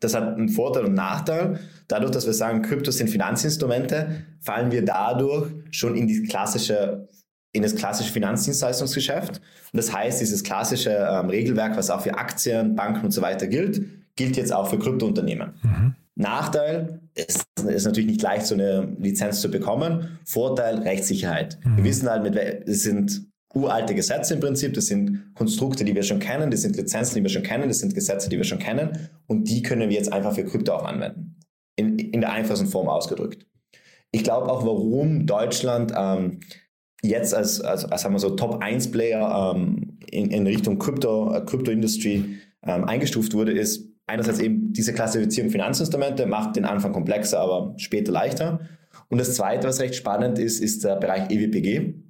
Das 0.00 0.14
hat 0.14 0.36
einen 0.36 0.48
Vorteil 0.48 0.84
und 0.84 0.94
Nachteil. 0.94 1.60
Dadurch, 1.88 2.10
dass 2.10 2.26
wir 2.26 2.32
sagen, 2.32 2.62
Kryptos 2.62 2.98
sind 2.98 3.08
Finanzinstrumente, 3.08 4.24
fallen 4.40 4.72
wir 4.72 4.84
dadurch 4.84 5.52
schon 5.70 5.94
in 5.94 6.06
die 6.06 6.22
klassische 6.24 7.08
in 7.52 7.62
das 7.62 7.74
klassische 7.74 8.12
Finanzdienstleistungsgeschäft. 8.12 9.40
Und 9.72 9.76
das 9.76 9.90
heißt, 9.90 10.20
dieses 10.20 10.44
klassische 10.44 10.90
ähm, 10.90 11.30
Regelwerk, 11.30 11.74
was 11.76 11.88
auch 11.88 12.02
für 12.02 12.14
Aktien, 12.14 12.74
Banken 12.74 13.06
und 13.06 13.12
so 13.12 13.22
weiter 13.22 13.46
gilt, 13.46 13.82
gilt 14.14 14.36
jetzt 14.36 14.52
auch 14.52 14.68
für 14.68 14.78
Kryptounternehmen. 14.78 15.54
Mhm. 15.62 15.94
Nachteil 16.16 17.00
ist, 17.14 17.46
ist 17.66 17.84
natürlich 17.84 18.10
nicht 18.10 18.22
leicht, 18.22 18.46
so 18.46 18.54
eine 18.54 18.88
Lizenz 18.98 19.40
zu 19.40 19.50
bekommen. 19.50 20.18
Vorteil, 20.24 20.78
Rechtssicherheit. 20.78 21.58
Mhm. 21.64 21.76
Wir 21.78 21.84
wissen 21.84 22.08
halt, 22.08 22.22
mit, 22.22 22.36
es 22.36 22.82
sind 22.82 23.26
uralte 23.56 23.94
Gesetze 23.94 24.34
im 24.34 24.40
Prinzip. 24.40 24.74
Das 24.74 24.86
sind 24.86 25.34
Konstrukte, 25.34 25.84
die 25.84 25.94
wir 25.94 26.02
schon 26.02 26.18
kennen, 26.18 26.50
das 26.50 26.62
sind 26.62 26.76
Lizenzen, 26.76 27.16
die 27.16 27.22
wir 27.22 27.30
schon 27.30 27.42
kennen, 27.42 27.68
das 27.68 27.78
sind 27.78 27.94
Gesetze, 27.94 28.28
die 28.28 28.36
wir 28.36 28.44
schon 28.44 28.58
kennen 28.58 29.08
und 29.26 29.48
die 29.48 29.62
können 29.62 29.88
wir 29.88 29.96
jetzt 29.96 30.12
einfach 30.12 30.34
für 30.34 30.44
Krypto 30.44 30.74
auch 30.74 30.84
anwenden. 30.84 31.36
In, 31.76 31.98
in 31.98 32.20
der 32.20 32.32
einfachsten 32.32 32.68
Form 32.68 32.88
ausgedrückt. 32.88 33.46
Ich 34.10 34.24
glaube 34.24 34.50
auch, 34.50 34.64
warum 34.64 35.26
Deutschland 35.26 35.92
ähm, 35.94 36.40
jetzt 37.02 37.34
als, 37.34 37.60
als, 37.60 37.84
als 37.84 38.02
sagen 38.02 38.14
wir 38.14 38.18
so 38.18 38.30
Top-1-Player 38.30 39.54
ähm, 39.54 39.98
in, 40.10 40.30
in 40.30 40.46
Richtung 40.46 40.78
Krypto, 40.78 41.34
äh, 41.34 41.42
Krypto-Industry 41.42 42.38
ähm, 42.62 42.84
eingestuft 42.84 43.34
wurde, 43.34 43.52
ist 43.52 43.90
einerseits 44.06 44.38
eben 44.38 44.72
diese 44.72 44.94
Klassifizierung 44.94 45.50
Finanzinstrumente, 45.50 46.26
macht 46.26 46.56
den 46.56 46.64
Anfang 46.64 46.92
komplexer, 46.92 47.40
aber 47.40 47.74
später 47.76 48.12
leichter. 48.12 48.60
Und 49.08 49.18
das 49.18 49.34
Zweite, 49.34 49.68
was 49.68 49.80
recht 49.80 49.96
spannend 49.96 50.38
ist, 50.38 50.60
ist 50.60 50.84
der 50.84 50.96
Bereich 50.96 51.30
EWPG 51.30 52.05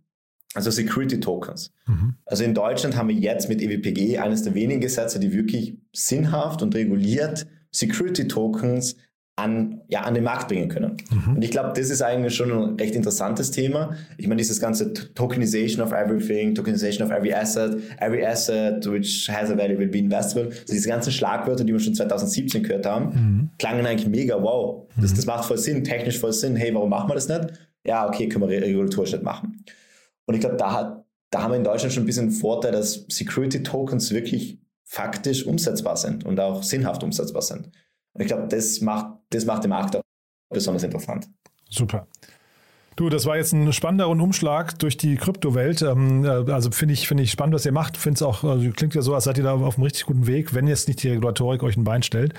also 0.56 0.70
Security 0.70 1.20
Tokens. 1.20 1.70
Mhm. 1.86 2.14
Also 2.24 2.42
in 2.42 2.54
Deutschland 2.54 2.96
haben 2.96 3.08
wir 3.08 3.14
jetzt 3.14 3.48
mit 3.48 3.60
EWPG 3.60 4.18
eines 4.18 4.42
der 4.42 4.54
wenigen 4.54 4.80
Gesetze, 4.80 5.20
die 5.20 5.32
wirklich 5.32 5.76
sinnhaft 5.92 6.62
und 6.62 6.74
reguliert 6.74 7.46
Security 7.70 8.26
Tokens 8.26 8.96
an, 9.38 9.82
ja, 9.88 10.00
an 10.00 10.14
den 10.14 10.24
Markt 10.24 10.48
bringen 10.48 10.70
können. 10.70 10.96
Mhm. 11.10 11.36
Und 11.36 11.42
ich 11.42 11.50
glaube, 11.50 11.74
das 11.76 11.90
ist 11.90 12.00
eigentlich 12.00 12.34
schon 12.34 12.50
ein 12.50 12.76
recht 12.76 12.94
interessantes 12.94 13.50
Thema. 13.50 13.94
Ich 14.16 14.26
meine, 14.28 14.38
dieses 14.38 14.60
ganze 14.60 14.94
Tokenization 14.94 15.84
of 15.84 15.92
everything, 15.92 16.54
Tokenization 16.54 17.06
of 17.06 17.12
every 17.12 17.34
asset, 17.34 17.76
every 17.98 18.24
asset 18.24 18.86
which 18.86 19.28
has 19.30 19.50
a 19.50 19.56
value 19.56 19.78
will 19.78 19.88
be 19.88 19.98
investable. 19.98 20.46
Also 20.46 20.72
diese 20.72 20.88
ganzen 20.88 21.12
Schlagwörter, 21.12 21.64
die 21.64 21.74
wir 21.74 21.80
schon 21.80 21.94
2017 21.94 22.62
gehört 22.62 22.86
haben, 22.86 23.04
mhm. 23.04 23.50
klangen 23.58 23.84
eigentlich 23.84 24.08
mega 24.08 24.42
wow. 24.42 24.88
Das, 24.98 25.12
mhm. 25.12 25.16
das 25.16 25.26
macht 25.26 25.44
voll 25.44 25.58
Sinn, 25.58 25.84
technisch 25.84 26.18
voll 26.18 26.32
Sinn. 26.32 26.56
Hey, 26.56 26.72
warum 26.72 26.88
machen 26.88 27.10
wir 27.10 27.14
das 27.14 27.28
nicht? 27.28 27.52
Ja, 27.86 28.08
okay, 28.08 28.30
können 28.30 28.48
wir 28.48 28.62
Regulatorschritt 28.62 29.22
machen. 29.22 29.62
Und 30.26 30.34
ich 30.34 30.40
glaube, 30.40 30.56
da, 30.56 31.04
da 31.30 31.42
haben 31.42 31.52
wir 31.52 31.56
in 31.56 31.64
Deutschland 31.64 31.92
schon 31.92 32.02
ein 32.02 32.06
bisschen 32.06 32.30
Vorteil, 32.30 32.72
dass 32.72 33.06
Security 33.08 33.62
Tokens 33.62 34.10
wirklich 34.10 34.60
faktisch 34.84 35.46
umsetzbar 35.46 35.96
sind 35.96 36.24
und 36.24 36.38
auch 36.38 36.62
sinnhaft 36.62 37.02
umsetzbar 37.02 37.42
sind. 37.42 37.70
Und 38.12 38.20
ich 38.20 38.28
glaube, 38.28 38.46
das 38.48 38.80
macht, 38.80 39.18
das 39.30 39.44
macht 39.44 39.64
den 39.64 39.70
Markt 39.70 39.96
auch 39.96 40.02
besonders 40.50 40.84
interessant. 40.84 41.28
Super. 41.68 42.06
Du, 42.94 43.10
das 43.10 43.26
war 43.26 43.36
jetzt 43.36 43.52
ein 43.52 43.74
spannender 43.74 44.08
Umschlag 44.08 44.78
durch 44.78 44.96
die 44.96 45.16
Kryptowelt. 45.16 45.82
Ähm, 45.82 46.24
äh, 46.24 46.50
also 46.50 46.70
finde 46.70 46.94
ich, 46.94 47.06
finde 47.06 47.24
ich 47.24 47.30
spannend, 47.30 47.54
was 47.54 47.66
ihr 47.66 47.72
macht. 47.72 47.98
Finde 47.98 48.26
auch, 48.26 48.42
also 48.42 48.70
klingt 48.70 48.94
ja 48.94 49.02
so, 49.02 49.14
als 49.14 49.24
seid 49.24 49.36
ihr 49.36 49.44
da 49.44 49.52
auf 49.52 49.76
einem 49.76 49.84
richtig 49.84 50.06
guten 50.06 50.26
Weg, 50.26 50.54
wenn 50.54 50.66
jetzt 50.66 50.88
nicht 50.88 51.02
die 51.02 51.10
Regulatorik 51.10 51.62
euch 51.62 51.76
ein 51.76 51.84
Bein 51.84 52.02
stellt. 52.02 52.32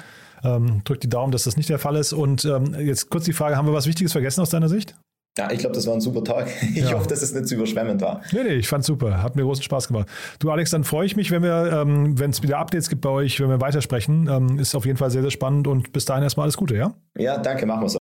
Ähm, 0.43 0.81
drückt 0.83 1.03
die 1.03 1.09
Daumen, 1.09 1.31
dass 1.31 1.43
das 1.43 1.57
nicht 1.57 1.69
der 1.69 1.77
Fall 1.77 1.95
ist. 1.95 2.11
Und 2.11 2.43
ähm, 2.45 2.73
jetzt 2.79 3.11
kurz 3.11 3.25
die 3.25 3.33
Frage, 3.33 3.55
haben 3.55 3.67
wir 3.67 3.73
was 3.73 3.85
Wichtiges 3.85 4.13
vergessen 4.13 4.41
aus 4.41 4.49
deiner 4.49 4.69
Sicht? 4.69 4.95
Ja, 5.37 5.51
ich 5.51 5.59
glaube, 5.59 5.75
das 5.75 5.85
war 5.85 5.93
ein 5.93 6.01
super 6.01 6.23
Tag. 6.23 6.47
Ich 6.77 6.83
ja. 6.83 6.93
hoffe, 6.93 7.07
dass 7.07 7.21
es 7.21 7.33
nicht 7.33 7.47
zu 7.47 7.55
überschwemmend 7.55 8.01
war. 8.01 8.21
Nee, 8.31 8.43
nee, 8.43 8.53
ich 8.55 8.67
fand 8.67 8.83
super. 8.83 9.23
Hat 9.23 9.35
mir 9.35 9.43
großen 9.43 9.63
Spaß 9.63 9.87
gemacht. 9.87 10.07
Du, 10.39 10.51
Alex, 10.51 10.71
dann 10.71 10.83
freue 10.83 11.05
ich 11.05 11.15
mich, 11.15 11.31
wenn 11.31 11.41
wir, 11.43 11.71
ähm, 11.71 12.19
wenn 12.19 12.31
es 12.31 12.43
wieder 12.43 12.57
Updates 12.57 12.89
gibt 12.89 13.01
bei 13.01 13.09
euch, 13.09 13.39
wenn 13.39 13.49
wir 13.49 13.61
weitersprechen. 13.61 14.27
Ähm, 14.29 14.59
ist 14.59 14.75
auf 14.75 14.85
jeden 14.85 14.97
Fall 14.97 15.09
sehr, 15.11 15.21
sehr 15.21 15.31
spannend 15.31 15.67
und 15.67 15.91
bis 15.93 16.05
dahin 16.05 16.23
erstmal 16.23 16.45
alles 16.45 16.57
Gute, 16.57 16.75
ja? 16.75 16.93
Ja, 17.17 17.37
danke, 17.37 17.65
machen 17.65 17.81
wir 17.81 17.89
so. 17.89 17.97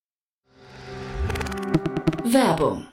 Werbung. 2.26 2.86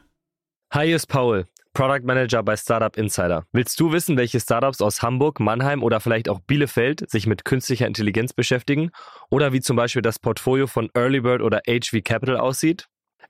Hi, 0.72 0.86
hier 0.86 0.96
ist 0.96 1.06
Paul, 1.06 1.46
Product 1.74 2.04
Manager 2.04 2.42
bei 2.42 2.56
Startup 2.56 2.96
Insider. 2.96 3.44
Willst 3.52 3.78
du 3.80 3.92
wissen, 3.92 4.16
welche 4.16 4.40
Startups 4.40 4.80
aus 4.80 5.02
Hamburg, 5.02 5.40
Mannheim 5.40 5.82
oder 5.82 6.00
vielleicht 6.00 6.28
auch 6.28 6.40
Bielefeld 6.40 7.08
sich 7.10 7.26
mit 7.26 7.44
künstlicher 7.44 7.86
Intelligenz 7.86 8.32
beschäftigen? 8.32 8.90
Oder 9.30 9.52
wie 9.52 9.60
zum 9.60 9.76
Beispiel 9.76 10.02
das 10.02 10.18
Portfolio 10.18 10.66
von 10.66 10.90
Earlybird 10.94 11.42
oder 11.42 11.62
HV 11.66 12.02
Capital 12.04 12.36
aussieht? 12.36 12.88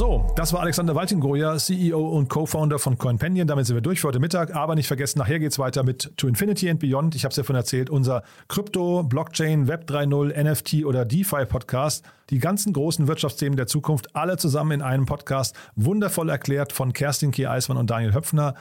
So, 0.00 0.24
das 0.34 0.54
war 0.54 0.60
Alexander 0.60 0.94
Waltingoja, 0.94 1.58
CEO 1.58 2.00
und 2.00 2.30
Co-Founder 2.30 2.78
von 2.78 2.96
CoinPenion. 2.96 3.46
Damit 3.46 3.66
sind 3.66 3.76
wir 3.76 3.82
durch 3.82 4.00
für 4.00 4.08
heute 4.08 4.18
Mittag. 4.18 4.56
Aber 4.56 4.74
nicht 4.74 4.86
vergessen, 4.86 5.18
nachher 5.18 5.38
geht 5.38 5.52
es 5.52 5.58
weiter 5.58 5.82
mit 5.82 6.16
To 6.16 6.26
Infinity 6.26 6.70
and 6.70 6.80
Beyond. 6.80 7.14
Ich 7.16 7.24
habe 7.24 7.32
es 7.32 7.36
ja 7.36 7.42
vorhin 7.42 7.60
erzählt, 7.60 7.90
unser 7.90 8.22
Krypto, 8.48 9.02
Blockchain, 9.02 9.68
Web 9.68 9.90
3.0, 9.90 10.42
NFT 10.42 10.86
oder 10.86 11.04
DeFi-Podcast. 11.04 12.02
Die 12.30 12.38
ganzen 12.38 12.72
großen 12.72 13.08
Wirtschaftsthemen 13.08 13.58
der 13.58 13.66
Zukunft, 13.66 14.16
alle 14.16 14.38
zusammen 14.38 14.72
in 14.72 14.80
einem 14.80 15.04
Podcast. 15.04 15.54
Wundervoll 15.76 16.30
erklärt 16.30 16.72
von 16.72 16.94
Kerstin 16.94 17.30
K. 17.30 17.50
Eismann 17.50 17.76
und 17.76 17.90
Daniel 17.90 18.14
Höpfner. 18.14 18.54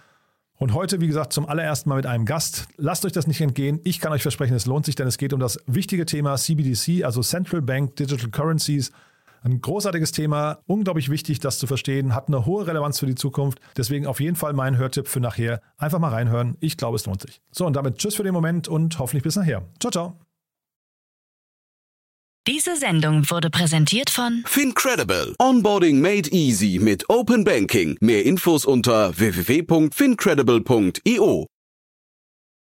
Und 0.58 0.74
heute, 0.74 1.00
wie 1.00 1.08
gesagt, 1.08 1.32
zum 1.32 1.48
allerersten 1.48 1.88
Mal 1.88 1.96
mit 1.96 2.06
einem 2.06 2.26
Gast. 2.26 2.68
Lasst 2.76 3.06
euch 3.06 3.14
das 3.14 3.28
nicht 3.28 3.40
entgehen. 3.40 3.80
Ich 3.86 4.02
kann 4.02 4.12
euch 4.12 4.24
versprechen, 4.24 4.56
es 4.56 4.66
lohnt 4.66 4.86
sich, 4.86 4.96
denn 4.96 5.08
es 5.08 5.18
geht 5.18 5.32
um 5.32 5.40
das 5.40 5.58
wichtige 5.68 6.06
Thema 6.06 6.36
CBDC, 6.36 7.06
also 7.06 7.22
Central 7.22 7.62
Bank 7.62 7.96
Digital 7.96 8.30
Currencies. 8.30 8.92
Ein 9.42 9.62
großartiges 9.62 10.12
Thema, 10.12 10.60
unglaublich 10.66 11.10
wichtig, 11.10 11.40
das 11.40 11.60
zu 11.60 11.68
verstehen, 11.68 12.16
hat 12.16 12.28
eine 12.28 12.46
hohe 12.46 12.68
Relevanz 12.68 13.00
für 13.00 13.06
die 13.06 13.16
Zukunft. 13.16 13.60
Deswegen 13.78 14.06
auf 14.06 14.20
jeden 14.20 14.36
Fall 14.36 14.54
mein 14.54 14.78
Hörtipp 14.78 15.08
für 15.08 15.20
nachher. 15.20 15.62
Einfach 15.78 16.00
mal 16.00 16.10
reinhören. 16.10 16.58
Ich 16.60 16.78
glaube, 16.78 16.98
es 16.98 17.06
lohnt 17.06 17.22
sich. 17.22 17.42
So, 17.52 17.66
und 17.66 17.76
damit 17.76 17.98
tschüss 17.98 18.16
für 18.16 18.24
den 18.24 18.34
Moment 18.34 18.68
und 18.68 19.00
hoffentlich 19.00 19.24
bis 19.24 19.36
nachher. 19.36 19.64
Ciao, 19.80 19.92
ciao. 19.92 20.20
Diese 22.48 22.78
Sendung 22.78 23.30
wurde 23.30 23.52
präsentiert 23.52 24.10
von 24.10 24.44
Fincredible. 24.46 25.36
Onboarding 25.40 26.02
made 26.02 26.30
easy 26.32 26.80
mit 26.82 27.08
Open 27.10 27.44
Banking. 27.44 27.98
Mehr 28.02 28.26
Infos 28.26 28.66
unter 28.66 29.16
www.fincredible.io. 29.18 31.46